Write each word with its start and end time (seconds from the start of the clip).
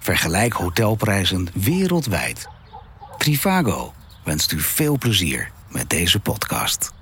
Vergelijk 0.00 0.52
hotelprijzen 0.52 1.48
wereldwijd. 1.54 2.48
Trivago 3.18 3.92
wenst 4.24 4.52
u 4.52 4.60
veel 4.60 4.98
plezier 4.98 5.50
met 5.68 5.90
deze 5.90 6.20
podcast. 6.20 6.92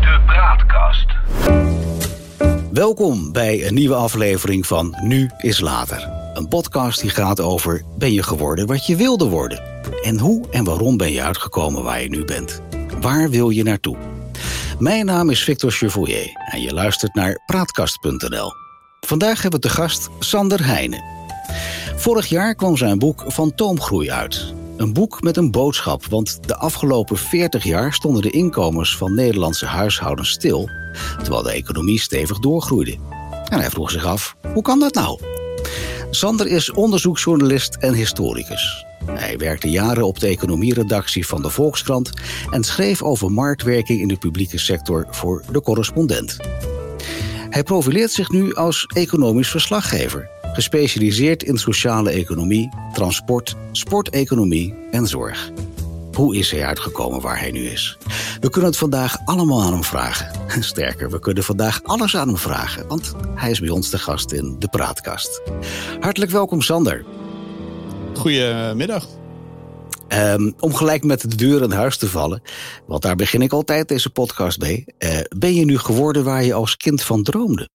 De 0.00 0.22
Praatkast. 0.26 1.06
Welkom 2.72 3.32
bij 3.32 3.66
een 3.66 3.74
nieuwe 3.74 3.94
aflevering 3.94 4.66
van 4.66 4.96
Nu 5.02 5.30
is 5.38 5.60
Later. 5.60 6.08
Een 6.34 6.48
podcast 6.48 7.00
die 7.00 7.10
gaat 7.10 7.40
over 7.40 7.82
ben 7.98 8.12
je 8.12 8.22
geworden 8.22 8.66
wat 8.66 8.86
je 8.86 8.96
wilde 8.96 9.28
worden? 9.28 9.62
En 10.02 10.18
hoe 10.18 10.48
en 10.50 10.64
waarom 10.64 10.96
ben 10.96 11.12
je 11.12 11.22
uitgekomen 11.22 11.82
waar 11.82 12.02
je 12.02 12.08
nu 12.08 12.24
bent? 12.24 12.62
Waar 13.00 13.30
wil 13.30 13.50
je 13.50 13.62
naartoe? 13.62 13.96
Mijn 14.78 15.06
naam 15.06 15.30
is 15.30 15.44
Victor 15.44 15.70
Chevoyer 15.70 16.30
en 16.50 16.60
je 16.60 16.72
luistert 16.72 17.14
naar 17.14 17.42
Praatkast.nl. 17.46 18.52
Vandaag 19.00 19.42
hebben 19.42 19.60
we 19.60 19.68
te 19.68 19.74
gast 19.74 20.08
Sander 20.18 20.66
Heijnen. 20.66 21.21
Vorig 22.02 22.26
jaar 22.26 22.54
kwam 22.54 22.76
zijn 22.76 22.98
boek 22.98 23.24
Fantoomgroei 23.28 24.10
uit. 24.10 24.54
Een 24.76 24.92
boek 24.92 25.22
met 25.22 25.36
een 25.36 25.50
boodschap, 25.50 26.06
want 26.06 26.38
de 26.46 26.56
afgelopen 26.56 27.16
40 27.16 27.64
jaar 27.64 27.92
stonden 27.92 28.22
de 28.22 28.30
inkomens 28.30 28.96
van 28.96 29.14
Nederlandse 29.14 29.66
huishoudens 29.66 30.30
stil, 30.30 30.68
terwijl 31.22 31.42
de 31.42 31.52
economie 31.52 32.00
stevig 32.00 32.38
doorgroeide. 32.38 32.96
En 33.48 33.58
hij 33.58 33.70
vroeg 33.70 33.90
zich 33.90 34.04
af, 34.04 34.36
hoe 34.52 34.62
kan 34.62 34.78
dat 34.78 34.94
nou? 34.94 35.20
Sander 36.10 36.46
is 36.46 36.72
onderzoeksjournalist 36.72 37.76
en 37.80 37.94
historicus. 37.94 38.84
Hij 39.04 39.38
werkte 39.38 39.70
jaren 39.70 40.04
op 40.04 40.20
de 40.20 40.26
economieredactie 40.26 41.26
van 41.26 41.42
de 41.42 41.50
Volkskrant 41.50 42.10
en 42.50 42.64
schreef 42.64 43.02
over 43.02 43.32
marktwerking 43.32 44.00
in 44.00 44.08
de 44.08 44.16
publieke 44.16 44.58
sector 44.58 45.06
voor 45.10 45.42
de 45.52 45.60
correspondent. 45.60 46.36
Hij 47.50 47.62
profileert 47.62 48.10
zich 48.10 48.30
nu 48.30 48.54
als 48.54 48.86
economisch 48.94 49.50
verslaggever, 49.50 50.31
gespecialiseerd 50.52 51.42
in 51.42 51.58
sociale 51.58 52.10
economie, 52.10 52.68
transport, 52.92 53.56
sporteconomie 53.72 54.74
en 54.90 55.06
zorg. 55.06 55.50
Hoe 56.12 56.36
is 56.36 56.50
hij 56.50 56.64
uitgekomen 56.64 57.20
waar 57.20 57.38
hij 57.38 57.50
nu 57.50 57.66
is? 57.66 57.98
We 58.40 58.50
kunnen 58.50 58.70
het 58.70 58.78
vandaag 58.78 59.16
allemaal 59.24 59.62
aan 59.62 59.72
hem 59.72 59.84
vragen. 59.84 60.30
Sterker, 60.62 61.10
we 61.10 61.18
kunnen 61.18 61.44
vandaag 61.44 61.82
alles 61.82 62.16
aan 62.16 62.28
hem 62.28 62.36
vragen, 62.36 62.88
want 62.88 63.14
hij 63.34 63.50
is 63.50 63.60
bij 63.60 63.68
ons 63.68 63.90
de 63.90 63.98
gast 63.98 64.32
in 64.32 64.56
de 64.58 64.68
praatkast. 64.68 65.42
Hartelijk 66.00 66.30
welkom, 66.30 66.60
Sander. 66.60 67.04
Goedemiddag. 68.14 69.06
Um, 70.08 70.54
om 70.60 70.74
gelijk 70.74 71.04
met 71.04 71.30
de 71.30 71.36
deur 71.36 71.62
in 71.62 71.70
huis 71.70 71.96
te 71.96 72.08
vallen, 72.08 72.42
want 72.86 73.02
daar 73.02 73.16
begin 73.16 73.42
ik 73.42 73.52
altijd 73.52 73.88
deze 73.88 74.10
podcast 74.10 74.60
mee. 74.60 74.84
Uh, 74.98 75.18
ben 75.36 75.54
je 75.54 75.64
nu 75.64 75.78
geworden 75.78 76.24
waar 76.24 76.44
je 76.44 76.54
als 76.54 76.76
kind 76.76 77.02
van 77.02 77.22
droomde? 77.22 77.68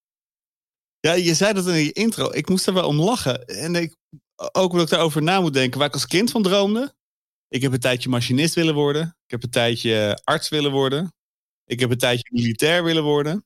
Ja, 1.08 1.14
je 1.14 1.34
zei 1.34 1.54
dat 1.54 1.68
in 1.68 1.74
je 1.74 1.92
intro. 1.92 2.32
Ik 2.32 2.50
moest 2.50 2.68
er 2.68 2.74
wel 2.74 2.88
om 2.88 3.00
lachen. 3.00 3.46
En 3.46 3.76
ik, 3.76 3.96
ook 4.36 4.72
omdat 4.72 4.86
ik 4.86 4.90
daarover 4.90 5.24
na 5.24 5.42
moet 5.42 5.54
denken, 5.54 5.80
waar 5.80 5.88
ik 5.88 5.94
als 5.94 6.08
kind 6.08 6.32
van 6.32 6.44
droomde. 6.44 6.96
Ik 7.48 7.62
heb 7.62 7.74
een 7.74 7.80
tijdje 7.80 8.10
machinist 8.10 8.56
willen 8.56 8.74
worden. 8.74 9.02
Ik 9.02 9.32
heb 9.32 9.44
een 9.44 9.50
tijdje 9.50 10.22
arts 10.24 10.50
willen 10.50 10.72
worden. 10.72 11.14
Ik 11.66 11.80
heb 11.80 11.92
een 11.92 11.98
tijdje 11.98 12.28
militair 12.32 12.84
willen 12.84 13.04
worden. 13.04 13.46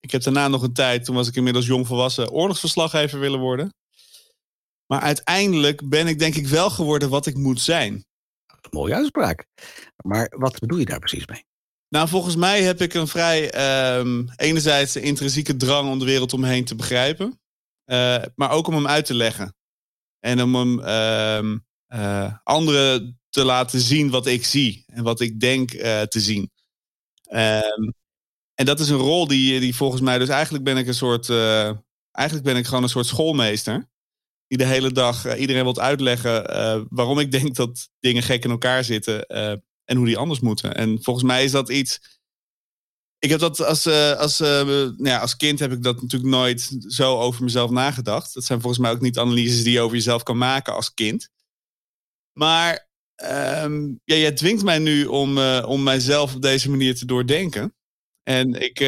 Ik 0.00 0.10
heb 0.10 0.22
daarna 0.22 0.48
nog 0.48 0.62
een 0.62 0.72
tijd, 0.72 1.04
toen 1.04 1.14
was 1.14 1.28
ik 1.28 1.36
inmiddels 1.36 1.66
jong 1.66 1.86
volwassen, 1.86 2.30
oorlogsverslaggever 2.30 3.18
willen 3.18 3.40
worden. 3.40 3.74
Maar 4.86 5.00
uiteindelijk 5.00 5.88
ben 5.88 6.06
ik 6.06 6.18
denk 6.18 6.34
ik 6.34 6.46
wel 6.46 6.70
geworden 6.70 7.08
wat 7.08 7.26
ik 7.26 7.36
moet 7.36 7.60
zijn. 7.60 8.04
Mooie 8.70 8.94
uitspraak. 8.94 9.46
Maar 10.04 10.32
wat 10.36 10.58
bedoel 10.58 10.78
je 10.78 10.84
daar 10.84 10.98
precies 10.98 11.26
mee? 11.26 11.44
Nou, 11.92 12.08
volgens 12.08 12.36
mij 12.36 12.62
heb 12.62 12.80
ik 12.80 12.94
een 12.94 13.08
vrij, 13.08 13.54
um, 13.98 14.28
enerzijds 14.36 14.92
de 14.92 15.00
intrinsieke 15.00 15.56
drang 15.56 15.90
om 15.90 15.98
de 15.98 16.04
wereld 16.04 16.32
om 16.32 16.40
me 16.40 16.48
heen 16.48 16.64
te 16.64 16.74
begrijpen. 16.74 17.40
Uh, 17.86 18.22
maar 18.34 18.50
ook 18.50 18.66
om 18.66 18.74
hem 18.74 18.86
uit 18.86 19.04
te 19.04 19.14
leggen. 19.14 19.54
En 20.20 20.42
om 20.42 20.54
hem 20.54 20.78
uh, 20.78 21.58
uh, 22.00 22.36
anderen 22.42 23.20
te 23.28 23.44
laten 23.44 23.80
zien 23.80 24.10
wat 24.10 24.26
ik 24.26 24.44
zie. 24.44 24.84
En 24.86 25.02
wat 25.02 25.20
ik 25.20 25.40
denk 25.40 25.72
uh, 25.72 26.00
te 26.00 26.20
zien. 26.20 26.50
Um, 27.30 27.94
en 28.54 28.64
dat 28.64 28.80
is 28.80 28.88
een 28.88 28.96
rol 28.96 29.26
die, 29.26 29.60
die 29.60 29.76
volgens 29.76 30.00
mij, 30.00 30.18
dus 30.18 30.28
eigenlijk 30.28 30.64
ben 30.64 30.76
ik 30.76 30.86
een 30.86 30.94
soort, 30.94 31.30
eigenlijk 32.10 32.46
ben 32.46 32.56
ik 32.56 32.66
gewoon 32.66 32.82
een 32.82 32.88
soort 32.88 33.06
schoolmeester 33.06 33.90
die 34.46 34.58
de 34.58 34.64
hele 34.64 34.92
dag 34.92 35.36
iedereen 35.36 35.62
wilt 35.62 35.78
uitleggen 35.78 36.44
waarom 36.90 37.18
ik 37.18 37.30
denk 37.30 37.54
dat 37.54 37.88
dingen 38.00 38.22
gek 38.22 38.44
in 38.44 38.50
elkaar 38.50 38.84
zitten 38.84 39.26
en 39.84 39.96
hoe 39.96 40.06
die 40.06 40.16
anders 40.16 40.40
moeten. 40.40 40.74
En 40.74 41.02
volgens 41.02 41.26
mij 41.26 41.44
is 41.44 41.50
dat 41.50 41.70
iets. 41.70 42.20
Ik 43.18 43.30
heb 43.30 43.40
dat 43.40 43.60
als, 43.60 43.86
als, 44.16 44.38
nou 44.38 44.96
ja, 45.02 45.18
als 45.18 45.36
kind 45.36 45.58
heb 45.58 45.72
ik 45.72 45.82
dat 45.82 46.02
natuurlijk 46.02 46.30
nooit 46.30 46.76
zo 46.86 47.18
over 47.18 47.44
mezelf 47.44 47.70
nagedacht. 47.70 48.34
Dat 48.34 48.44
zijn 48.44 48.60
volgens 48.60 48.82
mij 48.82 48.90
ook 48.90 49.00
niet 49.00 49.18
analyses 49.18 49.62
die 49.62 49.72
je 49.72 49.80
over 49.80 49.96
jezelf 49.96 50.22
kan 50.22 50.38
maken 50.38 50.74
als 50.74 50.94
kind. 50.94 51.28
Maar 52.32 52.88
um, 53.64 54.00
ja, 54.04 54.16
jij 54.16 54.32
dwingt 54.32 54.62
mij 54.62 54.78
nu 54.78 55.04
om, 55.04 55.38
om 55.64 55.82
mijzelf 55.82 56.34
op 56.34 56.42
deze 56.42 56.70
manier 56.70 56.94
te 56.94 57.06
doordenken. 57.06 57.74
En 58.22 58.54
ik, 58.54 58.80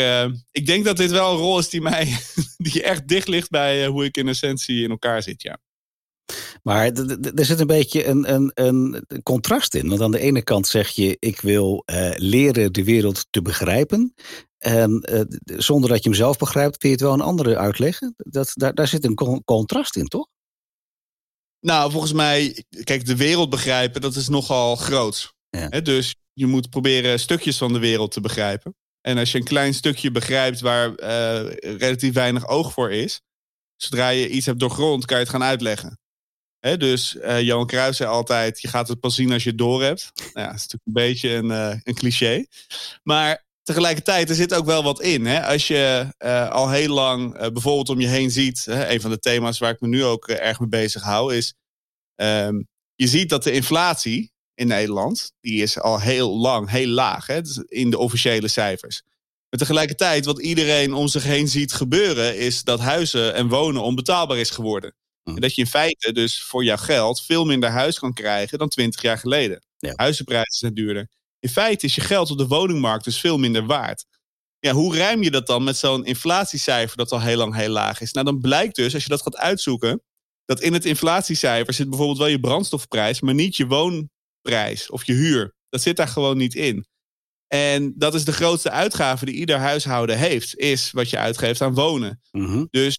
ik 0.51 0.67
denk 0.67 0.85
dat 0.85 0.97
dit 0.97 1.11
wel 1.11 1.33
een 1.33 1.39
rol 1.39 1.59
is 1.59 1.69
die 1.69 1.81
mij 1.81 2.19
die 2.57 2.83
echt 2.83 3.09
dicht 3.09 3.29
ligt 3.29 3.51
bij 3.51 3.87
hoe 3.87 4.05
ik 4.05 4.17
in 4.17 4.29
essentie 4.29 4.83
in 4.83 4.91
elkaar 4.91 5.23
zit, 5.23 5.43
ja. 5.43 5.59
Maar 6.63 6.93
er 7.35 7.45
zit 7.45 7.61
een 7.61 7.67
beetje 7.67 8.07
een, 8.07 8.33
een, 8.35 8.51
een 8.55 9.23
contrast 9.23 9.75
in. 9.75 9.89
Want 9.89 10.01
aan 10.01 10.11
de 10.11 10.21
ene 10.21 10.43
kant 10.43 10.67
zeg 10.67 10.89
je, 10.89 11.17
ik 11.19 11.41
wil 11.41 11.83
uh, 11.87 12.11
leren 12.17 12.73
de 12.73 12.85
wereld 12.85 13.27
te 13.31 13.43
begrijpen. 13.43 14.15
En 14.59 15.01
zonder 15.45 15.91
dat 15.91 16.03
je 16.03 16.09
hem 16.09 16.19
zelf 16.19 16.37
begrijpt, 16.37 16.77
kun 16.77 16.89
je 16.89 16.95
het 16.95 17.05
wel 17.05 17.13
een 17.13 17.21
andere 17.21 17.57
uitleggen. 17.57 18.15
Dat, 18.17 18.51
daar, 18.55 18.75
daar 18.75 18.89
zit 18.89 19.05
een 19.05 19.43
contrast 19.45 19.97
in, 19.97 20.07
toch? 20.07 20.27
Nou, 21.61 21.91
volgens 21.91 22.13
mij, 22.13 22.65
kijk, 22.85 23.07
de 23.07 23.17
wereld 23.17 23.51
begrijpen, 23.51 24.01
dat 24.01 24.17
is 24.17 24.29
nogal 24.29 24.77
groot. 24.77 25.35
Ja. 25.51 25.81
dus 25.81 26.15
je 26.33 26.47
moet 26.47 26.71
proberen 26.71 27.21
stukjes 27.21 27.59
van 27.59 27.73
de 27.73 27.79
wereld 27.79 28.13
te 28.13 28.21
begrijpen. 28.21 28.75
En 29.01 29.19
als 29.19 29.33
je 29.33 29.39
een 29.39 29.45
klein 29.45 29.75
stukje 29.75 30.11
begrijpt 30.11 30.61
waar 30.61 30.89
uh, 30.89 31.53
relatief 31.79 32.13
weinig 32.13 32.49
oog 32.49 32.73
voor 32.73 32.93
is, 32.93 33.21
zodra 33.77 34.09
je 34.09 34.29
iets 34.29 34.47
hebt 34.47 34.59
doorgrond, 34.59 35.05
kan 35.05 35.17
je 35.17 35.23
het 35.23 35.33
gaan 35.33 35.43
uitleggen. 35.43 35.99
Dus 36.79 37.15
uh, 37.15 37.41
Johan 37.41 37.67
Cruijff 37.67 37.97
zei 37.97 38.11
altijd, 38.11 38.61
je 38.61 38.69
gaat 38.69 38.89
het 38.89 39.01
pas 39.01 39.15
zien 39.15 39.33
als 39.33 39.43
je 39.43 39.49
het 39.49 39.59
door 39.59 39.83
hebt. 39.83 40.13
Nou 40.15 40.47
ja, 40.47 40.47
dat 40.47 40.55
is 40.55 40.67
natuurlijk 40.67 40.85
een 40.85 40.93
beetje 40.93 41.31
een, 41.31 41.51
uh, 41.51 41.81
een 41.83 41.95
cliché. 41.95 42.47
Maar 43.03 43.45
tegelijkertijd, 43.63 44.29
er 44.29 44.35
zit 44.35 44.55
ook 44.55 44.67
wel 44.67 44.83
wat 44.83 45.01
in. 45.01 45.27
Hè? 45.27 45.47
Als 45.47 45.67
je 45.67 46.07
al 46.51 46.71
heel 46.71 46.95
lang 46.95 47.39
bijvoorbeeld 47.53 47.89
om 47.89 48.01
je 48.01 48.07
heen 48.07 48.31
ziet, 48.31 48.67
een 48.67 49.01
van 49.01 49.11
de 49.11 49.19
thema's 49.19 49.59
waar 49.59 49.71
ik 49.71 49.81
me 49.81 49.89
nu 49.89 50.05
ook 50.05 50.29
erg 50.29 50.61
mee 50.61 50.69
bezig 50.69 51.03
hou, 51.03 51.35
is 51.35 51.55
um, 52.17 52.69
je 52.95 53.07
ziet 53.07 53.29
dat 53.29 53.43
de 53.43 53.53
inflatie, 53.53 54.33
in 54.55 54.67
Nederland. 54.67 55.33
Die 55.41 55.63
is 55.63 55.81
al 55.81 56.01
heel 56.01 56.37
lang 56.37 56.71
heel 56.71 56.89
laag 56.89 57.27
hè, 57.27 57.41
in 57.67 57.91
de 57.91 57.99
officiële 57.99 58.49
cijfers. 58.49 59.03
Maar 59.49 59.61
tegelijkertijd, 59.61 60.25
wat 60.25 60.41
iedereen 60.41 60.95
om 60.95 61.09
zich 61.09 61.25
heen 61.25 61.49
ziet 61.49 61.73
gebeuren, 61.73 62.39
is 62.39 62.63
dat 62.63 62.81
huizen 62.81 63.35
en 63.35 63.49
wonen 63.49 63.83
onbetaalbaar 63.83 64.39
is 64.39 64.51
geworden. 64.51 64.95
Hm. 65.25 65.35
En 65.35 65.41
dat 65.41 65.55
je 65.55 65.63
in 65.63 65.69
feite 65.69 66.13
dus 66.13 66.43
voor 66.43 66.65
jouw 66.65 66.77
geld 66.77 67.23
veel 67.23 67.45
minder 67.45 67.71
huis 67.71 67.99
kan 67.99 68.13
krijgen 68.13 68.59
dan 68.59 68.69
20 68.69 69.03
jaar 69.03 69.19
geleden. 69.19 69.65
Ja. 69.79 69.93
Huizenprijzen 69.97 70.59
zijn 70.59 70.75
duurder. 70.75 71.09
In 71.39 71.49
feite 71.49 71.87
is 71.87 71.95
je 71.95 72.01
geld 72.01 72.31
op 72.31 72.39
de 72.39 72.47
woningmarkt 72.47 73.05
dus 73.05 73.21
veel 73.21 73.39
minder 73.39 73.67
waard. 73.67 74.05
Ja, 74.59 74.73
hoe 74.73 74.97
ruim 74.97 75.23
je 75.23 75.31
dat 75.31 75.47
dan 75.47 75.65
met 75.65 75.77
zo'n 75.77 76.05
inflatiecijfer 76.05 76.97
dat 76.97 77.13
al 77.13 77.21
heel 77.21 77.37
lang 77.37 77.55
heel 77.55 77.69
laag 77.69 78.01
is? 78.01 78.13
Nou, 78.13 78.27
dan 78.27 78.41
blijkt 78.41 78.77
dus, 78.77 78.95
als 78.95 79.03
je 79.03 79.09
dat 79.09 79.23
gaat 79.23 79.37
uitzoeken, 79.37 80.03
dat 80.45 80.61
in 80.61 80.73
het 80.73 80.85
inflatiecijfer 80.85 81.75
zit 81.75 81.89
bijvoorbeeld 81.89 82.19
wel 82.19 82.27
je 82.27 82.41
brandstofprijs, 82.41 83.21
maar 83.21 83.35
niet 83.35 83.57
je 83.57 83.67
woon, 83.67 84.11
prijs 84.41 84.91
of 84.91 85.05
je 85.05 85.13
huur. 85.13 85.55
Dat 85.69 85.83
zit 85.83 85.97
daar 85.97 86.09
gewoon 86.09 86.37
niet 86.37 86.55
in. 86.55 86.87
En 87.47 87.95
dat 87.97 88.15
is 88.15 88.25
de 88.25 88.33
grootste 88.33 88.71
uitgave 88.71 89.25
die 89.25 89.35
ieder 89.35 89.59
huishouden 89.59 90.19
heeft, 90.19 90.57
is 90.57 90.91
wat 90.91 91.11
je 91.11 91.19
uitgeeft 91.19 91.61
aan 91.61 91.75
wonen. 91.75 92.21
Mhm. 92.31 92.65
Dus 92.71 92.99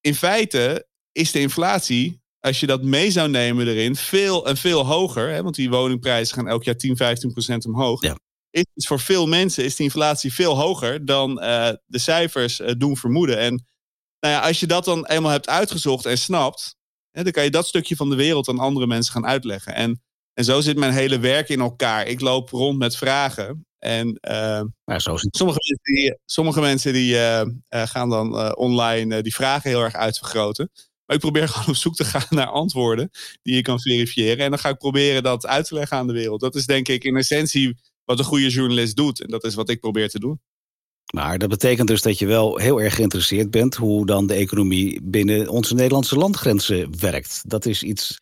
in 0.00 0.14
feite 0.14 0.88
is 1.14 1.32
de 1.32 1.40
inflatie, 1.40 2.22
als 2.40 2.60
je 2.60 2.66
dat 2.66 2.82
mee 2.82 3.10
zou 3.10 3.28
nemen 3.28 3.68
erin, 3.68 3.96
veel 3.96 4.46
en 4.46 4.56
veel 4.56 4.86
hoger. 4.86 5.28
Hè, 5.28 5.42
want 5.42 5.54
die 5.54 5.70
woningprijzen 5.70 6.34
gaan 6.34 6.48
elk 6.48 6.64
jaar 6.64 6.76
10, 6.76 6.96
15 6.96 7.32
procent 7.32 7.66
omhoog. 7.66 8.02
Ja. 8.02 8.18
Is, 8.50 8.64
dus 8.74 8.86
voor 8.86 9.00
veel 9.00 9.26
mensen 9.26 9.64
is 9.64 9.76
die 9.76 9.84
inflatie 9.84 10.32
veel 10.32 10.56
hoger 10.56 11.04
dan 11.04 11.30
uh, 11.30 11.70
de 11.86 11.98
cijfers 11.98 12.60
uh, 12.60 12.70
doen 12.78 12.96
vermoeden. 12.96 13.38
En 13.38 13.66
nou 14.20 14.34
ja, 14.34 14.40
als 14.40 14.60
je 14.60 14.66
dat 14.66 14.84
dan 14.84 15.06
eenmaal 15.06 15.30
hebt 15.30 15.48
uitgezocht 15.48 16.06
en 16.06 16.18
snapt, 16.18 16.76
hè, 17.10 17.22
dan 17.22 17.32
kan 17.32 17.44
je 17.44 17.50
dat 17.50 17.66
stukje 17.66 17.96
van 17.96 18.10
de 18.10 18.16
wereld 18.16 18.48
aan 18.48 18.58
andere 18.58 18.86
mensen 18.86 19.12
gaan 19.12 19.26
uitleggen. 19.26 19.74
En 19.74 20.02
en 20.34 20.44
zo 20.44 20.60
zit 20.60 20.76
mijn 20.76 20.92
hele 20.92 21.18
werk 21.18 21.48
in 21.48 21.60
elkaar. 21.60 22.06
Ik 22.06 22.20
loop 22.20 22.50
rond 22.50 22.78
met 22.78 22.96
vragen. 22.96 23.66
En 23.78 24.08
uh, 24.08 24.62
ja, 24.84 24.98
zo 24.98 25.16
sommige 25.16 25.58
mensen 25.66 25.94
die, 25.94 26.18
sommige 26.24 26.60
mensen 26.60 26.92
die 26.92 27.16
gaan 27.68 28.08
dan 28.08 28.56
online 28.56 29.22
die 29.22 29.34
vragen 29.34 29.70
heel 29.70 29.82
erg 29.82 29.94
uitvergroten. 29.94 30.70
Maar 31.06 31.16
ik 31.16 31.22
probeer 31.22 31.48
gewoon 31.52 31.68
op 31.68 31.76
zoek 31.76 31.94
te 31.94 32.04
gaan 32.04 32.26
naar 32.30 32.46
antwoorden 32.46 33.10
die 33.42 33.54
je 33.54 33.62
kan 33.62 33.80
verifiëren. 33.80 34.44
En 34.44 34.50
dan 34.50 34.58
ga 34.58 34.68
ik 34.68 34.78
proberen 34.78 35.22
dat 35.22 35.46
uit 35.46 35.66
te 35.66 35.74
leggen 35.74 35.96
aan 35.96 36.06
de 36.06 36.12
wereld. 36.12 36.40
Dat 36.40 36.54
is 36.54 36.66
denk 36.66 36.88
ik 36.88 37.04
in 37.04 37.16
essentie 37.16 37.76
wat 38.04 38.18
een 38.18 38.24
goede 38.24 38.48
journalist 38.48 38.96
doet. 38.96 39.20
En 39.20 39.30
dat 39.30 39.44
is 39.44 39.54
wat 39.54 39.68
ik 39.68 39.80
probeer 39.80 40.08
te 40.08 40.18
doen. 40.18 40.40
Maar 41.14 41.38
dat 41.38 41.48
betekent 41.48 41.88
dus 41.88 42.02
dat 42.02 42.18
je 42.18 42.26
wel 42.26 42.56
heel 42.56 42.80
erg 42.80 42.94
geïnteresseerd 42.94 43.50
bent 43.50 43.74
hoe 43.74 44.06
dan 44.06 44.26
de 44.26 44.34
economie 44.34 45.00
binnen 45.02 45.48
onze 45.48 45.74
Nederlandse 45.74 46.16
landgrenzen 46.16 47.00
werkt. 47.00 47.42
Dat 47.46 47.66
is 47.66 47.82
iets 47.82 48.18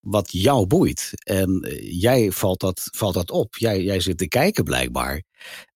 wat 0.00 0.32
jou 0.32 0.66
boeit. 0.66 1.10
En 1.14 1.60
eh, 1.60 2.00
jij 2.00 2.32
valt 2.32 2.60
dat, 2.60 2.88
valt 2.92 3.14
dat 3.14 3.30
op. 3.30 3.56
Jij, 3.56 3.82
jij 3.82 4.00
zit 4.00 4.18
te 4.18 4.28
kijken 4.28 4.64
blijkbaar. 4.64 5.22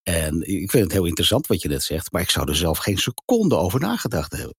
En 0.03 0.49
ik 0.49 0.71
vind 0.71 0.85
het 0.85 0.93
heel 0.93 1.05
interessant 1.05 1.47
wat 1.47 1.62
je 1.62 1.69
net 1.69 1.83
zegt, 1.83 2.12
maar 2.12 2.23
ik 2.23 2.31
zou 2.31 2.49
er 2.49 2.57
zelf 2.57 2.79
geen 2.79 2.99
seconde 2.99 3.57
over 3.57 3.81
nagedacht 3.81 4.33
hebben. 4.33 4.57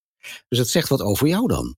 Dus 0.47 0.59
het 0.59 0.69
zegt 0.69 0.89
wat 0.89 1.01
over 1.01 1.27
jou 1.27 1.47
dan. 1.47 1.75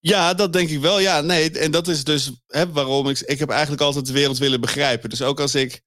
Ja, 0.00 0.34
dat 0.34 0.52
denk 0.52 0.68
ik 0.68 0.80
wel. 0.80 1.00
Ja, 1.00 1.20
nee. 1.20 1.50
En 1.50 1.70
dat 1.70 1.88
is 1.88 2.04
dus 2.04 2.32
hè, 2.46 2.72
waarom 2.72 3.08
ik. 3.08 3.20
Ik 3.20 3.38
heb 3.38 3.48
eigenlijk 3.50 3.82
altijd 3.82 4.06
de 4.06 4.12
wereld 4.12 4.38
willen 4.38 4.60
begrijpen. 4.60 5.10
Dus 5.10 5.22
ook 5.22 5.40
als 5.40 5.54
ik 5.54 5.82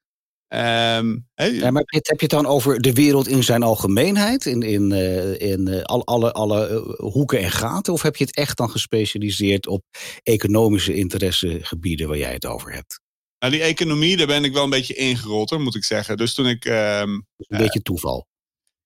Um, 0.53 1.27
ja, 1.35 1.71
maar 1.71 1.83
heb 1.85 2.05
je 2.05 2.25
het 2.25 2.29
dan 2.29 2.45
over 2.45 2.81
de 2.81 2.93
wereld 2.93 3.27
in 3.27 3.43
zijn 3.43 3.63
algemeenheid? 3.63 4.45
In, 4.45 4.61
in, 4.61 4.91
uh, 4.91 5.41
in 5.41 5.67
uh, 5.69 5.81
alle, 5.81 6.31
alle 6.31 6.69
uh, 6.69 7.09
hoeken 7.11 7.39
en 7.39 7.51
gaten? 7.51 7.93
Of 7.93 8.01
heb 8.01 8.15
je 8.15 8.23
het 8.23 8.35
echt 8.35 8.57
dan 8.57 8.69
gespecialiseerd 8.69 9.67
op 9.67 9.83
economische 10.23 10.93
interessegebieden 10.93 12.07
waar 12.07 12.17
jij 12.17 12.33
het 12.33 12.45
over 12.45 12.73
hebt? 12.73 12.99
Nou, 13.39 13.53
die 13.53 13.61
economie, 13.61 14.17
daar 14.17 14.27
ben 14.27 14.43
ik 14.43 14.53
wel 14.53 14.63
een 14.63 14.69
beetje 14.69 14.93
ingerold, 14.93 15.49
hoor, 15.49 15.61
moet 15.61 15.75
ik 15.75 15.83
zeggen. 15.83 16.17
Dus 16.17 16.33
toen 16.33 16.47
ik. 16.47 16.65
Um, 16.65 17.25
een 17.37 17.57
beetje 17.57 17.81
toeval. 17.81 18.27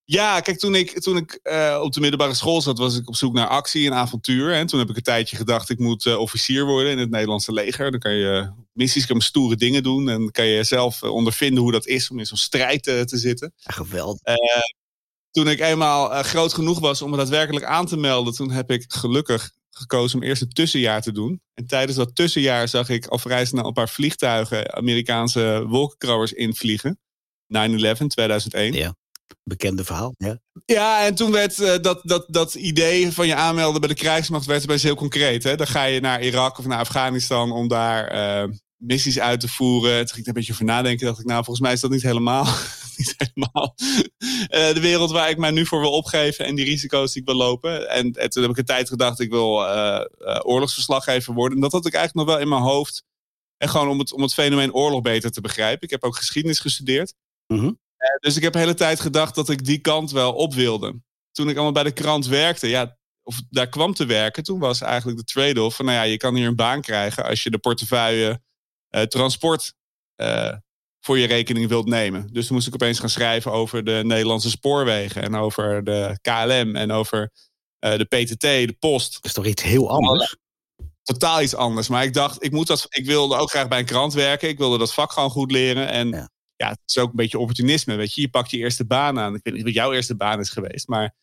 Ja, 0.09 0.39
kijk, 0.39 0.59
toen 0.59 0.75
ik, 0.75 1.00
toen 1.00 1.18
ik 1.18 1.39
uh, 1.44 1.80
op 1.83 1.94
de 1.94 2.00
middelbare 2.00 2.33
school 2.33 2.62
zat, 2.62 2.77
was 2.77 2.98
ik 2.98 3.07
op 3.07 3.15
zoek 3.15 3.33
naar 3.33 3.48
actie 3.48 3.88
en 3.88 3.94
avontuur. 3.94 4.54
En 4.54 4.68
toen 4.68 4.80
heb 4.80 4.89
ik 4.89 4.95
een 4.95 5.01
tijdje 5.01 5.36
gedacht, 5.36 5.69
ik 5.69 5.80
moet 5.80 6.06
uh, 6.06 6.19
officier 6.19 6.65
worden 6.65 6.92
in 6.92 6.98
het 6.98 7.09
Nederlandse 7.09 7.54
leger. 7.54 7.92
Dan 7.92 8.00
kan 8.00 8.13
je 8.13 8.51
missies, 8.74 9.06
kan 9.06 9.18
je 9.18 9.24
stoere 9.24 9.56
dingen 9.56 9.83
doen. 9.83 10.09
En 10.09 10.31
kan 10.31 10.45
je 10.45 10.63
zelf 10.63 11.01
uh, 11.01 11.12
ondervinden 11.12 11.63
hoe 11.63 11.71
dat 11.71 11.86
is 11.86 12.09
om 12.09 12.19
in 12.19 12.25
zo'n 12.25 12.38
strijd 12.38 12.83
te 12.83 13.18
zitten. 13.18 13.54
Ja, 13.56 13.74
geweldig. 13.74 14.19
toen 15.31 15.48
ik 15.48 15.59
eenmaal 15.59 16.24
groot 16.24 16.53
genoeg 16.53 16.80
was 16.80 17.01
om 17.01 17.10
me 17.10 17.18
daadwerkelijk 17.18 17.65
aan 17.65 17.86
te 17.86 17.98
melden, 17.98 18.33
toen 18.33 18.51
heb 18.51 18.71
ik 18.71 18.86
gelukkig 18.88 19.51
gekozen 19.69 20.19
om 20.19 20.24
eerst 20.24 20.42
een 20.42 20.50
tussenjaar 20.50 21.01
te 21.01 21.12
doen. 21.12 21.42
En 21.53 21.68
tijdens 21.68 21.98
dat 21.98 22.15
tussenjaar 22.15 22.68
zag 22.68 22.89
ik 22.89 23.07
al 23.07 23.18
vrij 23.18 23.45
snel 23.45 23.65
een 23.65 23.74
paar 23.74 23.89
vliegtuigen, 23.89 24.75
Amerikaanse 24.75 25.65
wolkenkrabbers 25.68 26.33
invliegen. 26.33 27.00
9-11, 27.48 28.07
2001. 28.07 28.74
Ja 28.74 28.95
bekende 29.44 29.83
verhaal. 29.83 30.13
Ja, 30.18 30.39
ja 30.65 31.06
en 31.06 31.15
toen 31.15 31.31
werd 31.31 31.59
uh, 31.59 31.75
dat, 31.81 32.00
dat, 32.03 32.25
dat 32.27 32.56
idee 32.56 33.12
van 33.12 33.27
je 33.27 33.35
aanmelden 33.35 33.79
bij 33.79 33.89
de 33.89 33.95
krijgsmacht 33.95 34.45
werd 34.45 34.65
best 34.65 34.83
heel 34.83 34.95
concreet. 34.95 35.44
Hè? 35.44 35.56
Dan 35.56 35.68
ga 35.68 35.83
je 35.83 36.00
naar 36.00 36.24
Irak 36.24 36.57
of 36.57 36.65
naar 36.65 36.79
Afghanistan 36.79 37.51
om 37.51 37.68
daar 37.68 38.15
uh, 38.15 38.53
missies 38.75 39.19
uit 39.19 39.39
te 39.39 39.47
voeren. 39.47 39.97
Toen 39.97 40.07
ging 40.07 40.19
ik 40.19 40.27
een 40.27 40.33
beetje 40.33 40.53
over 40.53 40.65
nadenken. 40.65 41.06
dacht 41.06 41.19
ik, 41.19 41.25
nou, 41.25 41.44
volgens 41.44 41.65
mij 41.65 41.74
is 41.74 41.79
dat 41.79 41.91
niet 41.91 42.01
helemaal, 42.01 42.45
niet 42.97 43.15
helemaal 43.18 43.75
uh, 43.77 44.74
de 44.74 44.79
wereld 44.81 45.12
waar 45.12 45.29
ik 45.29 45.38
mij 45.38 45.51
nu 45.51 45.65
voor 45.65 45.79
wil 45.79 45.91
opgeven 45.91 46.45
en 46.45 46.56
die 46.56 46.65
risico's 46.65 47.12
die 47.12 47.21
ik 47.21 47.27
wil 47.27 47.38
lopen. 47.38 47.89
En, 47.89 48.12
en 48.12 48.29
toen 48.29 48.41
heb 48.41 48.51
ik 48.51 48.57
een 48.57 48.65
tijd 48.65 48.88
gedacht, 48.88 49.19
ik 49.19 49.29
wil 49.29 49.65
oorlogsverslaggever 50.44 51.33
worden. 51.33 51.57
En 51.57 51.63
dat 51.63 51.71
had 51.71 51.85
ik 51.85 51.94
eigenlijk 51.94 52.27
nog 52.27 52.35
wel 52.35 52.44
in 52.44 52.50
mijn 52.50 52.71
hoofd. 52.71 53.03
En 53.57 53.69
gewoon 53.69 53.89
om 53.89 54.00
het, 54.00 54.13
om 54.13 54.21
het 54.21 54.33
fenomeen 54.33 54.74
oorlog 54.74 55.01
beter 55.01 55.31
te 55.31 55.41
begrijpen. 55.41 55.83
Ik 55.83 55.89
heb 55.89 56.03
ook 56.03 56.15
geschiedenis 56.15 56.59
gestudeerd. 56.59 57.13
Mm 57.47 57.59
-hmm. 57.59 57.79
Eh, 57.98 58.16
dus 58.20 58.36
ik 58.36 58.44
heb 58.44 58.54
de 58.54 58.60
hele 58.60 58.74
tijd 58.74 59.00
gedacht 59.00 59.36
dat 59.36 59.50
ik 59.50 59.66
die 59.66 59.80
kant 59.80 60.12
wel 60.12 60.34
op 60.34 60.54
wilde. 60.54 61.02
Toen 61.32 61.50
ik 61.50 61.56
allemaal 61.56 61.72
bij 61.74 61.84
de 61.84 61.92
krant 61.92 62.28
werkte, 62.28 62.68
ja, 62.68 62.98
of 63.24 63.42
daar 63.50 63.70
kwam 63.70 63.94
te 63.94 64.06
werken, 64.06 64.44
toen 64.44 64.60
was 64.60 64.82
eigenlijk 64.82 65.18
de 65.18 65.24
trade-off 65.24 65.76
van, 65.76 65.86
nou 65.86 65.98
ja, 65.98 66.04
je 66.04 66.18
kan 66.18 66.36
hier 66.36 66.48
een 66.48 66.56
baan 66.56 66.82
krijgen 66.82 67.26
als 67.26 67.44
je 67.44 67.50
de 67.50 67.58
portefeuille 67.58 68.42
uh, 68.90 69.02
transport 69.02 69.74
uh, 70.22 70.54
voor 71.00 71.18
je 71.18 71.28
rekening 71.28 71.68
wilt 71.68 71.88
nemen. 71.88 72.28
Dus 72.32 72.46
toen 72.46 72.56
moest 72.56 72.68
ik 72.68 72.74
opeens 72.74 73.00
gaan 73.00 73.10
schrijven 73.10 73.52
over 73.52 73.84
de 73.84 74.02
Nederlandse 74.04 74.50
spoorwegen 74.50 75.22
en 75.22 75.36
over 75.36 75.84
de 75.84 76.18
KLM 76.22 76.76
en 76.76 76.92
over 76.92 77.32
de 77.80 78.06
PTT, 78.10 78.42
de 78.42 78.76
Post. 78.80 79.14
Dat 79.14 79.26
is 79.26 79.34
toch 79.34 79.46
iets 79.46 79.64
heel 79.64 79.90
anders? 79.90 80.38
Totaal 81.04 81.42
iets 81.42 81.56
anders. 81.56 81.88
Maar 81.88 82.04
ik 82.04 82.14
dacht, 82.14 82.44
ik, 82.44 82.52
moet 82.52 82.68
dat, 82.68 82.86
ik 82.90 83.06
wilde 83.06 83.36
ook 83.36 83.50
graag 83.50 83.68
bij 83.68 83.80
een 83.80 83.86
krant 83.86 84.14
werken. 84.14 84.50
Ik 84.50 84.58
wilde 84.58 84.78
dat 84.78 84.94
vak 84.94 85.12
gewoon 85.12 85.30
goed 85.30 85.52
leren. 85.52 85.88
En 85.88 86.10
ja 86.10 86.30
ja, 86.57 86.69
het 86.69 86.80
is 86.86 86.98
ook 86.98 87.09
een 87.09 87.15
beetje 87.15 87.39
opportunisme. 87.39 87.95
Weet 87.95 88.13
je, 88.13 88.21
je 88.21 88.30
pakt 88.30 88.51
je 88.51 88.57
eerste 88.57 88.86
baan 88.86 89.19
aan. 89.19 89.36
Ik 89.36 89.39
weet 89.44 89.54
niet 89.54 89.63
wat 89.63 89.74
jouw 89.74 89.94
eerste 89.94 90.15
baan 90.15 90.39
is 90.39 90.50
geweest, 90.50 90.88
maar 90.88 91.15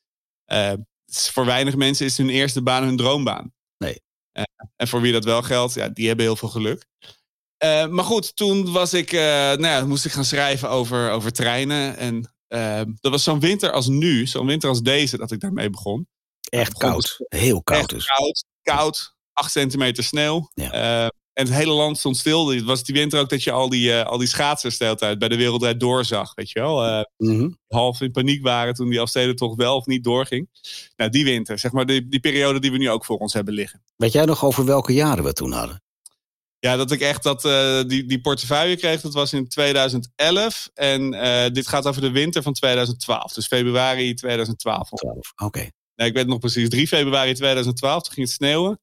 uh, 0.53 0.73
voor 1.07 1.45
weinig 1.45 1.77
mensen 1.77 2.07
is 2.07 2.17
hun 2.17 2.29
eerste 2.29 2.63
baan 2.63 2.85
hun 2.85 2.97
droombaan. 2.97 3.55
Nee. 3.79 4.03
Uh, 4.33 4.45
en 4.77 4.89
voor 4.89 5.01
wie 5.01 5.13
dat 5.13 5.25
wel 5.25 5.43
geldt, 5.43 5.75
ja, 5.75 5.89
die 5.89 6.07
hebben 6.07 6.25
heel 6.25 6.37
veel 6.37 6.49
geluk. 6.49 6.87
Uh, 7.65 7.87
maar 7.87 8.05
goed, 8.05 8.37
toen 8.37 8.73
was 8.73 8.95
ik, 8.95 9.13
nou 9.13 9.67
ja, 9.67 9.87
moest 9.87 10.05
ik 10.05 10.13
gaan 10.13 10.25
schrijven 10.25 10.71
over, 10.71 11.11
over 11.11 11.33
treinen. 11.33 11.97
En 11.97 12.35
dat 13.01 13.11
was 13.11 13.23
zo'n 13.23 13.41
winter 13.41 13.71
als 13.71 13.87
nu, 13.87 14.27
zo'n 14.27 14.47
winter 14.47 14.69
als 14.69 14.83
deze, 14.83 15.17
dat 15.17 15.31
ik 15.31 15.41
daarmee 15.41 15.71
begon. 15.71 16.09
Echt 16.41 16.75
koud, 16.75 17.17
heel 17.29 17.63
koud. 17.63 17.79
Echt 17.79 17.89
dus. 17.89 18.07
koud, 18.07 18.45
koud, 18.63 19.17
8 19.33 19.51
centimeter 19.51 20.05
sneeuw. 20.05 20.51
Ja. 20.55 21.11
En 21.35 21.47
het 21.47 21.55
hele 21.55 21.73
land 21.73 21.99
stond 21.99 22.17
stil. 22.17 22.49
Het 22.49 22.63
was 22.63 22.85
die 22.85 22.95
winter 22.95 23.21
ook 23.21 23.29
dat 23.29 23.43
je 23.43 23.51
al 23.51 23.69
die, 23.69 23.89
uh, 23.89 24.05
al 24.05 24.19
die 24.19 24.29
schaatsers 24.29 24.81
uit 24.81 25.19
bij 25.19 25.29
de 25.29 25.37
wereldrijd 25.37 25.81
doorzag. 25.81 26.35
Weet 26.35 26.51
je 26.51 26.61
wel? 26.61 26.87
Uh, 26.87 27.03
mm 27.17 27.39
-hmm. 27.39 27.59
Half 27.69 28.01
in 28.01 28.11
paniek 28.11 28.43
waren 28.43 28.75
toen 28.75 28.91
die 28.91 29.35
toch 29.35 29.57
wel 29.57 29.77
of 29.77 29.87
niet 29.87 30.05
doorging. 30.05 30.49
Nou, 30.97 31.11
die 31.11 31.25
winter, 31.25 31.59
zeg 31.59 31.73
maar, 31.73 31.87
die, 31.87 32.09
die 32.09 32.21
periode 32.21 32.61
die 32.61 32.71
we 32.71 32.79
nu 32.79 32.91
ook 32.91 33.05
voor 33.05 33.19
ons 33.19 33.33
hebben 33.33 33.55
liggen. 33.55 33.83
Weet 33.97 34.13
jij 34.13 34.25
nog 34.25 34.45
over 34.45 34.65
welke 34.65 34.93
jaren 34.93 35.25
we 35.25 35.33
toen 35.33 35.53
hadden? 35.53 35.83
Ja, 36.59 36.77
dat 36.77 36.91
ik 36.91 37.01
echt 37.01 37.23
dat, 37.23 37.45
uh, 37.45 37.83
die, 37.83 38.05
die 38.05 38.21
portefeuille 38.21 38.77
kreeg, 38.77 39.01
dat 39.01 39.15
was 39.15 39.33
in 39.33 39.49
2011. 39.49 40.71
En 40.75 41.11
dit 41.53 41.69
gaat 41.69 41.87
over 41.87 42.01
de 42.01 42.11
winter 42.11 42.43
van 42.43 42.53
2012. 42.53 43.33
Dus 43.33 43.47
februari 43.47 44.15
2012. 44.15 44.93
Oké. 44.93 45.45
Okay. 45.45 45.73
Nee, 45.97 46.09
ik 46.09 46.15
weet 46.15 46.27
nog 46.27 46.39
precies. 46.39 46.69
3 46.69 46.87
februari 46.87 47.35
2012, 47.35 48.03
toen 48.03 48.13
ging 48.13 48.27
het 48.27 48.37
sneeuwen. 48.37 48.79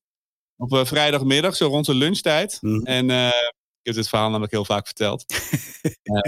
Op 0.62 0.74
uh, 0.74 0.86
vrijdagmiddag, 0.86 1.56
zo 1.56 1.68
rond 1.68 1.86
de 1.86 1.94
lunchtijd. 1.94 2.58
Mm. 2.62 2.84
En 2.84 3.10
uh, 3.10 3.28
ik 3.28 3.88
heb 3.88 3.96
dit 3.96 4.10
verhaal 4.10 4.30
namelijk 4.30 4.52
heel 4.52 4.66
vaak 4.66 4.86
verteld. 4.86 5.26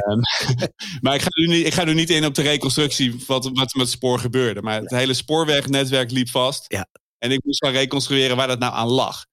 um, 0.07 0.19
maar 1.01 1.15
ik 1.15 1.21
ga, 1.21 1.27
nu 1.29 1.47
niet, 1.47 1.65
ik 1.65 1.73
ga 1.73 1.83
nu 1.83 1.93
niet 1.93 2.09
in 2.09 2.25
op 2.25 2.35
de 2.35 2.41
reconstructie 2.41 3.23
wat, 3.27 3.43
wat 3.43 3.53
met 3.53 3.73
het 3.73 3.89
spoor 3.89 4.19
gebeurde. 4.19 4.61
Maar 4.61 4.81
het 4.81 4.91
hele 4.91 5.13
spoorwegnetwerk 5.13 6.11
liep 6.11 6.29
vast. 6.29 6.65
Ja. 6.67 6.87
En 7.17 7.31
ik 7.31 7.43
moest 7.43 7.63
gaan 7.63 7.73
reconstrueren 7.73 8.35
waar 8.35 8.47
dat 8.47 8.59
nou 8.59 8.73
aan 8.73 8.87
lag. 8.87 9.25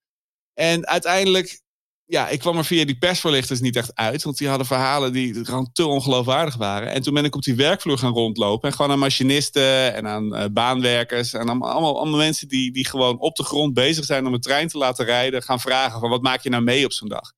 En 0.55 0.87
uiteindelijk 0.87 1.61
ja, 2.10 2.28
ik 2.28 2.38
kwam 2.38 2.56
er 2.56 2.64
via 2.64 2.84
die 2.84 2.98
persvoorlichters 2.98 3.60
niet 3.60 3.76
echt 3.76 3.94
uit. 3.94 4.22
Want 4.22 4.38
die 4.38 4.48
hadden 4.48 4.66
verhalen 4.66 5.12
die 5.12 5.44
gewoon 5.44 5.72
te 5.72 5.86
ongeloofwaardig 5.86 6.56
waren. 6.56 6.88
En 6.88 7.02
toen 7.02 7.14
ben 7.14 7.24
ik 7.24 7.34
op 7.34 7.42
die 7.42 7.54
werkvloer 7.54 7.98
gaan 7.98 8.12
rondlopen. 8.12 8.68
En 8.68 8.74
gewoon 8.74 8.90
aan 8.90 8.98
machinisten 8.98 9.94
en 9.94 10.06
aan 10.06 10.34
uh, 10.34 10.44
baanwerkers. 10.52 11.32
En 11.32 11.48
allemaal, 11.48 11.70
allemaal, 11.70 11.98
allemaal, 11.98 12.18
mensen 12.18 12.48
die, 12.48 12.72
die 12.72 12.86
gewoon 12.86 13.18
op 13.18 13.36
de 13.36 13.42
grond 13.42 13.74
bezig 13.74 14.04
zijn 14.04 14.26
om 14.26 14.34
een 14.34 14.40
trein 14.40 14.68
te 14.68 14.78
laten 14.78 15.04
rijden. 15.04 15.42
Gaan 15.42 15.60
vragen 15.60 16.00
van 16.00 16.10
wat 16.10 16.22
maak 16.22 16.43
je 16.43 16.50
nou 16.50 16.62
mee 16.62 16.84
op 16.84 16.93
zo'n 16.93 17.08
dag? 17.08 17.32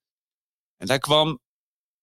En 0.76 0.86
daar 0.86 0.98
kwam 0.98 1.38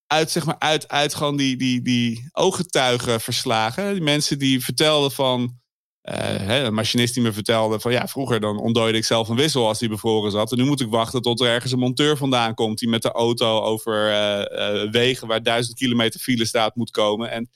uit, 0.08 0.32
zeg 0.32 0.46
maar, 0.46 0.60
uit, 0.60 0.88
uit 0.88 1.16
gewoon 1.16 1.38
die, 1.38 1.58
die, 1.58 1.82
die 1.82 2.30
ooggetuigenverslagen. 2.32 3.94
Die 3.94 4.04
mensen 4.04 4.40
die 4.40 4.64
vertelden 4.64 5.12
van 5.12 5.59
uh, 6.04 6.64
een 6.64 6.74
machinist 6.74 7.14
die 7.14 7.24
me 7.24 7.34
vertelde 7.34 7.80
van 7.80 7.92
ja, 7.92 8.08
vroeger 8.08 8.40
dan 8.40 8.60
ontdooide 8.60 8.98
ik 8.98 9.06
zelf 9.06 9.30
een 9.30 9.36
wissel 9.36 9.68
als 9.68 9.80
die 9.80 9.90
bevroren 9.90 10.32
zat. 10.32 10.52
En 10.52 10.58
nu 10.58 10.66
moet 10.66 10.82
ik 10.82 10.90
wachten 10.90 11.22
tot 11.22 11.42
er 11.42 11.48
ergens 11.48 11.72
een 11.72 11.80
monteur 11.80 12.18
vandaan 12.18 12.54
komt 12.54 12.80
die 12.80 12.90
met 12.90 13.02
de 13.02 13.12
auto 13.12 13.62
over 13.62 14.10
uh, 14.10 14.84
uh, 14.84 14.92
wegen 14.92 15.28
waar 15.28 15.44
duizend 15.44 15.78
kilometer 15.78 16.20
file 16.20 16.46
staat 16.46 16.76
moet 16.76 16.92
komen. 16.92 17.32
En, 17.32 17.50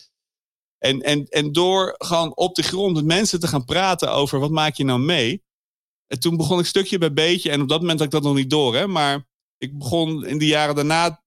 en, 0.78 1.02
en, 1.02 1.28
en 1.28 1.52
door 1.52 1.96
gewoon 1.98 2.36
op 2.36 2.56
de 2.56 2.64
grond 2.64 2.96
met 2.96 3.06
mensen 3.06 3.40
te 3.40 3.48
gaan 3.48 3.66
praten 3.66 4.12
over 4.12 4.40
wat 4.40 4.52
maak 4.52 4.76
je 4.76 4.84
nou 4.84 5.00
mee. 5.00 5.44
En 6.08 6.20
toen 6.20 6.38
begon 6.38 6.60
ik 6.60 6.66
stukje 6.66 6.98
bij 6.98 7.14
beetje 7.14 7.52
en 7.52 7.62
op 7.62 7.70
dat 7.70 7.80
moment 7.80 8.00
had 8.00 8.08
ik 8.08 8.14
dat 8.14 8.24
nog 8.24 8.36
niet 8.36 8.50
door. 8.50 8.76
Hè, 8.76 8.88
maar 8.88 9.28
ik 9.58 9.78
begon 9.78 10.26
in 10.26 10.38
de 10.38 10.48
jaren 10.48 10.76
daarna 10.76 11.24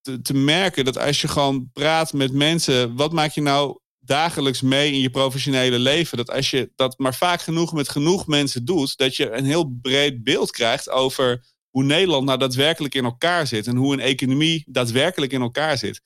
te, 0.00 0.22
te 0.22 0.34
merken 0.34 0.84
dat 0.84 0.98
als 0.98 1.20
je 1.20 1.28
gewoon 1.28 1.70
praat 1.72 2.12
met 2.12 2.32
mensen, 2.32 2.96
wat 2.96 3.12
maak 3.12 3.32
je 3.32 3.40
nou 3.40 3.78
dagelijks 4.04 4.60
mee 4.60 4.92
in 4.92 5.00
je 5.00 5.10
professionele 5.10 5.78
leven. 5.78 6.16
Dat 6.16 6.30
als 6.30 6.50
je 6.50 6.72
dat 6.76 6.98
maar 6.98 7.14
vaak 7.14 7.40
genoeg 7.40 7.72
met 7.72 7.88
genoeg 7.88 8.26
mensen 8.26 8.64
doet, 8.64 8.96
dat 8.96 9.16
je 9.16 9.30
een 9.30 9.44
heel 9.44 9.78
breed 9.82 10.24
beeld 10.24 10.50
krijgt 10.50 10.90
over 10.90 11.44
hoe 11.70 11.84
Nederland 11.84 12.24
nou 12.24 12.38
daadwerkelijk 12.38 12.94
in 12.94 13.04
elkaar 13.04 13.46
zit 13.46 13.66
en 13.66 13.76
hoe 13.76 13.92
een 13.92 14.00
economie 14.00 14.64
daadwerkelijk 14.68 15.32
in 15.32 15.40
elkaar 15.40 15.78
zit. 15.78 16.00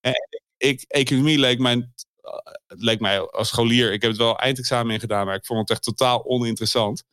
En 0.00 0.14
ik, 0.56 0.84
economie 0.88 1.38
leek 1.38 1.58
mij, 1.58 1.88
leek 2.66 3.00
mij 3.00 3.20
als 3.20 3.48
scholier, 3.48 3.92
ik 3.92 4.02
heb 4.02 4.10
het 4.10 4.20
wel 4.20 4.38
eindexamen 4.38 4.94
in 4.94 5.00
gedaan, 5.00 5.26
maar 5.26 5.34
ik 5.34 5.46
vond 5.46 5.60
het 5.60 5.70
echt 5.70 5.82
totaal 5.82 6.24
oninteressant. 6.24 7.04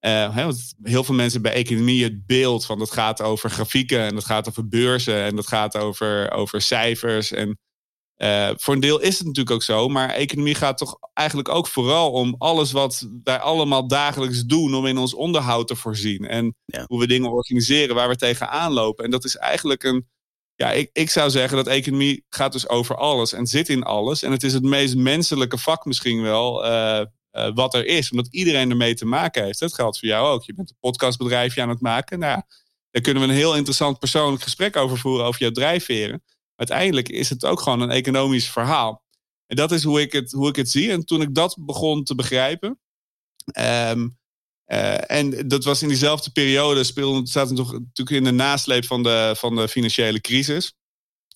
Uh, 0.00 0.36
want 0.36 0.74
heel 0.82 1.04
veel 1.04 1.14
mensen 1.14 1.42
bij 1.42 1.52
economie 1.52 2.04
het 2.04 2.26
beeld 2.26 2.66
van 2.66 2.78
dat 2.78 2.90
gaat 2.90 3.22
over 3.22 3.50
grafieken 3.50 4.00
en 4.00 4.14
dat 4.14 4.24
gaat 4.24 4.48
over 4.48 4.68
beurzen 4.68 5.22
en 5.22 5.36
dat 5.36 5.46
gaat 5.46 5.76
over, 5.76 6.30
over 6.30 6.60
cijfers 6.60 7.32
en 7.32 7.58
uh, 8.18 8.50
voor 8.56 8.74
een 8.74 8.80
deel 8.80 9.00
is 9.00 9.18
het 9.18 9.26
natuurlijk 9.26 9.54
ook 9.54 9.62
zo, 9.62 9.88
maar 9.88 10.10
economie 10.10 10.54
gaat 10.54 10.78
toch 10.78 10.98
eigenlijk 11.14 11.48
ook 11.48 11.66
vooral 11.66 12.10
om 12.10 12.34
alles 12.38 12.72
wat 12.72 13.08
wij 13.24 13.38
allemaal 13.38 13.88
dagelijks 13.88 14.44
doen 14.44 14.74
om 14.74 14.86
in 14.86 14.98
ons 14.98 15.14
onderhoud 15.14 15.68
te 15.68 15.76
voorzien. 15.76 16.26
En 16.26 16.56
hoe 16.86 16.98
we 17.00 17.06
dingen 17.06 17.30
organiseren 17.30 17.94
waar 17.94 18.08
we 18.08 18.16
tegenaan 18.16 18.72
lopen. 18.72 19.04
En 19.04 19.10
dat 19.10 19.24
is 19.24 19.36
eigenlijk 19.36 19.82
een, 19.82 20.08
ja, 20.54 20.72
ik, 20.72 20.90
ik 20.92 21.10
zou 21.10 21.30
zeggen 21.30 21.56
dat 21.56 21.66
economie 21.66 22.24
gaat 22.28 22.52
dus 22.52 22.68
over 22.68 22.96
alles 22.96 23.32
en 23.32 23.46
zit 23.46 23.68
in 23.68 23.82
alles. 23.82 24.22
En 24.22 24.32
het 24.32 24.42
is 24.42 24.52
het 24.52 24.62
meest 24.62 24.96
menselijke 24.96 25.58
vak 25.58 25.84
misschien 25.84 26.22
wel 26.22 26.64
uh, 26.64 27.00
uh, 27.32 27.50
wat 27.54 27.74
er 27.74 27.86
is. 27.86 28.10
Omdat 28.10 28.28
iedereen 28.30 28.70
ermee 28.70 28.94
te 28.94 29.06
maken 29.06 29.44
heeft. 29.44 29.58
Dat 29.58 29.74
geldt 29.74 29.98
voor 29.98 30.08
jou 30.08 30.28
ook. 30.28 30.42
Je 30.42 30.54
bent 30.54 30.70
een 30.70 30.76
podcastbedrijfje 30.80 31.62
aan 31.62 31.68
het 31.68 31.80
maken. 31.80 32.18
Nou, 32.18 32.42
daar 32.90 33.02
kunnen 33.02 33.22
we 33.22 33.28
een 33.28 33.34
heel 33.34 33.56
interessant 33.56 33.98
persoonlijk 33.98 34.42
gesprek 34.42 34.76
over 34.76 34.98
voeren 34.98 35.26
over 35.26 35.40
jouw 35.40 35.50
drijfveren. 35.50 36.22
Uiteindelijk 36.58 37.08
is 37.08 37.28
het 37.30 37.44
ook 37.44 37.60
gewoon 37.60 37.80
een 37.80 37.90
economisch 37.90 38.50
verhaal. 38.50 39.02
En 39.46 39.56
dat 39.56 39.72
is 39.72 39.82
hoe 39.82 40.00
ik 40.00 40.12
het, 40.12 40.32
hoe 40.32 40.48
ik 40.48 40.56
het 40.56 40.70
zie. 40.70 40.90
En 40.90 41.04
toen 41.04 41.20
ik 41.20 41.34
dat 41.34 41.56
begon 41.60 42.04
te 42.04 42.14
begrijpen. 42.14 42.78
Um, 43.58 44.18
uh, 44.66 45.10
en 45.10 45.48
dat 45.48 45.64
was 45.64 45.82
in 45.82 45.88
diezelfde 45.88 46.30
periode, 46.30 46.84
speelde, 46.84 47.26
zaten 47.26 47.56
we 47.56 47.62
natuurlijk 47.62 48.16
in 48.16 48.24
de 48.24 48.30
nasleep 48.30 48.84
van 48.84 49.02
de, 49.02 49.34
van 49.38 49.56
de 49.56 49.68
financiële 49.68 50.20
crisis. 50.20 50.74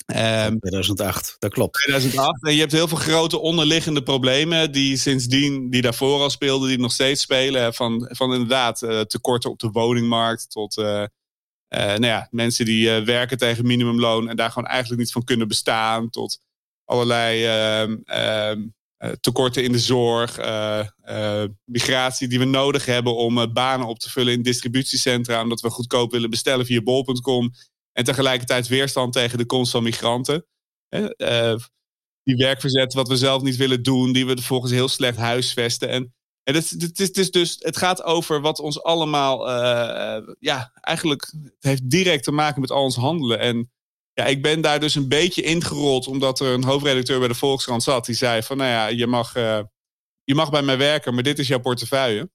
Um, 0.06 0.16
ehm, 0.16 0.58
2008, 0.58 1.36
dat 1.38 1.52
klopt. 1.52 1.74
2008. 1.74 2.46
En 2.46 2.54
je 2.54 2.60
hebt 2.60 2.72
heel 2.72 2.88
veel 2.88 2.98
grote 2.98 3.38
onderliggende 3.38 4.02
problemen 4.02 4.72
die 4.72 4.96
sindsdien, 4.96 5.70
die 5.70 5.82
daarvoor 5.82 6.20
al 6.20 6.30
speelden, 6.30 6.68
die 6.68 6.78
nog 6.78 6.92
steeds 6.92 7.22
spelen. 7.22 7.74
Van, 7.74 8.08
van 8.12 8.32
inderdaad 8.32 8.82
uh, 8.82 9.00
tekorten 9.00 9.50
op 9.50 9.58
de 9.58 9.70
woningmarkt 9.70 10.50
tot 10.50 10.76
uh, 10.76 11.04
nou 11.78 12.06
ja, 12.06 12.28
mensen 12.30 12.64
die 12.64 12.90
werken 12.90 13.38
tegen 13.38 13.66
minimumloon 13.66 14.28
en 14.28 14.36
daar 14.36 14.50
gewoon 14.50 14.68
eigenlijk 14.68 15.00
niet 15.00 15.12
van 15.12 15.24
kunnen 15.24 15.48
bestaan. 15.48 16.10
Tot 16.10 16.40
allerlei 16.84 17.44
ehm, 17.44 17.96
ehm, 18.04 18.62
eh, 19.02 19.10
tekorten 19.10 19.64
in 19.64 19.72
de 19.72 19.78
zorg, 19.78 20.38
eh, 20.38 20.86
eh, 21.02 21.48
migratie 21.64 22.28
die 22.28 22.38
we 22.38 22.44
nodig 22.44 22.86
hebben 22.86 23.16
om 23.16 23.52
banen 23.52 23.86
op 23.86 23.98
te 23.98 24.10
vullen 24.10 24.32
in 24.32 24.42
distributiecentra, 24.42 25.42
omdat 25.42 25.60
we 25.60 25.70
goedkoop 25.70 26.12
willen 26.12 26.30
bestellen 26.30 26.66
via 26.66 26.82
bol.com. 26.82 27.50
En 27.92 28.04
tegelijkertijd 28.04 28.68
weerstand 28.68 29.12
tegen 29.12 29.38
de 29.38 29.46
komst 29.46 29.70
van 29.70 29.82
migranten. 29.82 30.46
die 32.22 32.36
werkverzet 32.36 32.92
wat 32.92 33.08
we 33.08 33.16
zelf 33.16 33.42
niet 33.42 33.56
willen 33.56 33.82
doen, 33.82 34.12
die 34.12 34.26
we 34.26 34.36
vervolgens 34.36 34.72
heel 34.72 34.88
slecht 34.88 35.16
huisvesten. 35.16 35.88
En 35.88 36.14
en 36.44 36.54
het, 36.54 37.18
is, 37.18 37.30
dus, 37.30 37.56
het 37.58 37.76
gaat 37.76 38.02
over 38.02 38.40
wat 38.40 38.58
ons 38.58 38.82
allemaal, 38.82 39.50
ja, 40.38 40.72
eigenlijk, 40.80 41.32
het 41.42 41.54
heeft 41.58 41.90
direct 41.90 42.24
te 42.24 42.32
maken 42.32 42.60
met 42.60 42.70
al 42.70 42.82
ons 42.82 42.96
handelen. 42.96 43.38
En 43.38 43.70
ja, 44.12 44.24
ik 44.24 44.42
ben 44.42 44.60
daar 44.60 44.80
dus 44.80 44.94
een 44.94 45.08
beetje 45.08 45.42
ingerold, 45.42 46.06
omdat 46.06 46.40
er 46.40 46.52
een 46.52 46.64
hoofdredacteur 46.64 47.18
bij 47.18 47.28
de 47.28 47.34
Volkskrant 47.34 47.82
zat. 47.82 48.06
Die 48.06 48.14
zei 48.14 48.42
van, 48.42 48.56
nou 48.56 48.70
ja, 48.70 48.86
je 48.86 49.06
mag, 49.06 49.36
uh, 49.36 49.60
je 50.24 50.34
mag 50.34 50.50
bij 50.50 50.62
mij 50.62 50.78
werken, 50.78 51.14
maar 51.14 51.22
dit 51.22 51.38
is 51.38 51.48
jouw 51.48 51.60
portefeuille. 51.60 52.30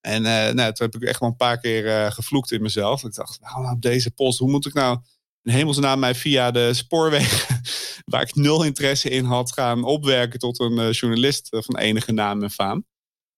En 0.00 0.22
nou, 0.22 0.72
toen 0.72 0.90
heb 0.90 0.94
ik 0.94 1.08
echt 1.08 1.20
wel 1.20 1.28
een 1.28 1.36
paar 1.36 1.60
keer 1.60 2.12
gevloekt 2.12 2.50
in 2.50 2.62
mezelf. 2.62 3.04
Ik 3.04 3.14
dacht, 3.14 3.40
nou, 3.40 3.70
op 3.72 3.82
deze 3.82 4.10
post, 4.10 4.38
hoe 4.38 4.50
moet 4.50 4.66
ik 4.66 4.74
nou 4.74 4.98
in 5.42 5.52
hemelsnaam 5.52 5.98
mij 5.98 6.14
via 6.14 6.50
de 6.50 6.74
spoorwegen, 6.74 7.60
waar 8.12 8.22
ik 8.22 8.34
nul 8.34 8.64
interesse 8.64 9.10
in 9.10 9.24
had, 9.24 9.52
gaan 9.52 9.84
opwerken 9.84 10.38
tot 10.38 10.60
een 10.60 10.90
journalist 10.90 11.48
van 11.50 11.78
enige 11.78 12.12
naam 12.12 12.42
en 12.42 12.50
faam. 12.50 12.86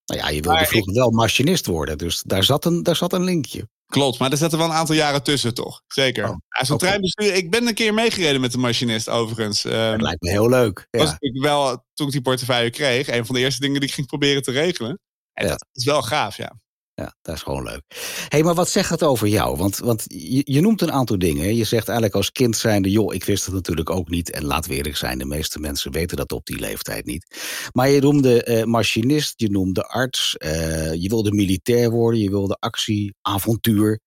Nou 0.05 0.21
ja, 0.21 0.29
je 0.29 0.41
wilde 0.41 0.65
vroeger 0.65 0.93
wel 0.93 1.11
machinist 1.11 1.65
worden, 1.65 1.97
dus 1.97 2.21
daar 2.25 2.43
zat 2.43 2.65
een, 2.65 2.83
daar 2.83 2.95
zat 2.95 3.13
een 3.13 3.23
linkje. 3.23 3.67
Klopt, 3.85 4.19
maar 4.19 4.31
er 4.31 4.37
zitten 4.37 4.57
wel 4.57 4.67
een 4.67 4.73
aantal 4.73 4.95
jaren 4.95 5.23
tussen, 5.23 5.53
toch? 5.53 5.81
Zeker. 5.87 6.23
Oh, 6.23 6.35
Zo'n 6.49 6.75
okay. 6.75 6.87
treinbestuur. 6.87 7.33
Ik 7.33 7.49
ben 7.49 7.67
een 7.67 7.73
keer 7.73 7.93
meegereden 7.93 8.41
met 8.41 8.51
de 8.51 8.57
machinist, 8.57 9.09
overigens. 9.09 9.63
Um, 9.63 9.71
dat 9.71 10.01
lijkt 10.01 10.21
me 10.21 10.29
heel 10.29 10.49
leuk. 10.49 10.87
Ja. 10.91 10.99
Was 10.99 11.15
ik 11.19 11.41
wel, 11.41 11.85
toen 11.93 12.05
ik 12.05 12.11
die 12.11 12.21
portefeuille 12.21 12.69
kreeg, 12.69 13.07
een 13.07 13.25
van 13.25 13.35
de 13.35 13.41
eerste 13.41 13.61
dingen 13.61 13.79
die 13.79 13.89
ik 13.89 13.95
ging 13.95 14.07
proberen 14.07 14.41
te 14.41 14.51
regelen. 14.51 14.99
En 15.33 15.45
ja. 15.45 15.51
dat 15.51 15.65
is 15.71 15.85
wel 15.85 16.01
gaaf, 16.01 16.37
ja. 16.37 16.61
Ja, 16.95 17.15
dat 17.21 17.35
is 17.35 17.41
gewoon 17.41 17.63
leuk. 17.63 17.81
Hey, 18.27 18.43
maar 18.43 18.53
wat 18.53 18.69
zegt 18.69 18.89
het 18.89 19.03
over 19.03 19.27
jou? 19.27 19.57
Want, 19.57 19.77
want 19.77 20.05
je, 20.07 20.41
je, 20.45 20.61
noemt 20.61 20.81
een 20.81 20.91
aantal 20.91 21.17
dingen. 21.19 21.55
Je 21.55 21.63
zegt 21.63 21.87
eigenlijk 21.87 22.17
als 22.17 22.31
kind 22.31 22.57
zijnde... 22.57 22.89
joh, 22.91 23.13
ik 23.13 23.23
wist 23.23 23.45
het 23.45 23.53
natuurlijk 23.53 23.89
ook 23.89 24.09
niet. 24.09 24.31
En 24.31 24.45
laat 24.45 24.65
we 24.65 24.75
eerlijk 24.75 24.97
zijn, 24.97 25.17
de 25.17 25.25
meeste 25.25 25.59
mensen 25.59 25.91
weten 25.91 26.17
dat 26.17 26.31
op 26.31 26.45
die 26.45 26.59
leeftijd 26.59 27.05
niet. 27.05 27.39
Maar 27.71 27.89
je 27.89 28.01
noemde 28.01 28.45
uh, 28.45 28.63
machinist, 28.63 29.33
je 29.35 29.49
noemde 29.49 29.83
arts... 29.87 30.35
Uh, 30.37 30.93
je 30.93 31.09
wilde 31.09 31.31
militair 31.31 31.89
worden, 31.89 32.19
je 32.19 32.29
wilde 32.29 32.57
actie, 32.59 33.13
avontuur. 33.21 33.99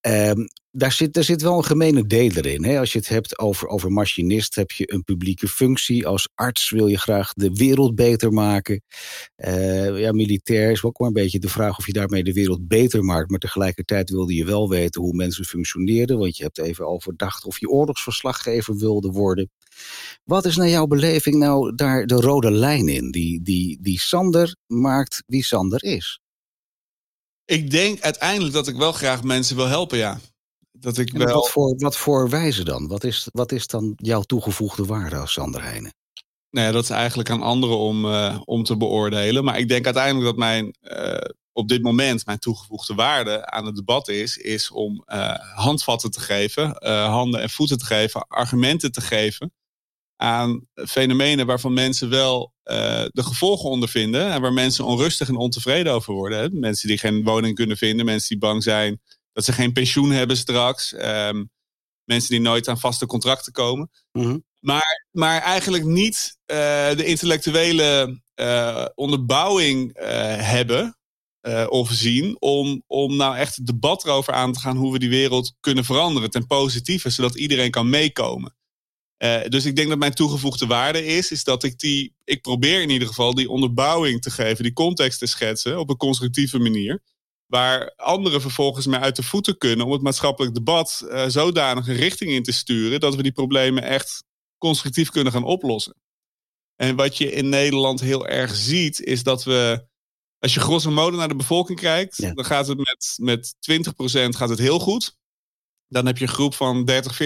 Um, 0.00 0.48
daar 0.70 0.92
zit, 0.92 1.12
daar 1.12 1.24
zit 1.24 1.42
wel 1.42 1.56
een 1.56 1.64
gemene 1.64 2.06
deler 2.06 2.46
in. 2.46 2.64
Hè? 2.64 2.78
Als 2.78 2.92
je 2.92 2.98
het 2.98 3.08
hebt 3.08 3.38
over, 3.38 3.68
over 3.68 3.92
machinist, 3.92 4.54
heb 4.54 4.70
je 4.70 4.92
een 4.92 5.04
publieke 5.04 5.48
functie. 5.48 6.06
Als 6.06 6.28
arts 6.34 6.70
wil 6.70 6.86
je 6.86 6.98
graag 6.98 7.32
de 7.32 7.50
wereld 7.52 7.94
beter 7.94 8.32
maken. 8.32 8.82
Uh, 9.36 10.00
ja, 10.00 10.12
militair 10.12 10.70
is 10.70 10.82
ook 10.82 10.98
maar 10.98 11.08
een 11.08 11.14
beetje 11.14 11.38
de 11.38 11.48
vraag 11.48 11.78
of 11.78 11.86
je 11.86 11.92
daarmee 11.92 12.24
de 12.24 12.32
wereld 12.32 12.68
beter 12.68 13.04
maakt. 13.04 13.30
Maar 13.30 13.38
tegelijkertijd 13.38 14.10
wilde 14.10 14.34
je 14.34 14.44
wel 14.44 14.68
weten 14.68 15.02
hoe 15.02 15.14
mensen 15.14 15.44
functioneerden. 15.44 16.18
Want 16.18 16.36
je 16.36 16.42
hebt 16.42 16.58
even 16.58 16.86
overdacht 16.86 17.44
of 17.44 17.60
je 17.60 17.68
oorlogsverslaggever 17.68 18.76
wilde 18.76 19.10
worden. 19.10 19.50
Wat 20.24 20.44
is 20.44 20.56
naar 20.56 20.68
jouw 20.68 20.86
beleving 20.86 21.36
nou 21.36 21.74
daar 21.74 22.06
de 22.06 22.14
rode 22.14 22.50
lijn 22.50 22.88
in? 22.88 23.10
Die, 23.10 23.42
die, 23.42 23.78
die 23.80 24.00
Sander 24.00 24.56
maakt 24.66 25.22
wie 25.26 25.44
Sander 25.44 25.84
is. 25.84 26.20
Ik 27.48 27.70
denk 27.70 28.00
uiteindelijk 28.00 28.54
dat 28.54 28.68
ik 28.68 28.76
wel 28.76 28.92
graag 28.92 29.22
mensen 29.22 29.56
wil 29.56 29.66
helpen, 29.66 29.98
ja. 29.98 30.20
Dat 30.72 30.98
ik 30.98 31.12
wel... 31.12 31.34
wat, 31.34 31.50
voor, 31.50 31.74
wat 31.76 31.96
voor 31.96 32.28
wijze 32.28 32.64
dan? 32.64 32.88
Wat 32.88 33.04
is, 33.04 33.28
wat 33.32 33.52
is 33.52 33.66
dan 33.66 33.92
jouw 33.96 34.22
toegevoegde 34.22 34.84
waarde 34.84 35.16
als 35.16 35.32
Sander 35.32 35.62
Heijnen? 35.62 35.94
Nou 36.50 36.66
ja, 36.66 36.72
dat 36.72 36.82
is 36.82 36.90
eigenlijk 36.90 37.30
aan 37.30 37.42
anderen 37.42 37.78
om, 37.78 38.04
uh, 38.04 38.40
om 38.44 38.64
te 38.64 38.76
beoordelen. 38.76 39.44
Maar 39.44 39.58
ik 39.58 39.68
denk 39.68 39.84
uiteindelijk 39.84 40.24
dat 40.24 40.36
mijn, 40.36 40.76
uh, 40.82 41.30
op 41.52 41.68
dit 41.68 41.82
moment 41.82 42.26
mijn 42.26 42.38
toegevoegde 42.38 42.94
waarde 42.94 43.46
aan 43.46 43.66
het 43.66 43.74
debat 43.74 44.08
is, 44.08 44.36
is 44.36 44.70
om 44.70 45.04
uh, 45.06 45.34
handvatten 45.54 46.10
te 46.10 46.20
geven, 46.20 46.84
handen 47.04 47.40
en 47.40 47.50
voeten 47.50 47.78
te 47.78 47.84
geven, 47.84 48.26
argumenten 48.26 48.92
te 48.92 49.00
geven 49.00 49.52
aan 50.20 50.66
fenomenen 50.74 51.46
waarvan 51.46 51.72
mensen 51.72 52.08
wel 52.08 52.52
de 53.08 53.22
gevolgen 53.22 53.70
ondervinden 53.70 54.32
en 54.32 54.40
waar 54.40 54.52
mensen 54.52 54.84
onrustig 54.84 55.28
en 55.28 55.36
ontevreden 55.36 55.92
over 55.92 56.14
worden. 56.14 56.38
Hè? 56.38 56.48
Mensen 56.50 56.88
die 56.88 56.98
geen 56.98 57.24
woning 57.24 57.54
kunnen 57.54 57.76
vinden, 57.76 58.04
mensen 58.04 58.28
die 58.28 58.38
bang 58.38 58.62
zijn 58.62 59.00
dat 59.32 59.44
ze 59.44 59.52
geen 59.52 59.72
pensioen 59.72 60.10
hebben 60.10 60.36
straks. 60.36 60.92
Um, 60.92 61.50
mensen 62.04 62.30
die 62.30 62.40
nooit 62.40 62.68
aan 62.68 62.78
vaste 62.78 63.06
contracten 63.06 63.52
komen. 63.52 63.90
Mm 64.12 64.46
maar, 64.60 65.06
maar 65.10 65.42
eigenlijk 65.42 65.84
niet 65.84 66.38
uh, 66.46 66.56
de 66.90 67.04
intellectuele 67.04 68.20
uh, 68.40 68.86
onderbouwing 68.94 69.90
hebben 70.40 70.92
of 71.68 71.90
zien 71.92 72.36
om, 72.40 72.82
om 72.86 73.16
nou 73.16 73.36
echt 73.36 73.56
het 73.56 73.66
debat 73.66 74.04
erover 74.04 74.32
aan 74.32 74.52
te 74.52 74.60
gaan 74.60 74.76
hoe 74.76 74.92
we 74.92 74.98
die 74.98 75.08
wereld 75.08 75.54
kunnen 75.60 75.84
veranderen 75.84 76.30
ten 76.30 76.46
positieve, 76.46 77.10
zodat 77.10 77.36
iedereen 77.36 77.70
kan 77.70 77.90
meekomen. 77.90 78.56
Dus 79.48 79.64
ik 79.64 79.76
denk 79.76 79.88
dat 79.88 79.98
mijn 79.98 80.14
toegevoegde 80.14 80.66
waarde 80.66 81.04
is, 81.04 81.30
is 81.30 81.44
dat 81.44 81.62
ik 81.62 81.78
die, 81.78 82.14
ik 82.24 82.42
probeer 82.42 82.82
in 82.82 82.90
ieder 82.90 83.08
geval 83.08 83.34
die 83.34 83.50
onderbouwing 83.50 84.22
te 84.22 84.30
geven, 84.30 84.64
die 84.64 84.72
context 84.72 85.18
te 85.18 85.26
schetsen 85.26 85.78
op 85.78 85.90
een 85.90 85.96
constructieve 85.96 86.58
manier 86.58 87.02
waar 87.48 87.92
anderen 87.96 88.40
vervolgens 88.40 88.86
mee 88.86 89.00
uit 89.00 89.16
de 89.16 89.22
voeten 89.22 89.58
kunnen 89.58 89.86
om 89.86 89.92
het 89.92 90.02
maatschappelijk 90.02 90.54
debat 90.54 91.04
uh, 91.04 91.24
zodanig 91.26 91.88
een 91.88 91.94
richting 91.94 92.30
in 92.30 92.42
te 92.42 92.52
sturen 92.52 93.00
dat 93.00 93.14
we 93.14 93.22
die 93.22 93.32
problemen 93.32 93.82
echt 93.82 94.24
constructief 94.58 95.10
kunnen 95.10 95.32
gaan 95.32 95.44
oplossen. 95.44 95.94
En 96.76 96.96
wat 96.96 97.16
je 97.16 97.32
in 97.32 97.48
Nederland 97.48 98.00
heel 98.00 98.26
erg 98.26 98.54
ziet, 98.54 99.00
is 99.00 99.22
dat 99.22 99.44
we, 99.44 99.86
als 100.38 100.54
je 100.54 100.60
grosso 100.60 100.90
modo 100.90 101.16
naar 101.16 101.28
de 101.28 101.36
bevolking 101.36 101.80
kijkt, 101.80 102.34
dan 102.34 102.44
gaat 102.44 102.66
het 102.66 102.76
met, 102.76 103.14
met 103.16 103.54
20% 104.26 104.28
gaat 104.28 104.48
het 104.48 104.58
heel 104.58 104.78
goed. 104.78 105.16
Dan 105.88 106.06
heb 106.06 106.18
je 106.18 106.24
een 106.24 106.30
groep 106.30 106.54
van 106.54 106.84
30, 106.84 107.18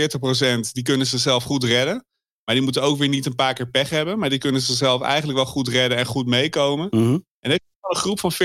40% 0.66 0.72
die 0.72 0.82
kunnen 0.82 1.06
zichzelf 1.06 1.44
goed 1.44 1.64
redden. 1.64 2.06
Maar 2.44 2.54
die 2.54 2.64
moeten 2.64 2.82
ook 2.82 2.98
weer 2.98 3.08
niet 3.08 3.26
een 3.26 3.34
paar 3.34 3.54
keer 3.54 3.70
pech 3.70 3.90
hebben. 3.90 4.18
Maar 4.18 4.30
die 4.30 4.38
kunnen 4.38 4.60
zichzelf 4.60 5.02
eigenlijk 5.02 5.38
wel 5.38 5.46
goed 5.48 5.68
redden 5.68 5.98
en 5.98 6.06
goed 6.06 6.26
meekomen. 6.26 6.86
Mm 6.90 7.02
-hmm. 7.02 7.24
En 7.38 7.50
een 7.50 7.60
groep 7.96 8.20
van 8.20 8.32
40%, 8.32 8.36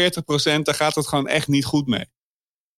daar 0.61 0.75
gaat 0.75 0.95
het 0.95 1.07
gewoon 1.07 1.27
echt 1.27 1.47
niet 1.47 1.65
goed 1.65 1.87
mee. 1.87 2.05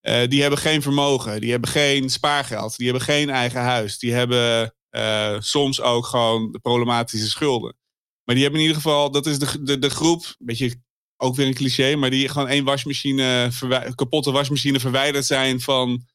Uh, 0.02 0.28
die 0.28 0.42
hebben 0.42 0.60
geen 0.60 0.82
vermogen, 0.82 1.42
die 1.42 1.52
hebben 1.52 1.70
geen 1.70 2.10
spaargeld, 2.10 2.78
die 2.78 2.86
hebben 2.88 3.06
geen 3.06 3.30
eigen 3.30 3.62
huis. 3.62 4.00
Die 4.00 4.14
hebben 4.14 4.76
uh, 4.92 5.36
soms 5.40 5.82
ook 5.82 6.06
gewoon 6.06 6.60
problematische 6.62 7.30
schulden. 7.30 7.78
Maar 8.24 8.36
die 8.36 8.44
hebben 8.44 8.62
in 8.62 8.68
ieder 8.68 8.82
geval, 8.82 9.12
dat 9.12 9.26
is 9.26 9.40
de, 9.40 9.64
de, 9.64 9.80
de 9.80 9.90
groep, 9.90 10.24
een 10.24 10.46
beetje 10.46 10.82
ook 11.18 11.36
weer 11.36 11.48
een 11.48 11.54
cliché, 11.54 11.96
maar 11.96 12.10
die 12.10 12.30
gewoon 12.30 12.48
één 12.48 12.64
wasmachine, 12.64 13.52
kapotte 13.96 14.32
wasmachine 14.32 14.80
verwijderd 14.80 15.26
zijn 15.26 15.62
van. 15.62 16.06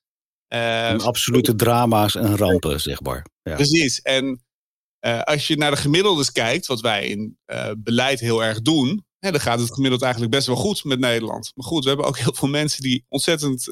Uh, 0.55 0.97
absolute 0.99 1.55
drama's 1.55 2.15
en 2.15 2.37
rampen, 2.37 2.81
zeg 2.81 3.01
maar. 3.01 3.27
Ja. 3.43 3.55
Precies. 3.55 4.01
En 4.01 4.45
als 5.25 5.47
je 5.47 5.57
naar 5.57 5.71
de 5.71 5.77
gemiddeldes 5.77 6.33
kijkt, 6.33 6.67
wat 6.67 6.81
wij 6.81 7.07
in 7.07 7.39
beleid 7.77 8.21
heel 8.21 8.45
erg 8.45 8.63
doen, 8.63 9.07
ja, 9.19 9.31
dan 9.31 9.41
gaat 9.41 9.61
het 9.61 9.75
gemiddeld 9.75 10.03
eigenlijk 10.03 10.33
best 10.33 10.47
wel 10.47 10.57
goed 10.57 10.85
met 10.85 10.99
Nederland. 10.99 11.53
Maar 11.55 11.67
goed, 11.67 11.83
we 11.83 11.89
hebben 11.89 12.07
ook 12.07 12.19
heel 12.19 12.35
veel 12.35 12.49
mensen 12.49 12.83
die 12.83 13.05
ontzettend 13.09 13.65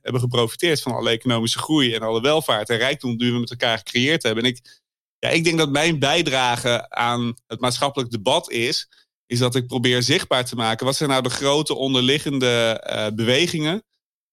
hebben 0.00 0.20
geprofiteerd 0.20 0.82
van 0.82 0.92
alle 0.92 1.10
economische 1.10 1.58
groei 1.58 1.94
en 1.94 2.00
alle 2.00 2.20
welvaart 2.20 2.68
en 2.68 2.76
rijkdom 2.76 3.16
die 3.16 3.32
we 3.32 3.38
met 3.38 3.50
elkaar 3.50 3.78
gecreëerd 3.78 4.22
hebben. 4.22 4.44
En 4.44 4.50
ik, 4.50 4.82
ja, 5.18 5.28
ik 5.28 5.44
denk 5.44 5.58
dat 5.58 5.70
mijn 5.70 5.98
bijdrage 5.98 6.90
aan 6.90 7.34
het 7.46 7.60
maatschappelijk 7.60 8.10
debat 8.10 8.50
is, 8.50 8.88
is 9.26 9.38
dat 9.38 9.54
ik 9.54 9.66
probeer 9.66 10.02
zichtbaar 10.02 10.44
te 10.44 10.56
maken. 10.56 10.86
Wat 10.86 10.96
zijn 10.96 11.10
nou 11.10 11.22
de 11.22 11.30
grote 11.30 11.74
onderliggende 11.74 12.82
bewegingen? 13.14 13.84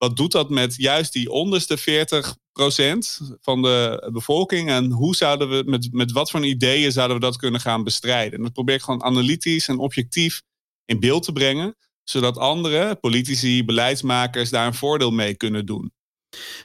Wat 0.02 0.18
doet 0.18 0.32
dat 0.32 0.50
met 0.50 0.76
juist 0.76 1.14
die 1.14 1.30
onderste 1.30 1.80
40% 1.80 1.84
van 3.42 3.62
de 3.62 4.10
bevolking. 4.14 4.70
En 4.70 4.92
hoe 4.92 5.16
zouden 5.16 5.50
we, 5.50 5.64
met, 5.66 5.88
met 5.92 6.12
wat 6.12 6.32
voor 6.32 6.46
ideeën 6.46 6.92
zouden 6.92 7.18
we 7.18 7.24
dat 7.24 7.38
kunnen 7.38 7.62
gaan 7.62 7.84
bestrijden? 7.84 8.38
En 8.38 8.44
dat 8.44 8.54
probeer 8.54 8.76
ik 8.76 8.82
gewoon 8.82 9.04
analytisch 9.04 9.68
en 9.68 9.78
objectief 9.78 10.42
in 10.86 11.00
beeld 11.00 11.24
te 11.24 11.32
brengen. 11.32 11.76
Zodat 12.04 12.38
andere 12.38 12.96
politici, 12.96 13.66
beleidsmakers 13.66 14.50
daar 14.50 14.68
een 14.68 14.74
voordeel 14.74 15.12
mee 15.12 15.36
kunnen 15.36 15.66
doen. 15.66 15.94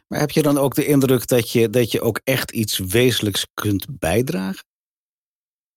Maar 0.09 0.21
heb 0.21 0.31
je 0.31 0.43
dan 0.43 0.59
ook 0.59 0.75
de 0.75 0.87
indruk 0.87 1.27
dat 1.27 1.51
je, 1.51 1.71
dat 1.71 1.91
je 1.91 2.01
ook 2.01 2.21
echt 2.25 2.51
iets 2.51 2.79
wezenlijks 2.79 3.47
kunt 3.55 3.87
bijdragen? 3.99 4.65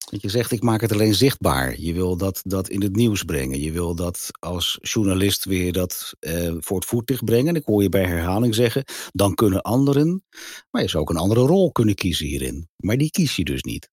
Want 0.10 0.22
je 0.22 0.30
zegt, 0.30 0.52
ik 0.52 0.62
maak 0.62 0.82
het 0.82 0.92
alleen 0.92 1.16
zichtbaar. 1.16 1.80
Je 1.80 1.94
wil 1.94 2.18
dat, 2.18 2.42
dat 2.44 2.70
in 2.70 2.82
het 2.82 2.96
nieuws 2.96 3.24
brengen. 3.24 3.62
Je 3.62 3.72
wil 3.72 3.96
dat 3.96 4.28
als 4.40 4.78
journalist 4.82 5.46
weer 5.46 5.74
dat 5.74 6.16
eh, 6.20 6.54
voor 6.60 6.78
het 6.80 6.88
voetlicht 6.88 7.26
brengen. 7.26 7.56
Ik 7.56 7.66
hoor 7.66 7.82
je 7.82 7.90
bij 7.90 8.06
herhaling 8.06 8.56
zeggen, 8.56 8.84
dan 9.12 9.34
kunnen 9.34 9.62
anderen... 9.62 10.24
Maar 10.72 10.82
je 10.82 10.88
zou 10.88 11.04
ook 11.04 11.10
een 11.10 11.18
andere 11.18 11.42
rol 11.42 11.72
kunnen 11.72 11.96
kiezen 11.96 12.26
hierin. 12.26 12.70
Maar 12.76 12.98
die 12.98 13.12
kies 13.12 13.36
je 13.36 13.44
dus 13.44 13.64
niet. 13.64 13.90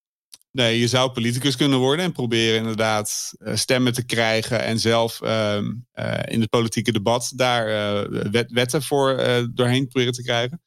Nee, 0.51 0.79
je 0.79 0.89
zou 0.89 1.11
politicus 1.11 1.57
kunnen 1.57 1.79
worden 1.79 2.05
en 2.05 2.13
proberen 2.13 2.59
inderdaad 2.59 3.35
uh, 3.39 3.57
stemmen 3.57 3.93
te 3.93 4.05
krijgen 4.05 4.63
en 4.63 4.81
zelf 4.81 5.21
uh, 5.23 5.59
uh, 5.95 6.19
in 6.25 6.41
het 6.41 6.51
politieke 6.51 6.93
debat 6.93 7.33
daar 7.35 7.69
eh, 7.69 8.31
wet, 8.31 8.53
wetten 8.53 8.83
voor 8.83 9.17
doorheen 9.55 9.89
proberen 9.89 10.13
te 10.13 10.23
krijgen. 10.23 10.63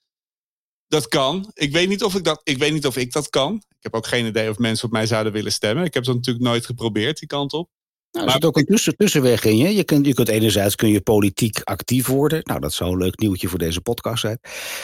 Dat 0.87 1.07
kan. 1.07 1.51
Ik 1.53 1.71
weet, 1.71 1.87
niet 1.87 2.03
of 2.03 2.15
ik 2.15 2.23
dat, 2.23 2.41
ik 2.43 2.57
weet 2.57 2.73
niet 2.73 2.85
of 2.85 2.97
ik 2.97 3.11
dat 3.11 3.29
kan. 3.29 3.63
Ik 3.79 3.85
heb 3.85 3.93
ook 3.93 4.07
geen 4.07 4.25
idee 4.25 4.49
of 4.49 4.57
mensen 4.57 4.85
op 4.85 4.91
mij 4.91 5.05
zouden 5.05 5.33
willen 5.33 5.51
stemmen. 5.51 5.85
Ik 5.85 5.93
heb 5.93 6.03
dat 6.03 6.15
natuurlijk 6.15 6.45
nooit 6.45 6.65
geprobeerd, 6.65 7.19
die 7.19 7.27
kant 7.27 7.53
op. 7.53 7.69
Nou, 8.11 8.25
er 8.25 8.31
zit 8.31 8.45
ook 8.45 8.57
een 8.57 8.65
tussen, 8.65 8.95
tussenweg 8.95 9.45
in 9.45 9.57
je. 9.57 9.75
Je 9.75 9.83
kunt, 9.83 10.05
je 10.05 10.13
kunt 10.13 10.27
enerzijds 10.27 10.75
kun 10.75 10.89
je 10.89 11.01
politiek 11.01 11.61
actief 11.63 12.07
worden. 12.07 12.41
Nou, 12.43 12.59
dat 12.59 12.73
zou 12.73 12.91
een 12.91 12.97
leuk 12.97 13.19
nieuwtje 13.19 13.47
voor 13.47 13.59
deze 13.59 13.81
podcast 13.81 14.21
zijn. 14.21 14.39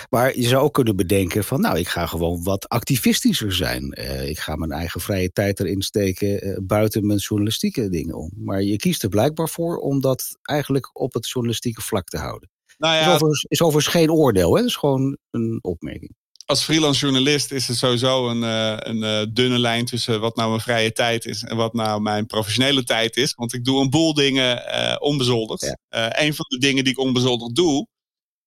Maar 0.09 0.37
je 0.37 0.47
zou 0.47 0.63
ook 0.63 0.73
kunnen 0.73 0.95
bedenken 0.95 1.43
van... 1.43 1.61
nou, 1.61 1.77
ik 1.77 1.87
ga 1.87 2.05
gewoon 2.05 2.43
wat 2.43 2.69
activistischer 2.69 3.53
zijn. 3.53 3.97
Uh, 3.99 4.29
ik 4.29 4.39
ga 4.39 4.55
mijn 4.55 4.71
eigen 4.71 5.01
vrije 5.01 5.31
tijd 5.31 5.59
erin 5.59 5.81
steken... 5.81 6.47
Uh, 6.47 6.57
buiten 6.61 7.05
mijn 7.05 7.19
journalistieke 7.19 7.89
dingen 7.89 8.15
om. 8.15 8.31
Maar 8.35 8.61
je 8.61 8.75
kiest 8.75 9.03
er 9.03 9.09
blijkbaar 9.09 9.49
voor 9.49 9.77
om 9.77 10.01
dat 10.01 10.37
eigenlijk 10.41 10.89
op 10.99 11.13
het 11.13 11.29
journalistieke 11.29 11.81
vlak 11.81 12.07
te 12.07 12.17
houden. 12.17 12.49
Nou 12.77 12.95
ja, 12.95 13.01
is, 13.01 13.07
overigens, 13.07 13.43
is 13.43 13.61
overigens 13.61 13.95
geen 13.95 14.11
oordeel, 14.11 14.51
hè? 14.53 14.57
Het 14.57 14.69
is 14.69 14.75
gewoon 14.75 15.17
een 15.31 15.59
opmerking 15.61 16.15
als 16.45 16.63
freelance 16.63 16.99
journalist 16.99 17.51
is 17.51 17.69
er 17.69 17.75
sowieso 17.75 18.29
een, 18.29 18.41
uh, 18.41 18.77
een 18.77 19.03
uh, 19.03 19.33
dunne 19.33 19.59
lijn 19.59 19.85
tussen 19.85 20.19
wat 20.19 20.35
nou 20.35 20.49
mijn 20.49 20.61
vrije 20.61 20.91
tijd 20.91 21.25
is 21.25 21.43
en 21.43 21.55
wat 21.55 21.73
nou 21.73 22.01
mijn 22.01 22.25
professionele 22.25 22.83
tijd 22.83 23.17
is. 23.17 23.33
Want 23.33 23.53
ik 23.53 23.63
doe 23.63 23.81
een 23.81 23.89
boel 23.89 24.13
dingen 24.13 24.57
uh, 24.57 24.95
onbezoldigd. 24.99 25.75
Ja. 25.89 26.19
een 26.19 26.33
van 26.33 26.45
de 26.47 26.57
dingen 26.57 26.83
die 26.83 26.93
ik 26.93 26.99
onbezoldigd 26.99 27.55
doe, 27.55 27.87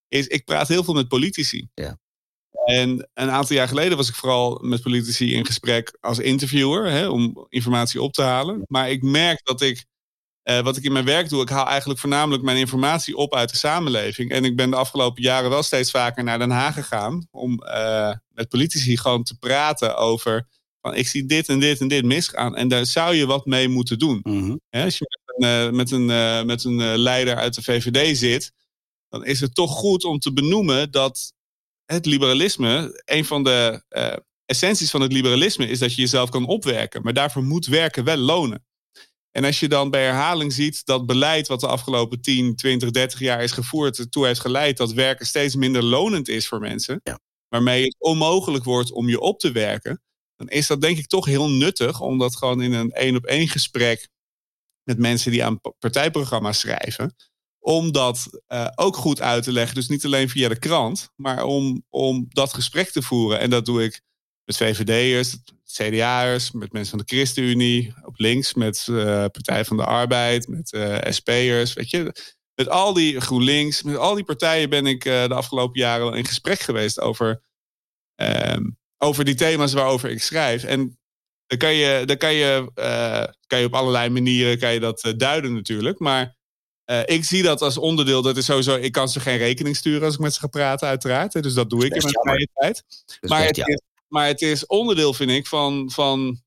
is 0.07 0.27
ik 0.27 0.45
praat 0.45 0.67
heel 0.67 0.83
veel 0.83 0.93
met 0.93 1.07
politici. 1.07 1.67
Ja. 1.73 1.97
En 2.65 3.09
een 3.13 3.29
aantal 3.29 3.55
jaar 3.55 3.67
geleden 3.67 3.97
was 3.97 4.09
ik 4.09 4.15
vooral 4.15 4.59
met 4.61 4.81
politici 4.81 5.33
in 5.33 5.45
gesprek 5.45 5.97
als 5.99 6.19
interviewer, 6.19 6.91
hè, 6.91 7.07
om 7.07 7.45
informatie 7.49 8.01
op 8.01 8.13
te 8.13 8.21
halen. 8.21 8.63
Maar 8.67 8.89
ik 8.89 9.03
merk 9.03 9.45
dat 9.45 9.61
ik 9.61 9.85
uh, 10.43 10.59
wat 10.59 10.77
ik 10.77 10.83
in 10.83 10.91
mijn 10.91 11.05
werk 11.05 11.29
doe, 11.29 11.41
ik 11.41 11.49
haal 11.49 11.67
eigenlijk 11.67 11.99
voornamelijk 11.99 12.43
mijn 12.43 12.57
informatie 12.57 13.15
op 13.15 13.35
uit 13.35 13.49
de 13.49 13.57
samenleving. 13.57 14.31
En 14.31 14.45
ik 14.45 14.55
ben 14.55 14.69
de 14.69 14.75
afgelopen 14.75 15.21
jaren 15.21 15.49
wel 15.49 15.63
steeds 15.63 15.91
vaker 15.91 16.23
naar 16.23 16.39
Den 16.39 16.49
Haag 16.49 16.73
gegaan 16.73 17.27
om 17.31 17.63
uh, 17.63 18.13
met 18.29 18.49
politici 18.49 18.97
gewoon 18.97 19.23
te 19.23 19.37
praten 19.37 19.97
over. 19.97 20.47
Van, 20.81 20.95
ik 20.95 21.07
zie 21.07 21.25
dit 21.25 21.49
en 21.49 21.59
dit 21.59 21.79
en 21.79 21.87
dit 21.87 22.05
misgaan. 22.05 22.55
En 22.55 22.67
daar 22.67 22.85
zou 22.85 23.15
je 23.15 23.25
wat 23.25 23.45
mee 23.45 23.67
moeten 23.67 23.99
doen. 23.99 24.19
Mm 24.23 24.39
-hmm. 24.39 24.83
als 24.83 24.97
je 24.97 25.05
met 25.05 25.35
een, 25.35 25.67
uh, 25.67 25.71
met 25.71 25.91
een, 25.91 26.45
met 26.45 26.63
een 26.63 26.97
leider 26.97 27.35
uit 27.35 27.55
de 27.55 27.63
VVD 27.63 28.17
zit, 28.17 28.51
dan 29.09 29.25
is 29.25 29.39
het 29.39 29.55
toch 29.55 29.71
goed 29.71 30.03
om 30.03 30.19
te 30.19 30.33
benoemen 30.33 30.91
dat 30.91 31.33
het 31.85 32.05
liberalisme, 32.05 33.01
een 33.05 33.25
van 33.25 33.43
de 33.43 33.83
essenties 34.45 34.89
van 34.89 35.01
het 35.01 35.13
liberalisme, 35.13 35.67
is 35.67 35.79
dat 35.79 35.95
je 35.95 36.01
jezelf 36.01 36.29
kan 36.29 36.45
opwerken. 36.45 37.01
Maar 37.01 37.13
daarvoor 37.13 37.43
moet 37.43 37.65
werken 37.65 38.03
wel 38.03 38.17
lonen. 38.17 38.63
En 39.31 39.45
als 39.45 39.59
je 39.59 39.67
dan 39.67 39.89
bij 39.89 40.03
herhaling 40.03 40.53
ziet 40.53 40.85
dat 40.85 41.05
beleid 41.05 41.47
wat 41.47 41.59
de 41.59 41.67
afgelopen 41.67 42.21
10, 42.21 42.55
20, 42.55 42.91
30 42.91 43.19
jaar 43.19 43.43
is 43.43 43.51
gevoerd, 43.51 43.97
ertoe 43.97 44.25
heeft 44.25 44.39
geleid 44.39 44.77
dat 44.77 44.91
werken 44.91 45.25
steeds 45.25 45.55
minder 45.55 45.83
lonend 45.83 46.27
is 46.27 46.47
voor 46.47 46.59
mensen, 46.59 46.99
ja. 47.03 47.19
waarmee 47.47 47.83
het 47.83 47.95
onmogelijk 47.99 48.63
wordt 48.63 48.91
om 48.91 49.09
je 49.09 49.19
op 49.19 49.39
te 49.39 49.51
werken, 49.51 50.01
dan 50.35 50.47
is 50.47 50.67
dat 50.67 50.81
denk 50.81 50.97
ik 50.97 51.07
toch 51.07 51.25
heel 51.25 51.49
nuttig 51.49 52.01
om 52.01 52.17
dat 52.17 52.35
gewoon 52.35 52.61
in 52.61 52.73
een 52.73 52.91
één 52.91 53.15
op 53.15 53.25
één 53.25 53.47
gesprek 53.47 54.09
met 54.83 54.97
mensen 54.97 55.31
die 55.31 55.45
aan 55.45 55.59
partijprogramma's 55.79 56.59
schrijven, 56.59 57.15
om 57.59 57.91
dat 57.91 58.29
uh, 58.47 58.67
ook 58.75 58.95
goed 58.95 59.21
uit 59.21 59.43
te 59.43 59.51
leggen. 59.51 59.75
Dus 59.75 59.87
niet 59.87 60.05
alleen 60.05 60.29
via 60.29 60.49
de 60.49 60.59
krant, 60.59 61.09
maar 61.15 61.43
om, 61.43 61.85
om 61.89 62.25
dat 62.29 62.53
gesprek 62.53 62.89
te 62.89 63.01
voeren. 63.01 63.39
En 63.39 63.49
dat 63.49 63.65
doe 63.65 63.83
ik 63.83 64.01
met 64.49 64.57
VVD'ers, 64.57 65.37
CDA'ers, 65.65 66.51
met 66.51 66.73
mensen 66.73 66.97
van 66.97 67.05
de 67.05 67.15
ChristenUnie, 67.15 67.93
op 68.03 68.19
links 68.19 68.53
met 68.53 68.87
uh, 68.89 69.05
Partij 69.05 69.65
van 69.65 69.77
de 69.77 69.85
Arbeid, 69.85 70.47
met 70.47 70.73
uh, 70.73 70.97
SP'ers, 71.09 71.73
weet 71.73 71.89
je. 71.89 72.13
Met 72.55 72.69
al 72.69 72.93
die 72.93 73.19
GroenLinks, 73.19 73.83
met 73.83 73.97
al 73.97 74.15
die 74.15 74.23
partijen 74.23 74.69
ben 74.69 74.85
ik 74.85 75.05
uh, 75.05 75.27
de 75.27 75.33
afgelopen 75.33 75.79
jaren 75.79 76.05
wel 76.05 76.15
in 76.15 76.25
gesprek 76.25 76.59
geweest 76.59 76.99
over, 76.99 77.41
um, 78.15 78.77
over 78.97 79.25
die 79.25 79.35
thema's 79.35 79.73
waarover 79.73 80.09
ik 80.09 80.21
schrijf. 80.21 80.63
En 80.63 80.99
dan 81.45 81.57
kan 81.57 81.73
je, 81.73 82.05
dan 82.05 82.17
kan 82.17 82.33
je, 82.33 82.71
kan 83.47 83.59
je 83.59 83.65
op 83.65 83.73
allerlei 83.73 84.09
manieren 84.09 84.59
kan 84.59 84.73
je 84.73 84.79
dat 84.79 85.13
duiden 85.17 85.53
natuurlijk, 85.53 85.99
maar 85.99 86.37
ik 87.05 87.23
zie 87.23 87.43
dat 87.43 87.61
als 87.61 87.77
onderdeel. 87.77 88.21
Dat 88.21 88.37
is 88.37 88.45
sowieso. 88.45 88.75
Ik 88.75 88.91
kan 88.91 89.09
ze 89.09 89.19
geen 89.19 89.37
rekening 89.37 89.75
sturen 89.75 90.03
als 90.03 90.13
ik 90.13 90.19
met 90.19 90.33
ze 90.33 90.39
ga 90.39 90.47
praten, 90.47 90.87
uiteraard. 90.87 91.43
Dus 91.43 91.53
dat 91.53 91.69
doe 91.69 91.85
ik 91.85 91.95
in 91.95 92.01
mijn 92.01 92.19
vrije 92.21 92.47
tijd. 92.53 92.83
Maar 93.21 93.45
het 93.45 93.57
is, 93.57 93.81
maar 94.09 94.27
het 94.27 94.41
is 94.41 94.65
onderdeel, 94.65 95.13
vind 95.13 95.31
ik, 95.31 95.47
van, 95.47 95.91
van, 95.91 96.41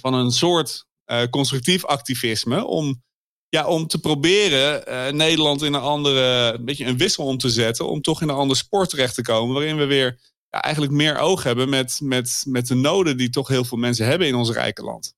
van 0.00 0.14
een 0.14 0.30
soort 0.30 0.86
uh, 1.06 1.22
constructief 1.30 1.84
activisme. 1.84 2.64
Om, 2.64 3.02
ja, 3.48 3.66
om 3.66 3.86
te 3.86 4.00
proberen 4.00 4.84
uh, 4.88 5.08
Nederland 5.08 5.62
in 5.62 5.72
een 5.72 5.80
andere, 5.80 6.58
beetje 6.60 6.84
een 6.84 6.98
wissel 6.98 7.24
om 7.24 7.38
te 7.38 7.50
zetten. 7.50 7.88
Om 7.88 8.00
toch 8.00 8.22
in 8.22 8.28
een 8.28 8.34
ander 8.34 8.56
sport 8.56 8.90
terecht 8.90 9.14
te 9.14 9.22
komen. 9.22 9.54
Waarin 9.54 9.76
we 9.76 9.84
weer 9.84 10.20
ja, 10.48 10.62
eigenlijk 10.62 10.94
meer 10.94 11.18
oog 11.18 11.42
hebben 11.42 11.68
met, 11.68 11.98
met, 12.02 12.44
met 12.46 12.66
de 12.66 12.74
noden 12.74 13.16
die 13.16 13.30
toch 13.30 13.48
heel 13.48 13.64
veel 13.64 13.78
mensen 13.78 14.06
hebben 14.06 14.26
in 14.26 14.34
ons 14.34 14.50
rijke 14.50 14.82
land. 14.82 15.14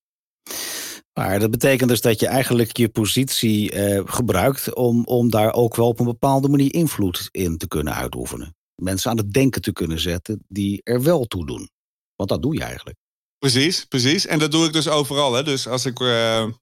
Maar 1.12 1.38
dat 1.38 1.50
betekent 1.50 1.88
dus 1.88 2.00
dat 2.00 2.20
je 2.20 2.26
eigenlijk 2.26 2.76
je 2.76 2.88
positie 2.88 3.70
eh, 3.70 4.02
gebruikt 4.04 4.74
om, 4.74 5.04
om 5.04 5.30
daar 5.30 5.52
ook 5.52 5.76
wel 5.76 5.86
op 5.86 6.00
een 6.00 6.06
bepaalde 6.06 6.48
manier 6.48 6.74
invloed 6.74 7.28
in 7.30 7.56
te 7.56 7.68
kunnen 7.68 7.94
uitoefenen. 7.94 8.54
Mensen 8.74 9.10
aan 9.10 9.16
het 9.16 9.32
denken 9.32 9.62
te 9.62 9.72
kunnen 9.72 10.00
zetten 10.00 10.44
die 10.48 10.80
er 10.82 11.02
wel 11.02 11.24
toe 11.24 11.46
doen. 11.46 11.70
Want 12.16 12.28
dat 12.28 12.42
doe 12.42 12.54
je 12.54 12.62
eigenlijk. 12.62 12.96
Precies, 13.38 13.84
precies. 13.84 14.26
En 14.26 14.38
dat 14.38 14.50
doe 14.50 14.66
ik 14.66 14.72
dus 14.72 14.88
overal. 14.88 15.32
Hè. 15.32 15.42
Dus 15.42 15.68
als 15.68 15.84
ik 15.84 16.00
uh, 16.00 16.08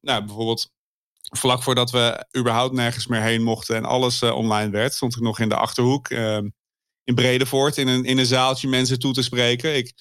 nou, 0.01 0.25
bijvoorbeeld 0.25 0.71
vlak 1.37 1.63
voordat 1.63 1.91
we 1.91 2.27
überhaupt 2.37 2.75
nergens 2.75 3.07
meer 3.07 3.21
heen 3.21 3.43
mochten 3.43 3.77
en 3.77 3.85
alles 3.85 4.23
uh, 4.23 4.37
online 4.37 4.71
werd, 4.71 4.95
stond 4.95 5.17
ik 5.17 5.23
nog 5.23 5.39
in 5.39 5.49
de 5.49 5.57
achterhoek 5.57 6.11
uh, 6.11 6.39
in 7.05 7.15
Bredevoort 7.15 7.77
in 7.77 7.89
een, 7.89 8.05
in 8.05 8.19
een 8.19 8.27
zaaltje 8.27 8.69
mensen 8.69 8.99
toe 8.99 9.13
te 9.13 9.23
spreken. 9.23 9.77
Ik, 9.77 9.93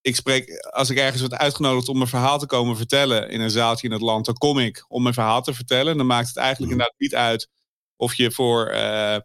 ik 0.00 0.16
spreek, 0.16 0.68
als 0.70 0.90
ik 0.90 0.98
ergens 0.98 1.20
word 1.20 1.34
uitgenodigd 1.34 1.88
om 1.88 1.96
mijn 1.96 2.08
verhaal 2.08 2.38
te 2.38 2.46
komen 2.46 2.76
vertellen 2.76 3.30
in 3.30 3.40
een 3.40 3.50
zaaltje 3.50 3.86
in 3.86 3.92
het 3.92 4.02
land, 4.02 4.26
dan 4.26 4.34
kom 4.34 4.58
ik 4.58 4.84
om 4.88 5.02
mijn 5.02 5.14
verhaal 5.14 5.42
te 5.42 5.54
vertellen. 5.54 5.92
En 5.92 5.98
dan 5.98 6.06
maakt 6.06 6.28
het 6.28 6.36
eigenlijk 6.36 6.72
mm. 6.72 6.78
inderdaad 6.78 7.00
niet 7.00 7.14
uit 7.14 7.48
of 7.96 8.14
je 8.14 8.30
voor 8.30 8.74
uh, 8.74 9.16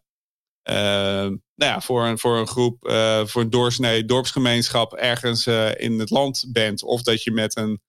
nou 0.63 1.39
ja, 1.55 1.81
voor, 1.81 2.05
een, 2.05 2.19
voor 2.19 2.37
een 2.37 2.47
groep, 2.47 2.87
uh, 2.87 3.25
voor 3.25 3.41
een 3.41 3.49
doorsnee 3.49 4.05
dorpsgemeenschap 4.05 4.93
ergens 4.93 5.47
uh, 5.47 5.75
in 5.75 5.99
het 5.99 6.09
land 6.09 6.45
bent. 6.47 6.83
Of 6.83 7.01
dat 7.01 7.23
je 7.23 7.31
met 7.31 7.55
een 7.55 7.81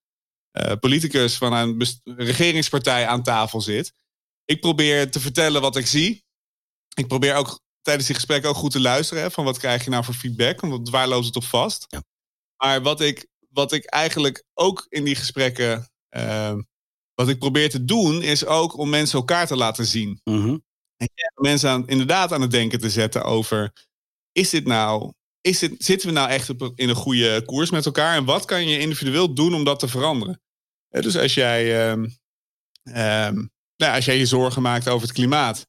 politicus 0.80 1.36
van 1.36 1.52
een 1.52 1.86
regeringspartij 2.04 3.06
aan 3.06 3.22
tafel 3.22 3.60
zit. 3.60 3.92
Ik 4.44 4.60
probeer 4.60 5.10
te 5.10 5.20
vertellen 5.20 5.60
wat 5.60 5.76
ik 5.76 5.86
zie. 5.86 6.24
Ik 6.94 7.06
probeer 7.06 7.34
ook 7.34 7.60
tijdens 7.82 8.06
die 8.06 8.14
gesprekken 8.14 8.50
ook 8.50 8.56
goed 8.56 8.70
te 8.70 8.80
luisteren. 8.80 9.22
Hè, 9.22 9.30
van 9.30 9.44
wat 9.44 9.58
krijg 9.58 9.84
je 9.84 9.90
nou 9.90 10.04
voor 10.04 10.14
feedback? 10.14 10.60
Want 10.60 10.90
waar 10.90 11.08
loopt 11.08 11.26
het 11.26 11.36
op 11.36 11.44
vast? 11.44 11.84
Ja. 11.88 12.02
Maar 12.56 12.82
wat 12.82 13.00
ik, 13.00 13.26
wat 13.48 13.72
ik 13.72 13.84
eigenlijk 13.84 14.44
ook 14.54 14.86
in 14.88 15.04
die 15.04 15.14
gesprekken. 15.14 15.88
wat 17.14 17.28
ik 17.28 17.38
probeer 17.38 17.70
te 17.70 17.84
doen, 17.84 18.22
is 18.22 18.46
ook 18.46 18.78
om 18.78 18.90
mensen 18.90 19.18
elkaar 19.18 19.46
te 19.46 19.56
laten 19.56 19.86
zien. 19.86 20.20
Mm 20.24 20.64
mensen 21.34 21.70
aan, 21.70 21.88
inderdaad 21.88 22.32
aan 22.32 22.40
het 22.40 22.50
denken 22.50 22.80
te 22.80 22.90
zetten 22.90 23.24
over: 23.24 23.72
is 24.32 24.50
dit 24.50 24.66
nou. 24.66 25.12
Is 25.40 25.58
dit, 25.58 25.84
zitten 25.84 26.08
we 26.08 26.14
nou 26.14 26.28
echt 26.28 26.50
op, 26.50 26.72
in 26.74 26.88
een 26.88 26.94
goede 26.94 27.42
koers 27.44 27.70
met 27.70 27.86
elkaar? 27.86 28.16
En 28.16 28.24
wat 28.24 28.44
kan 28.44 28.68
je 28.68 28.78
individueel 28.78 29.34
doen 29.34 29.54
om 29.54 29.64
dat 29.64 29.78
te 29.78 29.88
veranderen? 29.88 30.40
dus 30.88 31.16
als 31.16 31.34
jij, 31.34 31.90
um, 31.90 32.00
um, 32.84 33.50
nou, 33.76 33.94
als 33.94 34.04
jij 34.04 34.18
je 34.18 34.26
zorgen 34.26 34.62
maakt 34.62 34.88
over 34.88 35.06
het 35.06 35.16
klimaat, 35.16 35.66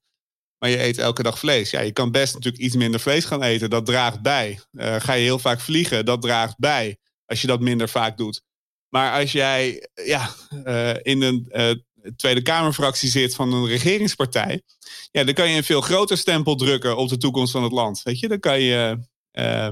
maar 0.58 0.70
je 0.70 0.84
eet 0.84 0.98
elke 0.98 1.24
dag 1.24 1.40
vlees. 1.40 1.70
Ja, 1.70 1.80
je 1.80 1.92
kan 1.92 2.12
best 2.12 2.34
natuurlijk 2.34 2.64
iets 2.64 2.76
minder 2.76 3.00
vlees 3.00 3.26
gaan 3.26 3.44
eten. 3.44 3.70
Dat 3.70 3.86
draagt 3.86 4.22
bij. 4.22 4.60
Uh, 4.72 4.96
ga 4.96 5.14
je 5.14 5.24
heel 5.24 5.40
vaak 5.40 5.60
vliegen, 5.60 6.06
dat 6.06 6.22
draagt 6.22 6.58
bij. 6.58 6.98
Als 7.26 7.42
je 7.42 7.48
dat 7.48 7.60
minder 7.60 7.90
vaak 7.90 8.18
doet. 8.18 8.42
Maar 8.90 9.20
als 9.20 9.32
jij 9.32 9.90
ja, 9.94 10.30
uh, 10.66 10.96
in 11.02 11.22
een 11.22 11.46
uh, 11.50 11.76
Tweede 12.16 12.42
Kamerfractie 12.42 13.10
zit 13.10 13.36
van 13.36 13.54
een 13.54 13.68
regeringspartij. 13.68 14.62
Ja, 15.12 15.24
dan 15.24 15.34
kan 15.34 15.50
je 15.50 15.58
een 15.58 15.64
veel 15.64 15.82
groter 15.82 16.18
stempel 16.18 16.56
drukken 16.56 16.98
op 16.98 17.10
de 17.10 17.18
toekomst 17.18 17.52
van 17.52 17.64
het 17.64 17.72
land. 17.72 18.02
Weet 18.04 18.20
je, 18.20 18.28
dan 18.28 18.40
kan 18.40 18.62
je. 18.62 19.00
Uh, 19.34 19.70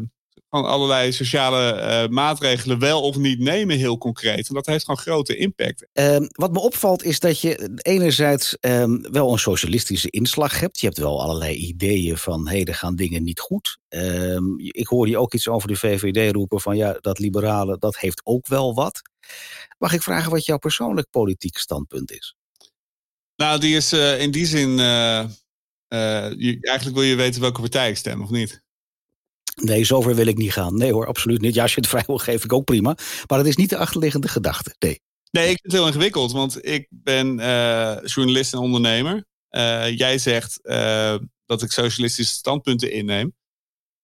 van 0.54 0.66
allerlei 0.66 1.12
sociale 1.12 1.82
uh, 1.82 2.10
maatregelen 2.10 2.80
wel 2.80 3.02
of 3.02 3.18
niet 3.18 3.40
nemen, 3.40 3.78
heel 3.78 3.98
concreet. 3.98 4.48
En 4.48 4.54
dat 4.54 4.66
heeft 4.66 4.86
gewoon 4.86 5.00
grote 5.00 5.36
impact. 5.36 5.88
Um, 5.94 6.28
wat 6.32 6.52
me 6.52 6.60
opvalt 6.60 7.04
is 7.04 7.20
dat 7.20 7.42
je 7.42 7.80
enerzijds 7.82 8.58
um, 8.62 9.12
wel 9.12 9.32
een 9.32 9.40
socialistische 9.40 10.10
inslag 10.10 10.60
hebt. 10.60 10.80
Je 10.80 10.86
hebt 10.86 10.98
wel 10.98 11.22
allerlei 11.22 11.56
ideeën 11.56 12.18
van, 12.18 12.48
hé, 12.48 12.56
hey, 12.56 12.66
er 12.66 12.76
gaan 12.76 12.96
dingen 12.96 13.24
niet 13.24 13.40
goed. 13.40 13.78
Um, 13.90 14.60
ik 14.60 14.88
hoor 14.88 15.08
je 15.08 15.18
ook 15.18 15.34
iets 15.34 15.48
over 15.48 15.68
de 15.68 15.76
VVD 15.76 16.34
roepen 16.34 16.62
van, 16.62 16.78
ja, 16.78 16.98
dat 17.02 17.20
liberale, 17.20 17.78
dat 17.78 17.98
heeft 17.98 18.22
ook 18.24 18.48
wel 18.48 18.74
wat. 18.74 19.02
Mag 19.78 19.94
ik 19.94 20.02
vragen 20.02 20.32
wat 20.32 20.46
jouw 20.46 20.58
persoonlijk 20.58 21.10
politiek 21.10 21.58
standpunt 21.58 22.12
is? 22.12 22.36
Nou, 23.36 23.60
die 23.60 23.76
is 23.76 23.94
uh, 23.94 24.22
in 24.22 24.32
die 24.32 24.46
zin. 24.46 24.70
Uh, 24.70 25.26
je, 26.38 26.58
eigenlijk 26.62 26.98
wil 26.98 27.06
je 27.06 27.16
weten 27.16 27.42
welke 27.42 27.62
partij 27.62 27.90
ik 27.90 27.98
stem, 27.98 28.22
of 28.22 28.30
niet? 28.30 28.62
Nee, 29.56 29.84
zover 29.84 30.16
wil 30.16 30.28
ik 30.28 30.38
niet 30.38 30.52
gaan. 30.52 30.78
Nee 30.78 30.92
hoor, 30.92 31.08
absoluut 31.08 31.42
niet. 31.42 31.54
Ja, 31.54 31.62
als 31.62 31.74
je 31.74 31.80
het 31.80 31.90
vrij 31.94 32.04
wil, 32.08 32.18
geef 32.18 32.44
ik 32.44 32.54
ook 32.54 32.64
prima. 32.64 32.98
Maar 33.28 33.38
dat 33.38 33.48
is 33.48 33.56
niet 33.56 33.70
de 33.70 33.78
achterliggende 33.78 34.28
gedachte. 34.28 34.76
Nee. 34.80 35.02
Nee, 35.32 35.44
ik 35.44 35.50
vind 35.50 35.64
het 35.64 35.72
heel 35.72 35.88
ingewikkeld, 35.88 36.32
want 36.32 36.66
ik 36.66 36.88
ben 36.90 37.40
uh, 37.40 37.98
journalist 38.04 38.54
en 38.54 38.60
ondernemer. 38.60 39.26
Uh, 39.52 39.98
jij 39.98 40.18
zegt 40.18 40.60
uh, 40.64 41.16
dat 41.46 41.62
ik 41.62 41.72
socialistische 41.72 42.34
standpunten 42.34 42.92
inneem. 42.92 43.34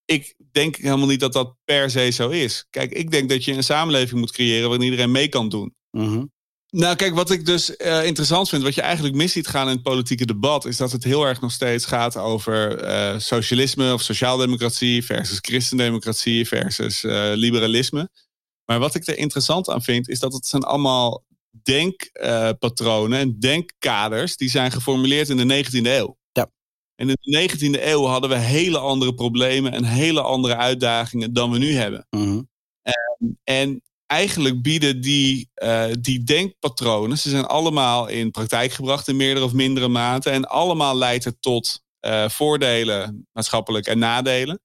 Ik 0.05 0.35
denk 0.51 0.75
helemaal 0.75 1.07
niet 1.07 1.19
dat 1.19 1.33
dat 1.33 1.55
per 1.63 1.89
se 1.89 2.09
zo 2.09 2.29
is. 2.29 2.65
Kijk, 2.69 2.91
ik 2.91 3.12
denk 3.12 3.29
dat 3.29 3.45
je 3.45 3.53
een 3.53 3.63
samenleving 3.63 4.19
moet 4.19 4.31
creëren 4.31 4.69
waarin 4.69 4.85
iedereen 4.85 5.12
mee 5.12 5.27
kan 5.29 5.49
doen. 5.49 5.75
Mm 5.91 6.31
nou, 6.71 6.95
kijk, 6.95 7.13
wat 7.13 7.32
ik 7.32 7.45
dus 7.45 7.69
uh, 7.77 8.05
interessant 8.05 8.49
vind, 8.49 8.63
wat 8.63 8.75
je 8.75 8.82
eigenlijk 8.82 9.15
mis 9.15 9.32
ziet 9.32 9.47
gaan 9.47 9.67
in 9.67 9.73
het 9.73 9.84
politieke 9.84 10.25
debat, 10.25 10.65
is 10.65 10.77
dat 10.77 10.91
het 10.91 11.03
heel 11.03 11.23
erg 11.23 11.41
nog 11.41 11.51
steeds 11.51 11.86
gaat 11.86 12.17
over 12.17 12.84
uh, 12.84 13.19
socialisme 13.19 13.93
of 13.93 14.01
sociaaldemocratie 14.01 15.05
versus 15.05 15.38
christendemocratie 15.41 16.47
versus 16.47 17.03
uh, 17.03 17.32
liberalisme. 17.34 18.10
Maar 18.65 18.79
wat 18.79 18.95
ik 18.95 19.08
er 19.08 19.17
interessant 19.17 19.69
aan 19.69 19.82
vind, 19.82 20.10
is 20.10 20.19
dat 20.19 20.34
het 20.34 20.45
zijn 20.45 20.63
allemaal 20.63 21.25
denkpatronen 21.63 23.19
en 23.19 23.39
denkkaders 23.39 24.38
die 24.38 24.49
zijn 24.49 24.71
geformuleerd 24.71 25.29
in 25.29 25.47
de 25.47 25.65
19e 25.65 25.86
eeuw. 25.86 26.17
Ja. 26.32 26.51
En 26.95 27.10
in 27.10 27.15
de 27.19 27.49
19e 27.49 27.84
eeuw 27.84 28.05
hadden 28.05 28.29
we 28.29 28.38
hele 28.38 28.77
andere 28.77 29.13
problemen 29.13 29.71
en 29.71 29.84
hele 29.84 30.21
andere 30.21 30.55
uitdagingen 30.55 31.34
dan 31.34 31.51
we 31.51 31.58
nu 31.58 31.73
hebben. 31.73 32.08
Mm 32.10 32.49
en, 32.82 33.39
en 33.43 33.82
eigenlijk 34.10 34.62
bieden 34.62 35.02
die, 35.02 35.50
uh, 35.63 35.86
die 36.00 36.24
denkpatronen, 36.24 37.17
ze 37.17 37.30
zijn 37.30 37.45
allemaal 37.45 38.08
in 38.08 38.32
praktijk 38.32 38.72
gebracht 38.72 39.08
in 39.08 39.15
meerdere 39.15 39.45
of 39.45 39.54
mindere 39.54 39.88
mate. 39.88 40.30
En 40.30 40.45
allemaal 40.45 40.98
leidt 40.98 41.24
het 41.24 41.41
tot 41.41 41.82
uh, 42.06 42.30
voordelen, 42.30 43.28
maatschappelijk 43.32 43.88
en 43.88 44.00
nadelen. 44.00 44.62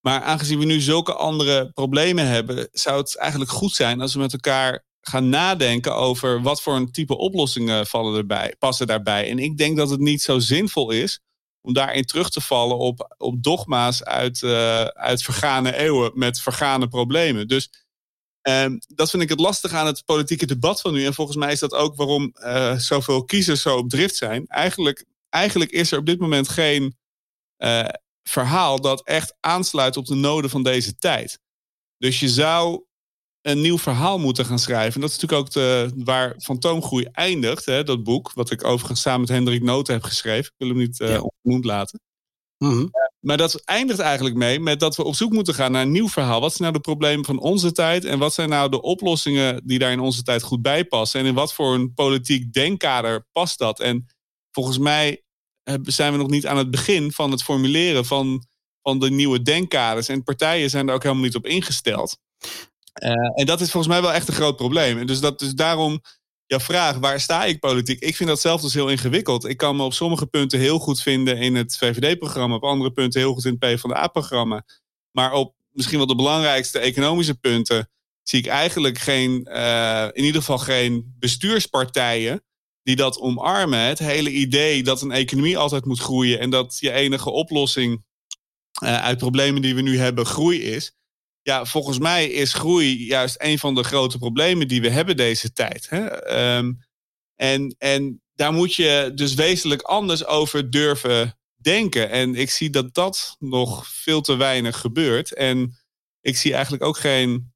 Maar 0.00 0.22
aangezien 0.22 0.58
we 0.58 0.64
nu 0.64 0.80
zulke 0.80 1.14
andere 1.14 1.70
problemen 1.72 2.26
hebben, 2.26 2.68
zou 2.72 3.00
het 3.00 3.16
eigenlijk 3.16 3.50
goed 3.50 3.72
zijn 3.72 4.00
als 4.00 4.14
we 4.14 4.20
met 4.20 4.32
elkaar 4.32 4.84
gaan 5.00 5.28
nadenken 5.28 5.94
over 5.94 6.42
wat 6.42 6.62
voor 6.62 6.74
een 6.74 6.92
type 6.92 7.16
oplossingen 7.16 7.86
vallen 7.86 8.16
erbij, 8.16 8.54
passen 8.58 8.86
daarbij. 8.86 9.30
En 9.30 9.38
ik 9.38 9.56
denk 9.56 9.76
dat 9.76 9.90
het 9.90 10.00
niet 10.00 10.22
zo 10.22 10.38
zinvol 10.38 10.90
is 10.90 11.20
om 11.60 11.72
daarin 11.72 12.04
terug 12.04 12.30
te 12.30 12.40
vallen 12.40 12.78
op, 12.78 13.14
op 13.18 13.42
dogma's 13.42 14.02
uit, 14.02 14.42
uh, 14.42 14.84
uit 14.84 15.22
vergane 15.22 15.76
eeuwen 15.76 16.10
met 16.14 16.40
vergane 16.40 16.88
problemen. 16.88 17.48
Dus 17.48 17.70
Um, 18.42 18.78
dat 18.88 19.10
vind 19.10 19.22
ik 19.22 19.28
het 19.28 19.40
lastig 19.40 19.72
aan 19.72 19.86
het 19.86 20.04
politieke 20.04 20.46
debat 20.46 20.80
van 20.80 20.92
nu. 20.92 21.04
En 21.04 21.14
volgens 21.14 21.36
mij 21.36 21.52
is 21.52 21.58
dat 21.58 21.74
ook 21.74 21.96
waarom 21.96 22.34
uh, 22.34 22.76
zoveel 22.76 23.24
kiezers 23.24 23.62
zo 23.62 23.76
op 23.76 23.88
drift 23.88 24.16
zijn. 24.16 24.46
Eigenlijk, 24.46 25.04
eigenlijk 25.28 25.70
is 25.70 25.92
er 25.92 25.98
op 25.98 26.06
dit 26.06 26.18
moment 26.18 26.48
geen 26.48 26.96
uh, 27.58 27.88
verhaal 28.22 28.80
dat 28.80 29.06
echt 29.06 29.36
aansluit 29.40 29.96
op 29.96 30.06
de 30.06 30.14
noden 30.14 30.50
van 30.50 30.62
deze 30.62 30.96
tijd. 30.96 31.40
Dus 31.98 32.20
je 32.20 32.28
zou 32.28 32.84
een 33.42 33.60
nieuw 33.60 33.78
verhaal 33.78 34.18
moeten 34.18 34.44
gaan 34.44 34.58
schrijven. 34.58 34.94
En 34.94 35.00
dat 35.00 35.10
is 35.10 35.18
natuurlijk 35.18 35.46
ook 35.46 35.52
de, 35.52 35.90
waar 36.04 36.34
Fantoomgroei 36.38 37.08
eindigt, 37.12 37.64
hè, 37.64 37.84
dat 37.84 38.04
boek. 38.04 38.32
Wat 38.32 38.50
ik 38.50 38.64
overigens 38.64 39.00
samen 39.00 39.20
met 39.20 39.28
Hendrik 39.28 39.62
Noten 39.62 39.94
heb 39.94 40.02
geschreven. 40.02 40.44
Ik 40.44 40.54
wil 40.56 40.68
hem 40.68 40.76
niet 40.76 41.00
uh, 41.00 41.08
ja. 41.42 41.58
laten. 41.60 42.00
Mm 42.64 42.70
-hmm. 42.70 42.90
Maar 43.20 43.36
dat 43.36 43.64
eindigt 43.64 43.98
eigenlijk 43.98 44.36
mee 44.36 44.60
met 44.60 44.80
dat 44.80 44.96
we 44.96 45.04
op 45.04 45.14
zoek 45.14 45.32
moeten 45.32 45.54
gaan 45.54 45.72
naar 45.72 45.82
een 45.82 45.90
nieuw 45.90 46.08
verhaal. 46.08 46.40
Wat 46.40 46.54
zijn 46.54 46.62
nou 46.62 46.72
de 46.72 46.90
problemen 46.90 47.24
van 47.24 47.38
onze 47.38 47.72
tijd? 47.72 48.04
En 48.04 48.18
wat 48.18 48.34
zijn 48.34 48.48
nou 48.48 48.70
de 48.70 48.82
oplossingen 48.82 49.62
die 49.64 49.78
daar 49.78 49.92
in 49.92 50.00
onze 50.00 50.22
tijd 50.22 50.42
goed 50.42 50.62
bij 50.62 50.84
passen? 50.84 51.20
En 51.20 51.26
in 51.26 51.34
wat 51.34 51.54
voor 51.54 51.74
een 51.74 51.94
politiek 51.94 52.52
denkkader 52.52 53.26
past 53.32 53.58
dat? 53.58 53.80
En 53.80 54.06
volgens 54.50 54.78
mij 54.78 55.22
zijn 55.82 56.12
we 56.12 56.18
nog 56.18 56.30
niet 56.30 56.46
aan 56.46 56.56
het 56.56 56.70
begin 56.70 57.12
van 57.12 57.30
het 57.30 57.42
formuleren 57.42 58.04
van, 58.04 58.44
van 58.82 58.98
de 58.98 59.10
nieuwe 59.10 59.42
denkkaders. 59.42 60.08
En 60.08 60.22
partijen 60.22 60.70
zijn 60.70 60.86
daar 60.86 60.94
ook 60.94 61.02
helemaal 61.02 61.24
niet 61.24 61.36
op 61.36 61.46
ingesteld. 61.46 62.18
Uh, 63.02 63.10
en 63.34 63.46
dat 63.46 63.60
is 63.60 63.70
volgens 63.70 63.92
mij 63.92 64.02
wel 64.02 64.12
echt 64.12 64.28
een 64.28 64.34
groot 64.34 64.56
probleem. 64.56 64.98
En 64.98 65.06
dus, 65.06 65.20
dat, 65.20 65.38
dus 65.38 65.52
daarom 65.52 66.00
jouw 66.50 66.60
vraag, 66.60 66.98
waar 66.98 67.20
sta 67.20 67.44
ik 67.44 67.60
politiek? 67.60 68.00
Ik 68.00 68.16
vind 68.16 68.28
dat 68.28 68.40
zelf 68.40 68.60
dus 68.60 68.74
heel 68.74 68.88
ingewikkeld. 68.88 69.44
Ik 69.44 69.56
kan 69.56 69.76
me 69.76 69.82
op 69.82 69.92
sommige 69.92 70.26
punten 70.26 70.58
heel 70.58 70.78
goed 70.78 71.02
vinden 71.02 71.38
in 71.38 71.54
het 71.54 71.76
VVD-programma, 71.76 72.54
op 72.54 72.62
andere 72.62 72.92
punten 72.92 73.20
heel 73.20 73.34
goed 73.34 73.44
in 73.44 73.56
het 73.58 73.74
PvdA-programma. 73.74 74.64
Maar 75.10 75.32
op 75.32 75.54
misschien 75.72 75.98
wel 75.98 76.06
de 76.06 76.14
belangrijkste 76.14 76.78
economische 76.78 77.34
punten 77.34 77.90
zie 78.22 78.38
ik 78.38 78.46
eigenlijk 78.46 78.98
geen, 78.98 79.48
uh, 79.50 80.08
in 80.12 80.24
ieder 80.24 80.40
geval 80.40 80.58
geen 80.58 81.14
bestuurspartijen 81.18 82.44
die 82.82 82.96
dat 82.96 83.18
omarmen. 83.20 83.80
Het 83.80 83.98
hele 83.98 84.30
idee 84.30 84.82
dat 84.82 85.02
een 85.02 85.12
economie 85.12 85.58
altijd 85.58 85.84
moet 85.84 86.00
groeien 86.00 86.40
en 86.40 86.50
dat 86.50 86.76
je 86.80 86.92
enige 86.92 87.30
oplossing 87.30 88.04
uh, 88.82 89.02
uit 89.02 89.18
problemen 89.18 89.62
die 89.62 89.74
we 89.74 89.80
nu 89.80 89.98
hebben 89.98 90.26
groei 90.26 90.62
is. 90.62 90.92
Ja, 91.42 91.64
volgens 91.64 91.98
mij 91.98 92.26
is 92.26 92.52
groei 92.52 93.06
juist 93.06 93.34
een 93.38 93.58
van 93.58 93.74
de 93.74 93.82
grote 93.82 94.18
problemen 94.18 94.68
die 94.68 94.80
we 94.80 94.90
hebben 94.90 95.16
deze 95.16 95.52
tijd. 95.52 95.88
Hè? 95.88 96.32
Um, 96.56 96.78
en, 97.36 97.74
en 97.78 98.22
daar 98.34 98.52
moet 98.52 98.74
je 98.74 99.12
dus 99.14 99.34
wezenlijk 99.34 99.82
anders 99.82 100.26
over 100.26 100.70
durven 100.70 101.38
denken. 101.56 102.10
En 102.10 102.34
ik 102.34 102.50
zie 102.50 102.70
dat 102.70 102.94
dat 102.94 103.36
nog 103.38 103.88
veel 103.88 104.20
te 104.20 104.36
weinig 104.36 104.80
gebeurt. 104.80 105.34
En 105.34 105.78
ik 106.20 106.36
zie 106.36 106.52
eigenlijk 106.52 106.82
ook 106.82 106.98
geen. 106.98 107.52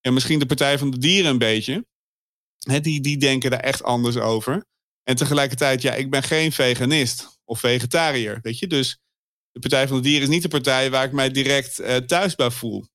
Ja, 0.00 0.10
misschien 0.10 0.38
de 0.38 0.46
Partij 0.46 0.78
van 0.78 0.90
de 0.90 0.98
Dieren 0.98 1.30
een 1.30 1.38
beetje. 1.38 1.86
Hè, 2.58 2.80
die, 2.80 3.00
die 3.00 3.16
denken 3.16 3.50
daar 3.50 3.60
echt 3.60 3.82
anders 3.82 4.16
over. 4.16 4.66
En 5.02 5.16
tegelijkertijd, 5.16 5.82
ja, 5.82 5.94
ik 5.94 6.10
ben 6.10 6.22
geen 6.22 6.52
veganist 6.52 7.40
of 7.44 7.60
vegetariër. 7.60 8.38
Weet 8.42 8.58
je, 8.58 8.66
dus 8.66 8.98
de 9.50 9.60
Partij 9.60 9.88
van 9.88 9.96
de 9.96 10.02
Dieren 10.02 10.22
is 10.22 10.34
niet 10.34 10.42
de 10.42 10.48
partij 10.48 10.90
waar 10.90 11.04
ik 11.04 11.12
mij 11.12 11.30
direct 11.30 11.80
uh, 11.80 11.96
thuis 11.96 12.34
bij 12.34 12.50
voel. 12.50 12.86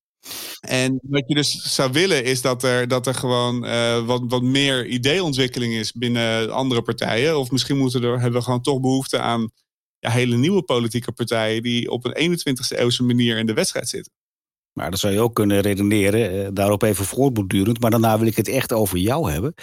En 0.64 0.98
wat 1.02 1.24
je 1.26 1.34
dus 1.34 1.74
zou 1.74 1.92
willen 1.92 2.24
is 2.24 2.40
dat 2.40 2.62
er, 2.62 2.88
dat 2.88 3.06
er 3.06 3.14
gewoon 3.14 3.64
uh, 3.64 4.06
wat, 4.06 4.22
wat 4.28 4.42
meer 4.42 4.86
ideeontwikkeling 4.86 5.74
is 5.74 5.92
binnen 5.92 6.52
andere 6.52 6.82
partijen. 6.82 7.38
Of 7.38 7.50
misschien 7.50 7.78
moeten 7.78 8.02
er, 8.02 8.20
hebben 8.20 8.38
we 8.38 8.44
gewoon 8.44 8.62
toch 8.62 8.80
behoefte 8.80 9.18
aan 9.18 9.50
ja, 9.98 10.10
hele 10.10 10.36
nieuwe 10.36 10.62
politieke 10.62 11.12
partijen 11.12 11.62
die 11.62 11.90
op 11.90 12.04
een 12.04 12.38
21ste 12.38 12.78
eeuwse 12.78 13.02
manier 13.02 13.38
in 13.38 13.46
de 13.46 13.54
wedstrijd 13.54 13.88
zitten. 13.88 14.12
Maar 14.72 14.90
dat 14.90 14.98
zou 14.98 15.12
je 15.12 15.20
ook 15.20 15.34
kunnen 15.34 15.60
redeneren, 15.60 16.44
eh, 16.44 16.48
daarop 16.52 16.82
even 16.82 17.04
voortbordurend. 17.04 17.80
Maar 17.80 17.90
daarna 17.90 18.18
wil 18.18 18.26
ik 18.26 18.36
het 18.36 18.48
echt 18.48 18.72
over 18.72 18.98
jou 18.98 19.30
hebben. 19.30 19.54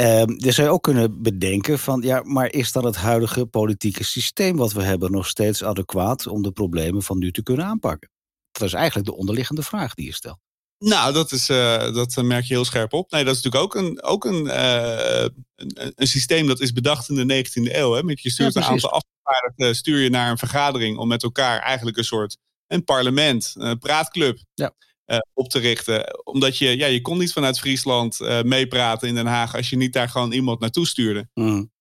Uh, 0.00 0.24
dus 0.24 0.54
zou 0.54 0.66
je 0.66 0.72
ook 0.72 0.82
kunnen 0.82 1.22
bedenken 1.22 1.78
van, 1.78 2.00
ja, 2.02 2.22
maar 2.22 2.52
is 2.52 2.72
dan 2.72 2.84
het 2.84 2.96
huidige 2.96 3.46
politieke 3.46 4.04
systeem 4.04 4.56
wat 4.56 4.72
we 4.72 4.82
hebben 4.82 5.12
nog 5.12 5.26
steeds 5.26 5.64
adequaat 5.64 6.26
om 6.26 6.42
de 6.42 6.52
problemen 6.52 7.02
van 7.02 7.18
nu 7.18 7.30
te 7.30 7.42
kunnen 7.42 7.66
aanpakken? 7.66 8.13
Dat 8.58 8.68
is 8.68 8.74
eigenlijk 8.74 9.06
de 9.06 9.16
onderliggende 9.16 9.62
vraag 9.62 9.94
die 9.94 10.06
je 10.06 10.14
stelt. 10.14 10.38
Nou, 10.78 11.12
dat, 11.12 11.32
is, 11.32 11.48
uh, 11.48 11.94
dat 11.94 12.16
merk 12.22 12.44
je 12.44 12.54
heel 12.54 12.64
scherp 12.64 12.92
op. 12.92 13.10
Nee, 13.10 13.24
dat 13.24 13.36
is 13.36 13.42
natuurlijk 13.42 13.74
ook 13.74 13.82
een, 13.82 14.02
ook 14.02 14.24
een, 14.24 14.46
uh, 14.46 15.22
een, 15.54 15.92
een, 15.94 16.06
systeem 16.06 16.46
dat 16.46 16.60
is 16.60 16.72
bedacht 16.72 17.08
in 17.08 17.26
de 17.26 17.44
19e 17.44 17.74
eeuw. 17.74 17.92
Hè? 17.92 18.02
Met 18.02 18.22
je 18.22 18.30
stuurt 18.30 18.54
ja, 18.54 18.60
een 18.60 18.66
aantal 18.66 18.90
afgevaardigden, 18.90 19.76
stuur 19.76 19.98
je 19.98 20.10
naar 20.10 20.30
een 20.30 20.38
vergadering 20.38 20.98
om 20.98 21.08
met 21.08 21.22
elkaar 21.22 21.58
eigenlijk 21.60 21.96
een 21.96 22.04
soort 22.04 22.36
een 22.66 22.84
parlement, 22.84 23.54
een 23.54 23.78
praatclub 23.78 24.38
ja. 24.54 24.74
uh, 25.06 25.18
op 25.32 25.48
te 25.48 25.58
richten. 25.58 26.24
Omdat 26.24 26.58
je, 26.58 26.76
ja, 26.76 26.86
je 26.86 27.00
kon 27.00 27.18
niet 27.18 27.32
vanuit 27.32 27.58
Friesland 27.58 28.18
meepraten 28.42 29.08
in 29.08 29.14
Den 29.14 29.26
Haag 29.26 29.56
als 29.56 29.70
je 29.70 29.76
niet 29.76 29.92
daar 29.92 30.08
gewoon 30.08 30.32
iemand 30.32 30.60
naartoe 30.60 30.86
stuurde. 30.86 31.28
Mm. 31.34 31.72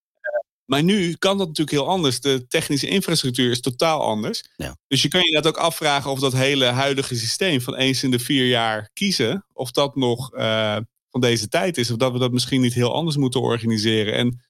Maar 0.66 0.84
nu 0.84 1.14
kan 1.14 1.38
dat 1.38 1.48
natuurlijk 1.48 1.78
heel 1.78 1.88
anders. 1.88 2.20
De 2.20 2.48
technische 2.48 2.88
infrastructuur 2.88 3.52
is 3.52 3.62
totaal 3.62 4.02
anders. 4.02 4.44
Ja. 4.56 4.78
Dus 4.88 5.02
je 5.02 5.08
kan 5.08 5.22
je 5.22 5.32
dat 5.32 5.48
ook 5.48 5.58
afvragen 5.58 6.12
of 6.12 6.20
dat 6.20 6.34
hele 6.34 6.66
huidige 6.66 7.16
systeem 7.16 7.62
van 7.62 7.76
eens 7.76 8.04
in 8.04 8.12
de 8.12 8.20
vier 8.20 8.48
jaar 8.48 8.90
kiezen, 8.94 9.46
of 9.54 9.72
dat 9.72 9.96
nog 9.96 10.34
uh, 10.34 10.78
van 11.10 11.22
deze 11.22 11.48
tijd 11.48 11.78
is. 11.78 11.92
Of 11.92 11.98
dat 11.98 12.12
we 12.12 12.20
dat 12.20 12.32
misschien 12.32 12.62
niet 12.62 12.74
heel 12.74 12.94
anders 12.94 13.18
moeten 13.18 13.42
organiseren. 13.42 14.14
En 14.14 14.42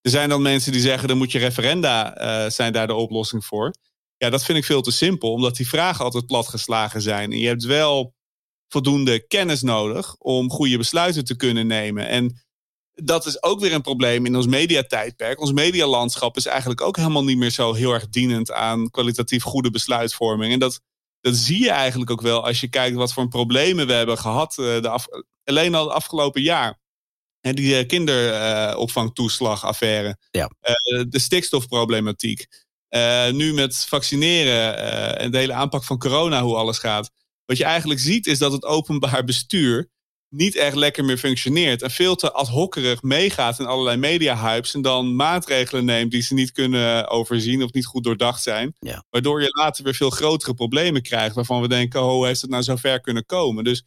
er 0.00 0.10
zijn 0.10 0.28
dan 0.28 0.42
mensen 0.42 0.72
die 0.72 0.80
zeggen, 0.80 1.08
dan 1.08 1.16
moet 1.16 1.32
je 1.32 1.38
referenda 1.38 2.20
uh, 2.20 2.50
zijn 2.50 2.72
daar 2.72 2.86
de 2.86 2.94
oplossing 2.94 3.44
voor. 3.44 3.74
Ja, 4.16 4.30
dat 4.30 4.44
vind 4.44 4.58
ik 4.58 4.64
veel 4.64 4.82
te 4.82 4.90
simpel, 4.90 5.32
omdat 5.32 5.56
die 5.56 5.68
vragen 5.68 6.04
altijd 6.04 6.26
platgeslagen 6.26 7.02
zijn. 7.02 7.32
En 7.32 7.38
je 7.38 7.46
hebt 7.46 7.64
wel 7.64 8.14
voldoende 8.68 9.26
kennis 9.26 9.62
nodig 9.62 10.16
om 10.18 10.50
goede 10.50 10.76
besluiten 10.76 11.24
te 11.24 11.36
kunnen 11.36 11.66
nemen. 11.66 12.08
En 12.08 12.41
dat 12.94 13.26
is 13.26 13.42
ook 13.42 13.60
weer 13.60 13.72
een 13.72 13.82
probleem 13.82 14.26
in 14.26 14.36
ons 14.36 14.46
mediatijdperk. 14.46 15.40
Ons 15.40 15.52
medialandschap 15.52 16.36
is 16.36 16.46
eigenlijk 16.46 16.80
ook 16.80 16.96
helemaal 16.96 17.24
niet 17.24 17.36
meer 17.36 17.50
zo 17.50 17.72
heel 17.72 17.92
erg 17.92 18.08
dienend 18.08 18.52
aan 18.52 18.90
kwalitatief 18.90 19.42
goede 19.42 19.70
besluitvorming. 19.70 20.52
En 20.52 20.58
dat 20.58 20.80
dat 21.22 21.36
zie 21.36 21.62
je 21.62 21.70
eigenlijk 21.70 22.10
ook 22.10 22.20
wel 22.20 22.46
als 22.46 22.60
je 22.60 22.68
kijkt 22.68 22.96
wat 22.96 23.12
voor 23.12 23.28
problemen 23.28 23.86
we 23.86 23.92
hebben 23.92 24.18
gehad 24.18 24.54
de 24.54 24.88
af, 24.88 25.06
alleen 25.44 25.74
al 25.74 25.84
het 25.84 25.92
afgelopen 25.92 26.42
jaar. 26.42 26.80
En 27.40 27.54
die 27.54 27.86
kinderopvangtoeslagaffaire. 27.86 30.16
Ja. 30.30 30.50
de 31.08 31.18
stikstofproblematiek. 31.18 32.46
nu 33.30 33.52
met 33.52 33.76
vaccineren 33.76 34.76
en 35.18 35.30
de 35.30 35.38
hele 35.38 35.52
aanpak 35.52 35.84
van 35.84 35.98
corona, 35.98 36.42
hoe 36.42 36.56
alles 36.56 36.78
gaat. 36.78 37.10
Wat 37.44 37.56
je 37.56 37.64
eigenlijk 37.64 38.00
ziet 38.00 38.26
is 38.26 38.38
dat 38.38 38.52
het 38.52 38.64
openbaar 38.64 39.24
bestuur 39.24 39.90
niet 40.32 40.56
echt 40.56 40.76
lekker 40.76 41.04
meer 41.04 41.18
functioneert. 41.18 41.82
En 41.82 41.90
veel 41.90 42.14
te 42.14 42.32
ad 42.32 42.48
hockerig 42.48 43.02
meegaat 43.02 43.58
in 43.58 43.66
allerlei 43.66 43.96
media-hypes. 43.96 44.74
En 44.74 44.82
dan 44.82 45.16
maatregelen 45.16 45.84
neemt 45.84 46.10
die 46.10 46.22
ze 46.22 46.34
niet 46.34 46.52
kunnen 46.52 47.08
overzien 47.08 47.62
of 47.62 47.72
niet 47.72 47.86
goed 47.86 48.04
doordacht 48.04 48.42
zijn. 48.42 48.74
Ja. 48.78 49.04
Waardoor 49.10 49.42
je 49.42 49.48
later 49.48 49.84
weer 49.84 49.94
veel 49.94 50.10
grotere 50.10 50.54
problemen 50.54 51.02
krijgt. 51.02 51.34
Waarvan 51.34 51.60
we 51.60 51.68
denken, 51.68 52.02
oh, 52.02 52.08
hoe 52.08 52.26
heeft 52.26 52.40
het 52.40 52.50
nou 52.50 52.62
zo 52.62 52.76
ver 52.76 53.00
kunnen 53.00 53.26
komen? 53.26 53.64
Dus, 53.64 53.84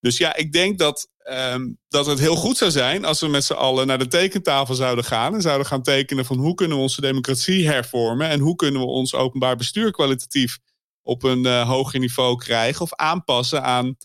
dus 0.00 0.16
ja, 0.16 0.36
ik 0.36 0.52
denk 0.52 0.78
dat, 0.78 1.08
um, 1.30 1.78
dat 1.88 2.06
het 2.06 2.18
heel 2.18 2.36
goed 2.36 2.56
zou 2.56 2.70
zijn 2.70 3.04
als 3.04 3.20
we 3.20 3.28
met 3.28 3.44
z'n 3.44 3.52
allen 3.52 3.86
naar 3.86 3.98
de 3.98 4.08
tekentafel 4.08 4.74
zouden 4.74 5.04
gaan. 5.04 5.34
En 5.34 5.42
zouden 5.42 5.66
gaan 5.66 5.82
tekenen 5.82 6.24
van 6.24 6.38
hoe 6.38 6.54
kunnen 6.54 6.76
we 6.76 6.82
onze 6.82 7.00
democratie 7.00 7.68
hervormen. 7.68 8.28
En 8.28 8.40
hoe 8.40 8.56
kunnen 8.56 8.80
we 8.80 8.86
ons 8.86 9.14
openbaar 9.14 9.56
bestuur 9.56 9.90
kwalitatief 9.90 10.58
op 11.02 11.22
een 11.22 11.46
uh, 11.46 11.68
hoger 11.68 12.00
niveau 12.00 12.36
krijgen. 12.36 12.82
Of 12.82 12.94
aanpassen 12.94 13.62
aan 13.62 13.96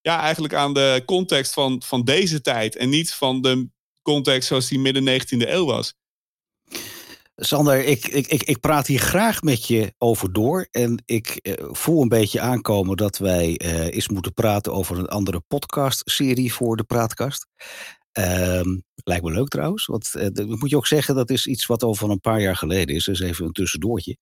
ja, 0.00 0.20
eigenlijk 0.20 0.54
aan 0.54 0.74
de 0.74 1.02
context 1.06 1.52
van, 1.52 1.82
van 1.84 2.04
deze 2.04 2.40
tijd. 2.40 2.76
En 2.76 2.88
niet 2.88 3.14
van 3.14 3.40
de 3.40 3.70
context 4.02 4.48
zoals 4.48 4.68
die 4.68 4.78
midden 4.78 5.20
19e 5.20 5.48
eeuw 5.48 5.64
was. 5.64 5.94
Sander, 7.40 7.84
ik, 7.84 8.06
ik, 8.06 8.26
ik, 8.26 8.42
ik 8.42 8.60
praat 8.60 8.86
hier 8.86 8.98
graag 8.98 9.42
met 9.42 9.66
je 9.66 9.94
over 9.98 10.32
door. 10.32 10.68
En 10.70 11.02
ik 11.04 11.28
eh, 11.28 11.52
voel 11.70 12.02
een 12.02 12.08
beetje 12.08 12.40
aankomen 12.40 12.96
dat 12.96 13.18
wij 13.18 13.56
eh, 13.56 13.94
eens 13.94 14.08
moeten 14.08 14.34
praten 14.34 14.72
over 14.72 14.98
een 14.98 15.08
andere 15.08 15.40
podcast-serie 15.40 16.52
voor 16.52 16.76
de 16.76 16.84
Praatkast. 16.84 17.46
Um, 18.12 18.82
lijkt 18.94 19.24
me 19.24 19.32
leuk 19.32 19.48
trouwens. 19.48 19.86
Want 19.86 20.12
dat 20.12 20.46
moet 20.46 20.70
je 20.70 20.76
ook 20.76 20.86
zeggen, 20.86 21.14
dat 21.14 21.30
is 21.30 21.46
iets 21.46 21.66
wat 21.66 21.82
al 21.82 21.94
van 21.94 22.10
een 22.10 22.20
paar 22.20 22.40
jaar 22.40 22.56
geleden 22.56 22.94
is. 22.94 23.04
Dus 23.04 23.20
even 23.20 23.44
een 23.44 23.52
tussendoortje. 23.52 24.16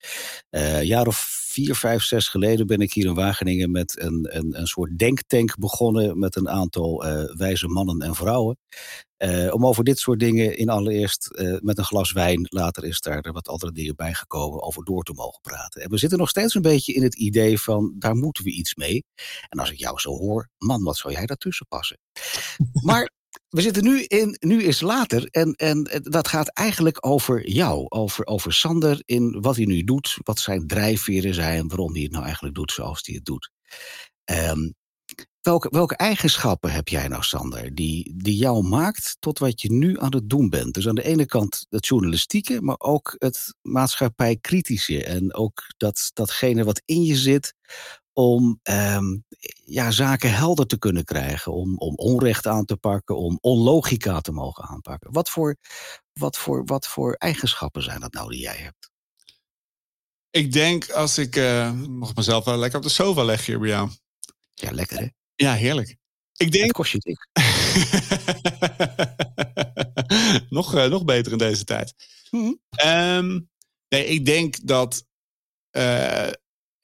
Uh, 0.51 0.83
jaar 0.83 1.07
of 1.07 1.44
vier, 1.49 1.75
vijf, 1.75 2.03
zes 2.03 2.29
geleden 2.29 2.66
ben 2.66 2.81
ik 2.81 2.92
hier 2.92 3.07
in 3.07 3.14
Wageningen 3.14 3.70
met 3.70 4.01
een, 4.01 4.37
een, 4.37 4.59
een 4.59 4.66
soort 4.66 4.99
denktank 4.99 5.59
begonnen. 5.59 6.18
Met 6.18 6.37
een 6.37 6.49
aantal 6.49 7.07
uh, 7.07 7.37
wijze 7.37 7.68
mannen 7.68 8.01
en 8.01 8.14
vrouwen. 8.14 8.59
om 9.51 9.66
over 9.66 9.85
dit 9.85 9.99
soort 9.99 10.20
dingen 10.20 10.57
in 10.59 10.68
allereerst 10.68 11.31
met 11.61 11.79
een 11.79 11.85
glas 11.85 12.12
wijn, 12.12 12.46
later 12.49 12.85
is 12.85 13.01
daar 13.01 13.33
wat 13.33 13.49
andere 13.49 13.72
dingen 13.72 13.96
bij 13.96 14.14
gekomen, 14.14 14.62
over 14.62 14.85
door 14.85 15.03
te 15.03 15.12
mogen 15.12 15.40
praten. 15.40 15.83
En 15.83 15.90
we 15.90 15.99
zitten 15.99 16.18
nog 16.18 16.29
steeds 16.29 16.55
een 16.55 16.62
beetje 16.62 16.92
in 16.92 17.03
het 17.03 17.14
idee 17.14 17.61
van 17.61 17.94
daar 17.99 18.14
moeten 18.14 18.44
we 18.44 18.51
iets 18.51 18.75
mee. 18.75 19.05
En 19.49 19.59
als 19.59 19.70
ik 19.70 19.79
jou 19.79 19.99
zo 19.99 20.11
hoor, 20.11 20.49
man, 20.59 20.83
wat 20.83 20.96
zou 20.96 21.12
jij 21.12 21.27
daartussen 21.27 21.66
passen? 21.68 21.99
Maar 22.72 23.11
we 23.49 23.61
zitten 23.61 23.85
nu 23.85 24.03
in 24.03 24.37
Nu 24.40 24.62
is 24.62 24.81
Later. 24.81 25.27
En, 25.31 25.53
en 25.53 25.88
dat 26.03 26.29
gaat 26.29 26.49
eigenlijk 26.49 27.07
over 27.07 27.49
jou. 27.49 27.87
Over, 27.88 28.27
over 28.27 28.53
Sander 28.53 29.03
in 29.05 29.40
wat 29.40 29.57
hij 29.57 29.64
nu 29.64 29.85
doet. 29.85 30.18
Wat 30.22 30.38
zijn 30.38 30.66
drijfveren 30.66 31.35
zijn. 31.35 31.68
Waarom 31.68 31.92
hij 31.92 32.03
het 32.03 32.12
nou 32.12 32.25
eigenlijk 32.25 32.55
doet 32.55 32.72
zoals 32.72 33.01
hij 33.03 33.14
het 33.14 33.25
doet. 33.25 33.51
Um, 34.25 34.75
welke, 35.46 35.68
welke 35.70 35.96
eigenschappen 35.96 36.72
heb 36.72 36.88
jij 36.88 37.09
nou, 37.09 37.22
Sander, 37.22 37.75
die, 37.75 38.14
die 38.16 38.37
jou 38.37 38.62
maakt 38.62 39.16
tot 39.18 39.38
wat 39.38 39.61
je 39.61 39.72
nu 39.72 40.01
aan 40.01 40.14
het 40.14 40.29
doen 40.29 40.49
bent? 40.49 40.75
Dus 40.75 40.88
aan 40.88 40.94
de 40.94 41.05
ene 41.05 41.27
kant 41.27 41.66
het 41.68 41.87
journalistieke, 41.87 42.62
maar 42.62 42.79
ook 42.79 43.14
het 43.18 43.55
maatschappijkritische. 43.62 45.05
En 45.05 45.35
ook 45.35 45.62
dat, 45.77 46.11
datgene 46.12 46.64
wat 46.64 46.83
in 46.85 47.03
je 47.03 47.16
zit 47.16 47.55
om 48.18 48.61
um, 48.62 49.24
ja, 49.64 49.90
zaken 49.90 50.35
helder 50.35 50.66
te 50.66 50.79
kunnen 50.79 51.05
krijgen, 51.05 51.52
om, 51.52 51.79
om 51.79 51.94
onrecht 51.94 52.46
aan 52.46 52.64
te 52.64 52.76
pakken, 52.76 53.16
om 53.16 53.38
onlogica 53.40 54.20
te 54.20 54.33
mogen 54.33 54.64
aanpakken. 54.64 55.12
Wat 55.12 55.31
voor, 55.31 55.57
wat, 56.12 56.37
voor, 56.37 56.64
wat 56.64 56.87
voor 56.87 57.12
eigenschappen 57.12 57.83
zijn 57.83 58.00
dat 58.00 58.12
nou 58.12 58.31
die 58.31 58.40
jij 58.40 58.57
hebt? 58.57 58.90
Ik 60.31 60.52
denk 60.52 60.90
als 60.90 61.18
ik 61.18 61.37
uh, 61.37 61.72
mag 61.72 62.14
mezelf 62.14 62.44
wel 62.44 62.57
lekker 62.57 62.79
op 62.79 62.85
de 62.85 62.90
sofa 62.90 63.24
leggen 63.24 63.46
hier 63.46 63.59
bij 63.59 63.68
jou. 63.68 63.90
Ja, 64.55 64.70
lekker 64.70 64.98
hè? 64.98 65.07
Ja, 65.35 65.52
heerlijk. 65.52 65.96
Ik 66.37 66.52
denk... 66.52 66.64
Het 66.64 66.72
kost 66.72 66.92
je 66.92 66.98
dik. 66.98 67.29
nog, 70.59 70.74
uh, 70.74 70.87
nog 70.87 71.05
beter 71.05 71.33
in 71.33 71.38
deze 71.38 71.64
tijd. 71.64 71.94
Mm 72.31 72.61
um, 72.85 73.50
nee, 73.88 74.07
ik 74.07 74.24
denk 74.24 74.66
dat 74.66 75.05
uh, 75.76 76.31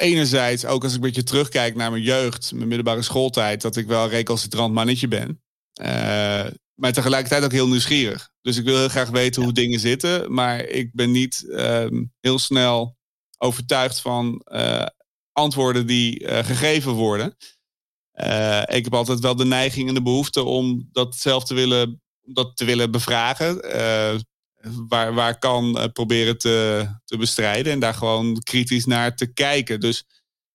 enerzijds, 0.03 0.65
ook 0.65 0.83
als 0.83 0.93
ik 0.93 0.99
een 0.99 1.05
beetje 1.05 1.23
terugkijk 1.23 1.75
naar 1.75 1.91
mijn 1.91 2.03
jeugd, 2.03 2.53
mijn 2.53 2.69
middelbare 2.69 3.03
schooltijd, 3.03 3.63
dat 3.63 3.77
ik 3.77 3.87
wel 3.87 4.05
een 4.05 4.11
recalcitrant 4.11 4.75
mannetje 4.75 5.09
ben. 5.09 5.43
Uh, 5.83 6.47
maar 6.75 6.93
tegelijkertijd 6.93 7.45
ook 7.45 7.53
heel 7.53 7.69
nieuwsgierig. 7.69 8.31
Dus 8.41 8.57
ik 8.57 8.65
wil 8.65 8.79
heel 8.79 8.89
graag 8.89 9.11
weten 9.11 9.43
hoe 9.43 9.53
dingen 9.53 9.81
zitten. 9.81 10.33
Maar 10.33 10.65
ik 10.65 10.93
ben 10.93 11.11
niet 11.11 11.45
uh, 11.47 11.87
heel 12.21 12.39
snel 12.39 12.97
overtuigd 13.39 14.01
van 14.01 14.43
uh, 14.53 14.87
antwoorden 15.33 15.87
die 15.87 16.21
uh, 16.21 16.39
gegeven 16.39 16.93
worden. 16.93 17.37
ik 18.67 18.85
heb 18.85 18.95
altijd 18.95 19.21
wel 19.21 19.37
de 19.37 19.45
neiging 19.45 19.89
en 19.89 19.95
de 19.95 20.03
behoefte 20.03 20.43
om 20.43 20.89
dat 20.93 21.17
zelf 21.17 21.45
te 21.45 21.55
willen, 21.55 22.03
dat 22.23 22.57
te 22.57 22.65
willen 22.65 22.91
bevragen 22.91 23.61
waar, 24.89 25.15
waar 25.15 25.39
kan 25.39 25.79
uh, 25.79 25.85
proberen 25.93 26.39
te, 26.39 26.87
te 27.05 27.17
bestrijden. 27.17 27.73
En 27.73 27.79
daar 27.79 27.95
gewoon 27.95 28.39
kritisch 28.43 28.85
naar 28.85 29.17
te 29.17 29.33
kijken. 29.33 29.81
Dus 29.81 30.05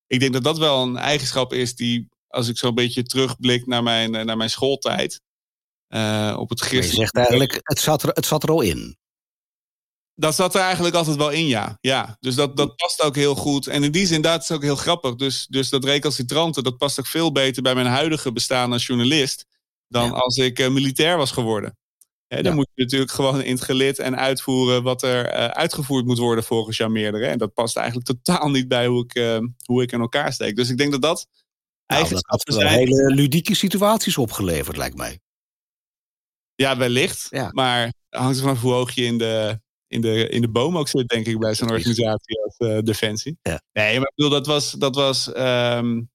ik 0.08 0.20
denk 0.20 0.34
dat 0.34 0.44
dat 0.44 0.58
wel 0.58 0.84
een 0.84 0.98
eigenschap 0.98 1.54
is 1.54 1.76
die, 1.76 2.08
als 2.28 2.48
ik 2.48 2.58
zo'n 2.58 2.76
beetje 2.76 3.04
terugblik 3.04 3.66
naar 3.66 3.84
mijn, 3.84 4.16
eh, 4.16 4.26
naar 4.26 4.38
mijn 4.38 4.50
schooltijd. 4.50 5.22
Uh, 5.90 6.36
op 6.40 6.50
het 6.50 6.68
Je 6.70 6.84
zegt 6.84 7.16
eigenlijk, 7.16 7.60
het 7.62 7.80
zat, 7.80 8.04
er, 8.04 8.10
het 8.10 8.26
zat 8.26 8.44
er 8.44 8.50
al 8.50 8.62
in. 8.62 8.98
Dat 10.16 10.36
zat 10.36 10.56
er 10.56 10.62
eigenlijk 10.62 10.96
altijd 10.96 11.18
wel 11.18 11.30
in, 11.30 11.46
ja. 11.46 11.78
ja. 11.82 12.18
Dus 12.20 12.36
dat, 12.36 12.58
dat 12.58 12.76
past 12.76 13.02
ook 13.02 13.16
heel 13.16 13.36
goed. 13.36 13.68
En 13.68 13.84
in 13.84 13.92
die 13.92 14.08
zin, 14.08 14.22
dat 14.22 14.42
is 14.42 14.52
ook 14.52 14.62
heel 14.62 14.76
grappig. 14.76 15.16
Dus, 15.16 15.46
dus 15.50 15.70
dat 15.70 15.84
recalcitrante, 15.84 16.62
dat 16.62 16.78
past 16.78 17.00
ook 17.00 17.08
veel 17.08 17.32
beter 17.32 17.62
bij 17.62 17.74
mijn 17.74 17.88
huidige 17.88 18.32
bestaan 18.32 18.72
als 18.72 18.86
journalist. 18.86 19.46
dan 19.88 20.14
als 20.14 20.38
ik 20.38 20.60
uh, 20.60 20.70
militair 20.70 21.18
was 21.18 21.32
geworden 21.32 21.78
dan 22.28 22.56
moet 22.56 22.70
je 22.74 22.82
natuurlijk 22.82 23.12
gewoon 23.12 23.42
in 23.42 23.54
het 23.54 23.64
gelid 23.64 24.00
en 24.00 24.18
uitvoeren 24.18 24.84
wat 24.84 25.04
er 25.04 25.26
uh, 25.26 25.46
uitgevoerd 25.46 26.06
moet 26.06 26.18
worden 26.18 26.44
volgens 26.44 26.78
jou 26.78 26.92
meerdere. 26.92 27.26
En 27.26 27.38
dat 27.38 27.54
past 27.54 27.78
eigenlijk 27.78 28.08
totaal 28.24 28.50
niet 28.50 28.68
bij 28.68 28.88
hoe 28.88 29.04
ik, 29.04 29.16
uh, 29.16 29.40
hoe 29.66 29.82
ik 29.82 29.92
in 29.92 30.00
elkaar 30.00 30.34
steek. 30.34 30.56
Dus 30.56 30.70
ik 30.70 30.78
denk 30.78 30.92
dat 30.92 31.02
dat 31.02 31.28
nou. 31.88 32.10
Dat 32.10 32.26
had 32.26 32.44
wel 32.44 32.68
hele 32.68 33.14
ludieke 33.14 33.56
situaties 33.56 34.18
opgeleverd, 34.18 34.78
lijkt 34.78 34.98
mij. 34.98 35.20
Ja, 36.56 36.78
wellicht. 36.78 37.28
Ja. 37.30 37.50
Maar 37.52 37.94
hangt 38.10 38.36
er 38.36 38.44
vanaf 38.44 38.62
hoe 38.62 38.74
hoog 38.74 38.92
je 38.92 39.04
in 39.04 39.18
de, 39.18 39.60
in 39.88 40.02
de, 40.02 40.30
in 40.30 40.42
de 40.42 40.50
boom 40.50 40.78
ook 40.78 40.88
zit, 40.88 41.08
denk 41.08 41.26
ik, 41.26 41.40
bij 41.40 41.56
zo'n 41.56 41.72
organisatie 41.72 42.44
als 42.44 42.56
uh, 42.58 42.80
Defensie. 42.80 43.38
Ja. 43.42 43.62
Nee, 43.74 44.00
maar 44.00 44.08
ik 44.08 44.16
bedoel, 44.16 44.32
dat 44.32 44.46
was, 44.46 44.72
dat, 44.72 44.96
was, 44.96 45.28
um, 45.38 46.10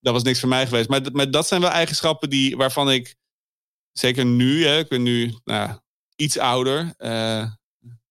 dat 0.00 0.12
was 0.12 0.22
niks 0.22 0.40
voor 0.40 0.48
mij 0.48 0.66
geweest. 0.66 0.88
Maar, 0.88 1.02
maar 1.12 1.30
dat 1.30 1.48
zijn 1.48 1.60
wel 1.60 1.70
eigenschappen 1.70 2.30
die, 2.30 2.56
waarvan 2.56 2.90
ik 2.90 3.16
zeker 3.92 4.24
nu, 4.24 4.66
hè, 4.66 4.78
ik 4.78 4.88
ben 4.88 5.02
nu 5.02 5.34
nou, 5.44 5.70
iets 6.16 6.38
ouder. 6.38 6.94
Uh, 6.98 7.44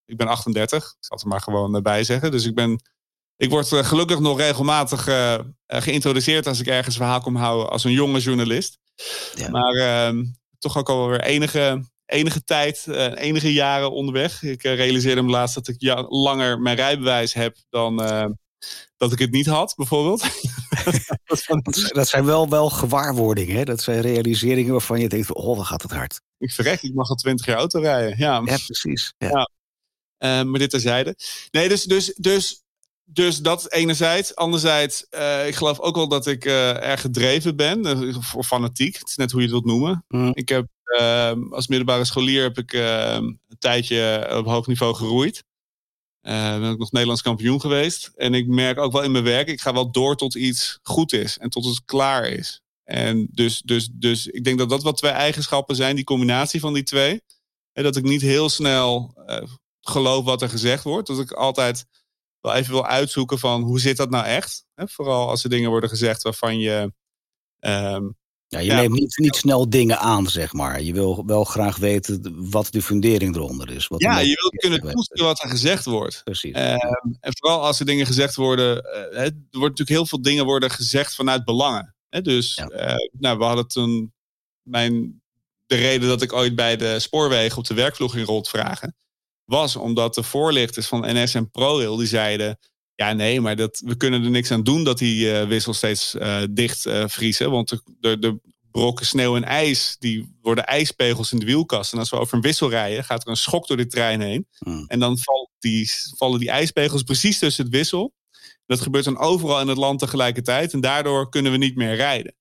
ik 0.06 0.17
ben 0.17 0.28
38, 0.28 0.78
ik 0.78 0.84
zal 1.00 1.17
het 1.17 1.22
er 1.22 1.28
maar 1.28 1.41
gewoon 1.41 1.82
bij 1.82 2.04
zeggen. 2.04 2.32
Dus 2.32 2.46
ik 2.46 2.56
ben. 2.56 2.82
Ik 3.38 3.50
word 3.50 3.72
uh, 3.72 3.84
gelukkig 3.84 4.20
nog 4.20 4.38
regelmatig 4.38 5.08
uh, 5.08 5.39
geïntroduceerd 5.67 6.48
als 6.48 6.60
ik 6.60 6.67
ergens 6.67 6.96
verhaal 6.96 7.22
kom 7.22 7.36
houden 7.36 7.70
als 7.70 7.84
een 7.84 7.91
jonge 7.91 8.20
journalist. 8.20 8.78
Ja. 9.36 9.50
Maar 9.50 9.74
ehm, 9.74 10.24
toch 10.60 10.78
ook 10.78 10.89
alweer 10.89 11.22
enige, 11.22 11.89
enige 12.06 12.44
tijd, 12.44 12.88
enige 13.15 13.54
jaren 13.54 13.91
onderweg. 13.91 14.44
Ik 14.44 14.62
realiseerde 14.62 15.22
me 15.22 15.30
laatst 15.30 15.56
dat 15.56 15.67
ik 15.67 16.06
langer 16.10 16.60
mijn 16.60 16.76
rijbewijs 16.76 17.34
heb 17.34 17.58
dan 17.70 18.00
dat 18.97 19.12
ik 19.12 19.19
het 19.19 19.32
niet 19.32 19.45
had, 19.45 19.74
bijvoorbeeld. 19.76 20.24
dat 21.93 22.08
zijn 22.08 22.26
wel, 22.26 22.50
wel 22.50 22.69
gewaarwordingen. 22.69 23.56
Hè? 23.56 23.63
Dat 23.63 23.82
zijn 23.82 24.02
realiseringen 24.02 24.71
waarvan 24.71 25.00
je 25.00 25.10
denkt: 25.10 25.34
oh, 25.34 25.56
dan 25.56 25.65
gaat 25.65 25.82
het 25.82 25.91
hard. 25.91 26.21
Ik 26.38 26.52
verrek, 26.52 26.82
ik 26.82 26.93
mag 26.93 27.10
al 27.10 27.15
twintig 27.15 27.45
jaar 27.45 27.58
auto 27.58 27.80
rijden. 27.80 28.17
Ja, 28.17 28.41
ja 28.45 28.58
precies. 28.65 29.13
Ja. 29.17 29.28
ja. 29.28 29.50
Uh, 30.24 30.50
maar 30.50 30.60
dit 30.60 30.69
terzijde. 30.69 31.15
Nee, 31.52 31.69
dus, 31.69 31.84
dus, 31.84 32.13
dus, 32.15 32.63
dus 33.04 33.38
dat 33.38 33.71
enerzijds. 33.71 34.36
Anderzijds, 34.36 35.06
uh, 35.12 35.47
ik 35.47 35.56
geloof 35.56 35.80
ook 35.80 35.95
wel 35.95 36.08
dat 36.08 36.28
ik 36.28 36.45
uh, 36.45 36.84
erg 36.84 37.02
gedreven 37.02 37.56
ben. 37.56 37.86
Of 38.36 38.47
fanatiek. 38.47 38.97
Het 38.97 39.08
is 39.08 39.15
net 39.15 39.32
hoe 39.32 39.41
je 39.41 39.45
het 39.45 39.56
wilt 39.56 39.74
noemen. 39.74 40.06
Mm. 40.08 40.32
Ik 40.34 40.50
heb 40.50 40.67
ehm, 40.84 41.54
als 41.54 41.67
middelbare 41.67 42.06
scholier 42.06 42.43
heb 42.43 42.58
ik 42.58 42.74
ehm, 42.74 43.24
een 43.24 43.58
tijdje 43.60 44.28
op 44.38 44.45
hoog 44.45 44.67
niveau 44.67 44.95
geroeid. 44.95 45.43
Uh, 46.22 46.60
ben 46.60 46.72
ik 46.72 46.78
nog 46.78 46.92
Nederlands 46.92 47.22
kampioen 47.22 47.62
geweest. 47.62 48.12
En 48.16 48.34
ik 48.34 48.48
merk 48.48 48.78
ook 48.78 48.92
wel 48.92 49.04
in 49.04 49.12
mijn 49.12 49.24
werk, 49.24 49.48
ik 49.48 49.62
ga 49.62 49.74
wel 49.74 49.92
door 49.92 50.16
tot 50.16 50.36
iets 50.36 50.80
goed 50.84 51.14
is 51.14 51.38
en 51.38 51.50
tot 51.50 51.66
het 51.66 51.86
klaar 51.86 52.28
is. 52.28 52.62
En 52.84 53.28
dus, 53.32 53.62
dus, 53.62 53.90
dus 53.94 54.28
ik 54.28 54.44
denk 54.44 54.58
dat 54.58 54.70
dat 54.70 54.84
wat 54.84 54.98
twee 54.98 55.12
eigenschappen 55.12 55.76
zijn, 55.76 55.96
die 55.96 56.04
combinatie 56.04 56.60
van 56.60 56.74
die 56.74 56.84
twee. 56.84 57.22
En 57.74 57.84
dat 57.84 57.96
ik 57.96 58.04
niet 58.04 58.22
heel 58.22 58.50
snel 58.50 59.14
uh, 59.28 59.44
geloof 59.82 60.26
wat 60.26 60.42
er 60.42 60.50
gezegd 60.50 60.84
wordt. 60.84 61.08
Dat 61.08 61.20
ik 61.20 61.32
altijd 61.32 61.86
wel 62.40 62.54
even 62.54 62.74
wil 62.74 62.86
uitzoeken 62.86 63.40
van 63.40 63.62
hoe 63.62 63.80
zit 63.80 63.98
dat 63.98 64.10
nou 64.10 64.26
echt. 64.26 64.66
Vooral 64.76 65.30
als 65.30 65.44
er 65.44 65.50
dingen 65.50 65.70
worden 65.70 65.90
gezegd 65.90 66.22
waarvan 66.22 66.60
je... 66.60 66.94
Ehm, 67.60 68.10
ja, 68.52 68.60
je 68.60 68.74
neemt 68.74 69.00
niet, 69.00 69.18
niet 69.18 69.36
snel 69.36 69.70
dingen 69.70 70.00
aan, 70.00 70.28
zeg 70.28 70.54
maar. 70.54 70.82
Je 70.82 70.94
wil 70.94 71.24
wel 71.26 71.44
graag 71.44 71.78
weten 71.78 72.50
wat 72.52 72.72
de 72.72 72.82
fundering 72.82 73.36
eronder 73.36 73.72
is. 73.72 73.88
Wat 73.88 74.02
ja, 74.02 74.20
je 74.20 74.40
wilt 74.42 74.56
kunnen 74.56 74.94
toetsen 74.94 75.26
wat 75.26 75.44
er 75.44 75.50
gezegd 75.50 75.86
wordt. 75.86 76.22
Precies. 76.24 76.54
Ehm, 76.54 76.78
en 77.20 77.38
vooral 77.38 77.62
als 77.62 77.80
er 77.80 77.86
dingen 77.86 78.06
gezegd 78.06 78.36
worden... 78.36 78.86
Uh, 78.86 79.20
er 79.20 79.34
wordt 79.52 79.52
natuurlijk 79.52 79.90
heel 79.90 80.06
veel 80.06 80.22
dingen 80.22 80.46
worden 80.46 80.72
gezegd 80.72 81.16
vanuit 81.16 81.46
belangen. 81.46 81.96
Hè? 82.10 82.22
Dus 82.22 82.58
uh, 82.58 82.96
nou, 83.12 83.38
we 83.38 83.44
hadden 83.44 83.68
toen... 83.68 84.14
Mijn, 84.62 85.22
de 85.66 85.76
reden 85.76 86.08
dat 86.08 86.22
ik 86.22 86.34
ooit 86.34 86.56
bij 86.56 86.76
de 86.76 87.00
spoorwegen 87.00 87.58
op 87.58 87.68
de 87.68 87.74
werkvloer 87.74 88.10
ging 88.10 88.28
rondvragen... 88.28 88.96
was 89.46 89.76
omdat 89.76 90.16
de 90.16 90.24
voorlichters 90.24 90.88
van 90.88 91.22
NS 91.22 91.34
en 91.34 91.52
ProRail 91.52 91.96
die 91.96 92.08
zeiden... 92.08 92.60
Ja, 93.02 93.14
nee, 93.14 93.42
maar 93.42 93.56
dat, 93.56 93.82
we 93.86 93.98
kunnen 93.98 94.24
er 94.24 94.30
niks 94.30 94.52
aan 94.52 94.64
doen 94.64 94.84
dat 94.84 94.98
die 94.98 95.26
uh, 95.26 95.48
wissels 95.48 95.78
steeds 95.78 96.16
uh, 96.16 96.44
dicht 96.52 96.86
uh, 96.86 97.04
vriezen. 97.08 97.52
Want 97.52 97.70
de, 97.70 97.82
de, 98.00 98.20
de, 98.20 98.40
brokken 98.72 99.06
sneeuw 99.06 99.36
en 99.36 99.44
ijs, 99.44 99.96
die 100.00 100.38
worden 100.42 100.66
ijspegels 100.66 101.32
in 101.32 101.40
de 101.40 101.46
wielkast. 101.46 101.94
En 101.94 102.00
als 102.00 102.10
we 102.10 102.20
over 102.20 102.34
een 102.34 102.42
wissel 102.42 102.70
rijden, 102.70 103.04
gaat 103.04 103.24
er 103.24 103.30
een 103.30 103.36
schok 103.36 103.68
door 103.68 103.78
de 103.78 103.88
trein 103.88 104.22
heen. 104.22 104.48
Hmm. 104.58 104.86
En 104.88 105.00
dan 105.00 105.18
valt 105.18 105.50
die, 105.60 105.92
vallen 106.18 106.40
die 106.40 106.50
ijspegels 106.50 107.04
precies 107.04 107.40
tussen 107.40 107.64
het 107.64 107.74
wissel. 107.74 108.14
Dat 108.66 108.82
gebeurt 108.82 109.06
dan 109.06 109.18
overal 109.18 109.62
in 109.62 109.68
het 109.68 109.78
land 109.78 110.00
tegelijkertijd. 110.00 110.74
En 110.74 110.82
daardoor 110.82 111.30
kunnen 111.30 111.52
we 111.52 111.58
niet 111.58 111.76
meer 111.76 111.96
rijden. 111.96 112.36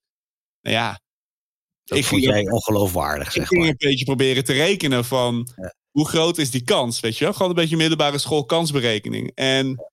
Nou 0.62 0.76
ja. 0.76 1.00
Dat 1.84 1.98
ik 1.98 2.04
vond 2.04 2.22
jij 2.22 2.50
ongeloofwaardig, 2.50 3.32
zeg 3.32 3.42
ik 3.42 3.48
ging 3.48 3.68
een 3.68 3.74
beetje 3.78 4.04
proberen 4.04 4.44
te 4.44 4.52
rekenen 4.52 5.04
van... 5.04 5.48
Ja. 5.56 5.74
Hoe 5.90 6.08
groot 6.08 6.38
is 6.38 6.50
die 6.50 6.64
kans, 6.64 7.00
weet 7.00 7.18
je 7.18 7.24
wel? 7.24 7.32
Gewoon 7.32 7.48
een 7.48 7.54
beetje 7.54 7.76
middelbare 7.76 8.18
school 8.18 8.44
kansberekening. 8.44 9.32
En 9.34 9.89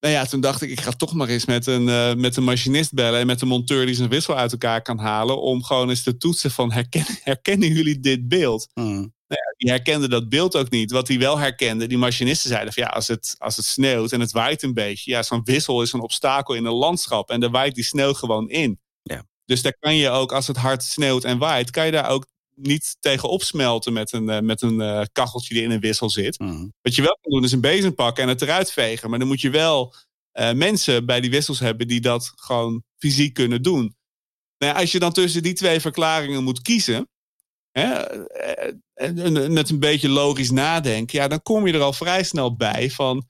nou 0.00 0.14
ja, 0.14 0.24
toen 0.24 0.40
dacht 0.40 0.62
ik, 0.62 0.70
ik 0.70 0.80
ga 0.80 0.90
toch 0.90 1.14
maar 1.14 1.28
eens 1.28 1.44
met 1.44 1.66
een, 1.66 1.86
uh, 1.86 2.14
met 2.14 2.36
een 2.36 2.44
machinist 2.44 2.92
bellen 2.92 3.20
en 3.20 3.26
met 3.26 3.40
een 3.40 3.48
monteur 3.48 3.86
die 3.86 3.94
zijn 3.94 4.08
wissel 4.08 4.36
uit 4.36 4.52
elkaar 4.52 4.82
kan 4.82 4.98
halen. 4.98 5.40
Om 5.40 5.64
gewoon 5.64 5.88
eens 5.88 6.02
te 6.02 6.16
toetsen 6.16 6.50
van 6.50 6.72
herkennen, 6.72 7.18
herkennen 7.32 7.68
jullie 7.68 8.00
dit 8.00 8.28
beeld? 8.28 8.68
Hmm. 8.72 9.12
Nou 9.30 9.42
ja, 9.42 9.54
die 9.56 9.70
herkende 9.70 10.08
dat 10.08 10.28
beeld 10.28 10.56
ook 10.56 10.70
niet. 10.70 10.90
Wat 10.90 11.06
die 11.06 11.18
wel 11.18 11.38
herkende, 11.38 11.86
die 11.86 11.98
machinisten 11.98 12.50
zeiden 12.50 12.72
van 12.72 12.82
ja, 12.82 12.88
als 12.88 13.08
het, 13.08 13.34
als 13.38 13.56
het 13.56 13.64
sneeuwt 13.64 14.12
en 14.12 14.20
het 14.20 14.32
waait 14.32 14.62
een 14.62 14.74
beetje. 14.74 15.10
Ja, 15.10 15.22
zo'n 15.22 15.44
wissel 15.44 15.82
is 15.82 15.92
een 15.92 16.00
obstakel 16.00 16.54
in 16.54 16.64
een 16.64 16.72
landschap 16.72 17.30
en 17.30 17.40
daar 17.40 17.50
waait 17.50 17.74
die 17.74 17.84
sneeuw 17.84 18.12
gewoon 18.12 18.48
in. 18.48 18.80
Ja. 19.02 19.24
Dus 19.44 19.62
daar 19.62 19.76
kan 19.78 19.96
je 19.96 20.10
ook, 20.10 20.32
als 20.32 20.46
het 20.46 20.56
hard 20.56 20.82
sneeuwt 20.82 21.24
en 21.24 21.38
waait, 21.38 21.70
kan 21.70 21.86
je 21.86 21.92
daar 21.92 22.08
ook 22.08 22.26
niet 22.62 22.96
tegen 23.00 23.28
opsmelten 23.28 23.92
met 23.92 24.12
een, 24.12 24.28
uh, 24.28 24.38
met 24.38 24.62
een 24.62 24.80
uh, 24.80 25.02
kacheltje 25.12 25.54
die 25.54 25.62
in 25.62 25.70
een 25.70 25.80
wissel 25.80 26.10
zit. 26.10 26.38
Mm. 26.38 26.72
Wat 26.82 26.94
je 26.94 27.02
wel 27.02 27.18
kan 27.20 27.32
doen 27.32 27.44
is 27.44 27.52
een 27.52 27.60
bezem 27.60 27.94
pakken 27.94 28.22
en 28.22 28.28
het 28.28 28.42
eruit 28.42 28.72
vegen. 28.72 29.10
Maar 29.10 29.18
dan 29.18 29.28
moet 29.28 29.40
je 29.40 29.50
wel 29.50 29.94
uh, 30.32 30.52
mensen 30.52 31.06
bij 31.06 31.20
die 31.20 31.30
wissels 31.30 31.58
hebben 31.58 31.88
die 31.88 32.00
dat 32.00 32.32
gewoon 32.36 32.82
fysiek 32.98 33.34
kunnen 33.34 33.62
doen. 33.62 33.96
Nou 34.58 34.72
ja, 34.72 34.80
als 34.80 34.92
je 34.92 34.98
dan 34.98 35.12
tussen 35.12 35.42
die 35.42 35.52
twee 35.52 35.80
verklaringen 35.80 36.44
moet 36.44 36.62
kiezen, 36.62 37.08
hè, 37.70 38.02
en 38.94 39.52
met 39.52 39.70
een 39.70 39.78
beetje 39.78 40.08
logisch 40.08 40.50
nadenken, 40.50 41.18
ja, 41.18 41.28
dan 41.28 41.42
kom 41.42 41.66
je 41.66 41.72
er 41.72 41.80
al 41.80 41.92
vrij 41.92 42.22
snel 42.22 42.56
bij 42.56 42.90
van 42.90 43.28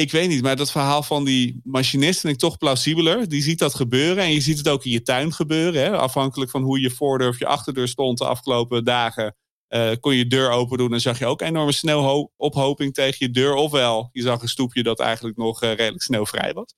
ik 0.00 0.10
weet 0.10 0.28
niet, 0.28 0.42
maar 0.42 0.56
dat 0.56 0.70
verhaal 0.70 1.02
van 1.02 1.24
die 1.24 1.60
machinist 1.64 2.20
vind 2.20 2.32
ik 2.32 2.38
toch 2.38 2.58
plausibeler. 2.58 3.28
Die 3.28 3.42
ziet 3.42 3.58
dat 3.58 3.74
gebeuren 3.74 4.24
en 4.24 4.32
je 4.32 4.40
ziet 4.40 4.58
het 4.58 4.68
ook 4.68 4.84
in 4.84 4.90
je 4.90 5.02
tuin 5.02 5.32
gebeuren. 5.32 5.82
Hè? 5.82 5.96
Afhankelijk 5.96 6.50
van 6.50 6.62
hoe 6.62 6.80
je 6.80 6.90
voordeur 6.90 7.28
of 7.28 7.38
je 7.38 7.46
achterdeur 7.46 7.88
stond 7.88 8.18
de 8.18 8.24
afgelopen 8.24 8.84
dagen. 8.84 9.36
Uh, 9.68 9.90
kon 10.00 10.14
je 10.14 10.26
deur 10.26 10.50
open 10.50 10.78
doen 10.78 10.92
en 10.92 11.00
zag 11.00 11.18
je 11.18 11.26
ook 11.26 11.40
enorme 11.40 11.72
sneeuwophoping 11.72 12.94
tegen 12.94 13.16
je 13.18 13.30
deur. 13.30 13.54
Ofwel, 13.54 14.08
je 14.12 14.22
zag 14.22 14.42
een 14.42 14.48
stoepje 14.48 14.82
dat 14.82 15.00
eigenlijk 15.00 15.36
nog 15.36 15.62
uh, 15.62 15.74
redelijk 15.74 16.02
sneeuwvrij 16.02 16.52
was. 16.52 16.74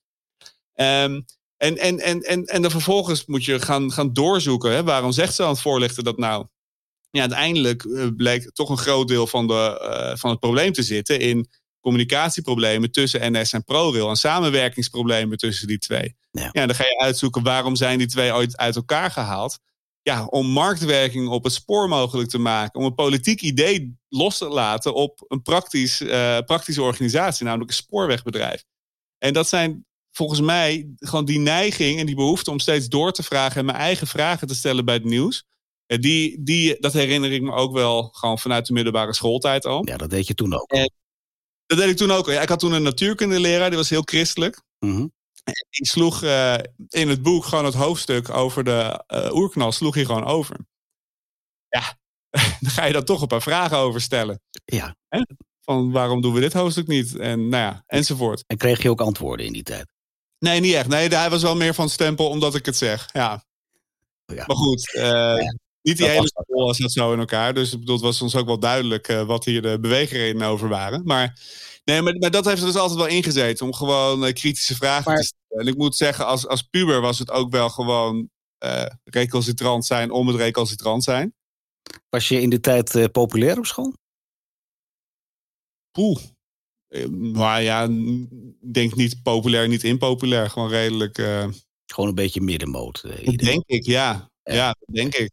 Um, 0.75 1.25
en, 1.57 1.79
en, 1.79 1.99
en, 1.99 2.21
en, 2.21 2.45
en 2.45 2.63
dan 2.63 2.71
vervolgens 2.71 3.27
moet 3.27 3.45
je 3.45 3.61
gaan, 3.61 3.93
gaan 3.93 4.13
doorzoeken. 4.13 4.73
Hè? 4.73 4.83
Waarom 4.83 5.13
zegt 5.13 5.35
ze 5.35 5.43
aan 5.43 5.49
het 5.49 5.61
voorlichten 5.61 6.05
dat 6.05 6.19
nou? 6.19 6.47
Ja, 7.11 7.21
uiteindelijk 7.21 7.85
uh, 7.85 8.07
bleek 8.17 8.51
toch 8.53 8.69
een 8.71 8.79
groot 8.79 9.09
deel 9.09 9.27
van, 9.27 9.47
de, 9.47 10.15
van 10.19 10.31
het 10.31 10.41
probleem 10.41 10.73
te 10.73 10.83
zitten 10.83 11.21
in 11.21 11.49
communicatieproblemen 11.83 12.91
tussen 12.91 13.33
NS 13.33 13.53
en 13.53 13.65
ProRail 13.65 14.09
en 14.09 14.17
samenwerkingsproblemen 14.17 15.39
tussen 15.39 15.67
die 15.67 15.79
twee. 15.79 16.17
Ja. 16.31 16.49
ja, 16.53 16.67
dan 16.67 16.75
ga 16.75 16.85
je 16.85 16.99
uitzoeken 16.99 17.43
waarom 17.43 17.77
zijn 17.77 17.99
die 17.99 18.07
twee 18.07 18.33
ooit 18.33 18.57
uit 18.57 18.77
elkaar 18.77 19.11
gehaald. 19.11 19.59
Ja, 20.03 20.25
om 20.25 20.47
marktwerking 20.47 21.29
op 21.29 21.45
het 21.45 21.53
spoor 21.53 21.89
mogelijk 21.89 22.29
te 22.29 22.39
maken. 22.39 22.81
Om 22.81 22.87
een 22.87 22.95
politiek 22.95 23.41
idee 23.41 23.97
los 24.09 24.39
te 24.39 24.49
laten 24.49 24.95
op 24.95 25.25
een 25.29 25.43
praktisch, 25.43 26.01
uh, 26.01 26.39
praktische 26.39 26.83
organisatie, 26.83 27.45
namelijk 27.45 27.71
een 27.71 27.77
spoorwegbedrijf. 27.77 28.65
En 29.19 29.33
dat 29.33 29.49
zijn 29.49 29.87
volgens 30.11 30.41
mij 30.41 30.89
gewoon 30.97 31.25
die 31.25 31.39
neiging 31.39 31.99
en 31.99 32.07
die 32.07 32.15
behoefte 32.15 32.51
om 32.51 32.59
steeds 32.59 32.89
door 32.89 33.13
te 33.13 33.23
vragen 33.23 33.59
en 33.59 33.65
mijn 33.65 33.79
eigen 33.79 34.07
vragen 34.07 34.47
te 34.47 34.55
stellen 34.55 34.85
bij 34.85 34.95
het 34.95 35.05
nieuws. 35.05 35.45
Die, 35.87 36.43
die, 36.43 36.77
dat 36.81 36.93
herinner 36.93 37.33
ik 37.33 37.43
me 37.43 37.53
ook 37.53 37.73
wel 37.73 38.03
gewoon 38.13 38.39
vanuit 38.39 38.67
de 38.67 38.73
middelbare 38.73 39.15
schooltijd 39.15 39.67
al. 39.67 39.89
Ja, 39.89 39.97
dat 39.97 40.11
deed 40.11 40.27
je 40.27 40.35
toen 40.35 40.55
ook. 40.55 40.71
En, 40.71 40.93
dat 41.75 41.81
deed 41.85 41.91
ik 41.93 41.97
toen 41.97 42.17
ook. 42.17 42.27
Ja, 42.27 42.41
ik 42.41 42.49
had 42.49 42.59
toen 42.59 42.73
een 42.73 42.83
natuurkundeleraar, 42.83 43.69
die 43.69 43.79
was 43.79 43.91
heel 43.91 44.03
christelijk. 44.05 44.63
Mm 44.79 44.95
-hmm. 44.95 45.13
En 45.45 45.67
die 45.71 45.87
sloeg 45.87 46.23
uh, 46.23 46.55
in 46.89 47.09
het 47.09 47.23
boek 47.23 47.45
gewoon 47.45 47.65
het 47.65 47.75
hoofdstuk 47.75 48.31
over 48.31 48.65
de 48.65 49.05
uh, 49.09 49.35
oerknal, 49.35 49.73
sloeg 49.73 49.95
hij 49.95 50.05
gewoon 50.05 50.25
over. 50.25 50.57
Ja, 51.69 51.99
dan 52.61 52.71
ga 52.71 52.85
je 52.85 52.93
dan 52.93 53.05
toch 53.05 53.21
een 53.21 53.29
paar 53.29 53.43
vragen 53.43 53.77
over 53.77 54.01
stellen. 54.01 54.41
Ja. 54.65 54.97
Hè? 55.09 55.23
Van 55.61 55.93
waarom 55.93 56.21
doen 56.21 56.33
we 56.33 56.41
dit 56.41 56.53
hoofdstuk 56.53 56.87
niet? 56.87 57.17
En 57.17 57.49
nou 57.49 57.63
ja, 57.63 57.83
enzovoort. 57.87 58.45
En 58.47 58.57
kreeg 58.57 58.83
je 58.83 58.91
ook 58.91 59.01
antwoorden 59.01 59.47
in 59.47 59.53
die 59.53 59.63
tijd? 59.63 59.93
Nee, 60.39 60.61
niet 60.61 60.75
echt. 60.75 60.89
Nee, 60.89 61.09
hij 61.09 61.31
was 61.31 61.43
wel 61.43 61.57
meer 61.57 61.75
van 61.75 61.89
stempel 61.89 62.29
omdat 62.29 62.55
ik 62.55 62.67
het 62.67 62.77
zeg. 62.77 63.09
Ja. 63.13 63.45
ja. 64.25 64.45
Maar 64.47 64.57
goed, 64.57 64.95
uh, 64.95 65.03
ja. 65.03 65.57
Niet 65.83 65.97
die 65.97 66.09
hele 66.09 66.27
school 66.27 66.67
was 66.67 66.79
dat 66.79 66.93
zo 66.93 67.13
in 67.13 67.19
elkaar. 67.19 67.55
Dus 67.55 67.73
ik 67.73 67.79
bedoel, 67.79 67.95
het 67.95 68.05
was 68.05 68.23
ons 68.23 68.37
ook 68.37 68.47
wel 68.47 68.59
duidelijk 68.59 69.09
uh, 69.09 69.23
wat 69.23 69.45
hier 69.45 69.63
de 69.63 69.81
beweegredenen 69.81 70.49
over 70.49 70.69
waren. 70.69 71.03
Maar, 71.05 71.41
nee, 71.85 72.03
maar, 72.03 72.17
maar, 72.17 72.31
dat 72.31 72.45
heeft 72.45 72.61
er 72.61 72.67
dus 72.67 72.77
altijd 72.77 72.99
wel 72.99 73.09
ingezeten. 73.09 73.67
Om 73.67 73.75
gewoon 73.75 74.25
uh, 74.25 74.33
kritische 74.33 74.75
vragen 74.75 75.13
maar, 75.13 75.21
te 75.21 75.25
stellen. 75.25 75.67
En 75.67 75.73
ik 75.73 75.79
moet 75.79 75.97
zeggen, 75.97 76.27
als, 76.27 76.47
als 76.47 76.63
puber 76.63 77.01
was 77.01 77.19
het 77.19 77.31
ook 77.31 77.51
wel 77.51 77.69
gewoon 77.69 78.29
uh, 78.65 78.87
recalcitrant 79.05 79.85
zijn 79.85 80.11
om 80.11 80.27
het 80.27 80.37
recalcitrant 80.37 81.05
zijn. 81.05 81.35
Was 82.09 82.29
je 82.29 82.41
in 82.41 82.51
die 82.51 82.61
tijd 82.61 83.13
populair 83.13 83.59
op 83.59 83.67
school? 83.67 83.95
Poeh. 85.91 86.19
Maar 87.11 87.63
ja, 87.63 87.89
denk 88.61 88.95
niet 88.95 89.23
populair, 89.23 89.69
niet 89.69 89.85
impopulair. 89.85 90.51
Gewoon 90.51 90.69
redelijk... 90.69 91.17
Gewoon 91.87 92.09
een 92.09 92.15
beetje 92.15 92.41
middenmoot. 92.41 93.03
denk 93.37 93.63
ik, 93.67 93.85
ja. 93.87 94.31
Ja, 94.43 94.55
ja 94.55 94.77
dat 94.79 94.95
denk 94.95 95.15
ik. 95.15 95.31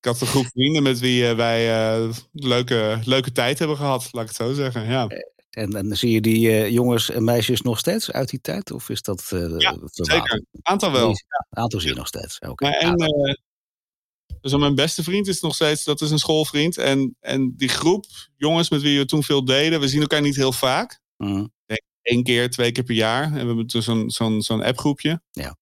Ik 0.00 0.04
had 0.04 0.20
een 0.20 0.26
groep 0.26 0.46
vrienden 0.52 0.82
met 0.82 0.98
wie 0.98 1.34
wij 1.34 1.98
uh, 2.00 2.14
leuke, 2.32 3.00
leuke 3.04 3.32
tijd 3.32 3.58
hebben 3.58 3.76
gehad, 3.76 4.08
laat 4.12 4.22
ik 4.22 4.28
het 4.28 4.36
zo 4.36 4.52
zeggen. 4.52 4.88
Ja. 4.88 5.06
En, 5.50 5.72
en 5.72 5.96
zie 5.96 6.10
je 6.10 6.20
die 6.20 6.48
uh, 6.48 6.68
jongens 6.68 7.10
en 7.10 7.24
meisjes 7.24 7.62
nog 7.62 7.78
steeds 7.78 8.10
uit 8.10 8.28
die 8.28 8.40
tijd? 8.40 8.70
Of 8.70 8.88
is 8.88 9.02
dat 9.02 9.30
uh, 9.34 9.58
ja, 9.58 9.78
zeker. 9.90 10.32
Een 10.32 10.60
aantal 10.62 10.92
wel. 10.92 11.08
Een 11.08 11.16
aantal 11.62 11.80
zie 11.80 11.88
je 11.90 11.96
nog 11.96 12.06
steeds. 12.06 12.38
Okay. 12.38 12.72
en, 12.72 12.96
dus 14.40 14.56
mijn 14.56 14.74
beste 14.74 15.02
vriend 15.02 15.28
is 15.28 15.40
nog 15.40 15.54
steeds, 15.54 15.84
dat 15.84 16.00
is 16.00 16.10
een 16.10 16.18
schoolvriend. 16.18 16.76
En, 16.76 17.16
en 17.20 17.54
die 17.56 17.68
groep 17.68 18.04
jongens 18.36 18.70
met 18.70 18.82
wie 18.82 18.98
we 18.98 19.04
toen 19.04 19.22
veel 19.22 19.44
deden, 19.44 19.80
we 19.80 19.88
zien 19.88 20.00
elkaar 20.00 20.20
niet 20.20 20.36
heel 20.36 20.52
vaak. 20.52 21.00
Mm. 21.16 21.52
Eén 22.02 22.22
keer, 22.22 22.50
twee 22.50 22.72
keer 22.72 22.84
per 22.84 22.94
jaar. 22.94 23.22
En 23.24 23.32
we 23.32 23.46
hebben 23.46 23.66
toen 23.66 23.82
zo'n 23.82 24.10
zo'n 24.10 24.42
zo'n 24.42 24.62
appgroepje. 24.62 25.22
Ja. 25.30 25.56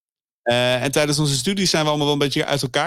en 0.81 0.93
tijdens 0.93 1.19
onze 1.19 1.35
studies 1.35 1.71
zijn 1.71 1.83
we 1.83 1.89
allemaal 1.89 2.07
wel 2.07 2.17
een 2.17 2.23
beetje 2.23 2.45
uit 2.45 2.63
elkaar 2.63 2.75